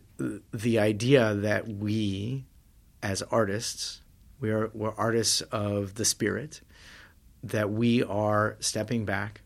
the 0.54 0.78
idea 0.78 1.34
that 1.34 1.68
we, 1.68 2.46
as 3.02 3.24
artists, 3.24 4.04
we 4.40 4.52
are 4.52 4.70
we're 4.76 4.94
artists 4.94 5.42
of 5.42 5.96
the 5.96 6.06
spirit, 6.06 6.62
that 7.42 7.72
we 7.72 8.04
are 8.04 8.56
stepping 8.60 9.04
back, 9.04 9.42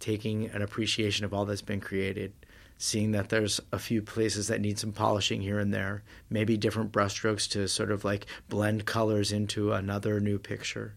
taking 0.00 0.46
an 0.46 0.62
appreciation 0.62 1.26
of 1.26 1.34
all 1.34 1.44
that's 1.44 1.60
been 1.60 1.82
created, 1.82 2.32
seeing 2.78 3.10
that 3.10 3.28
there's 3.28 3.60
a 3.72 3.78
few 3.78 4.00
places 4.00 4.46
that 4.46 4.60
need 4.60 4.78
some 4.78 4.92
polishing 4.92 5.42
here 5.42 5.58
and 5.58 5.74
there, 5.74 6.04
maybe 6.30 6.56
different 6.56 6.92
brushstrokes 6.92 7.50
to 7.50 7.66
sort 7.66 7.90
of 7.90 8.04
like 8.04 8.26
blend 8.48 8.86
colors 8.86 9.32
into 9.32 9.72
another 9.72 10.20
new 10.20 10.38
picture. 10.38 10.94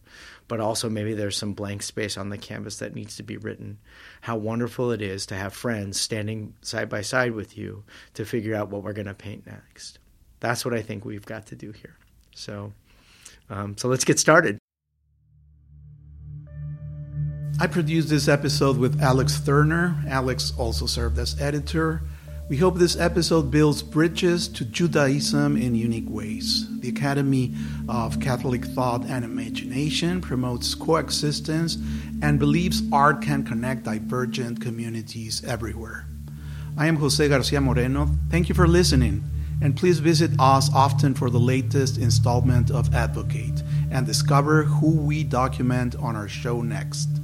But 0.47 0.59
also, 0.59 0.89
maybe 0.89 1.13
there's 1.13 1.37
some 1.37 1.53
blank 1.53 1.81
space 1.81 2.17
on 2.17 2.29
the 2.29 2.37
canvas 2.37 2.77
that 2.77 2.93
needs 2.93 3.15
to 3.15 3.23
be 3.23 3.37
written. 3.37 3.79
How 4.21 4.37
wonderful 4.37 4.91
it 4.91 5.01
is 5.01 5.25
to 5.27 5.35
have 5.35 5.53
friends 5.53 5.99
standing 5.99 6.53
side 6.61 6.89
by 6.89 7.01
side 7.01 7.33
with 7.33 7.57
you 7.57 7.83
to 8.13 8.25
figure 8.25 8.55
out 8.55 8.69
what 8.69 8.83
we're 8.83 8.93
going 8.93 9.07
to 9.07 9.13
paint 9.13 9.47
next. 9.47 9.97
That's 10.39 10.63
what 10.63 10.73
I 10.73 10.81
think 10.81 11.03
we've 11.03 11.25
got 11.25 11.47
to 11.47 11.55
do 11.55 11.71
here. 11.71 11.97
So, 12.35 12.73
um, 13.49 13.77
so 13.77 13.87
let's 13.87 14.05
get 14.05 14.19
started. 14.19 14.59
I 17.59 17.67
produced 17.67 18.09
this 18.09 18.27
episode 18.27 18.77
with 18.77 19.01
Alex 19.01 19.39
Thurner. 19.39 20.07
Alex 20.07 20.51
also 20.57 20.87
served 20.87 21.19
as 21.19 21.39
editor. 21.39 22.01
We 22.49 22.57
hope 22.57 22.75
this 22.75 22.99
episode 22.99 23.51
builds 23.51 23.81
bridges 23.81 24.47
to 24.49 24.65
Judaism 24.65 25.55
in 25.55 25.75
unique 25.75 26.09
ways. 26.09 26.67
The 26.79 26.89
Academy 26.89 27.53
of 27.87 28.19
Catholic 28.19 28.65
Thought 28.65 29.05
and 29.05 29.23
Imagination 29.23 30.21
promotes 30.21 30.73
coexistence 30.75 31.77
and 32.21 32.39
believes 32.39 32.81
art 32.91 33.21
can 33.21 33.43
connect 33.43 33.83
divergent 33.83 34.59
communities 34.59 35.43
everywhere. 35.45 36.07
I 36.77 36.87
am 36.87 36.97
Jose 36.97 37.25
Garcia 37.29 37.61
Moreno. 37.61 38.09
Thank 38.29 38.49
you 38.49 38.55
for 38.55 38.67
listening, 38.67 39.23
and 39.61 39.77
please 39.77 39.99
visit 39.99 40.31
us 40.39 40.73
often 40.73 41.13
for 41.13 41.29
the 41.29 41.39
latest 41.39 41.99
installment 41.99 42.71
of 42.71 42.93
Advocate 42.95 43.61
and 43.91 44.05
discover 44.05 44.63
who 44.63 44.91
we 44.97 45.23
document 45.23 45.95
on 45.95 46.15
our 46.15 46.27
show 46.27 46.61
next. 46.61 47.20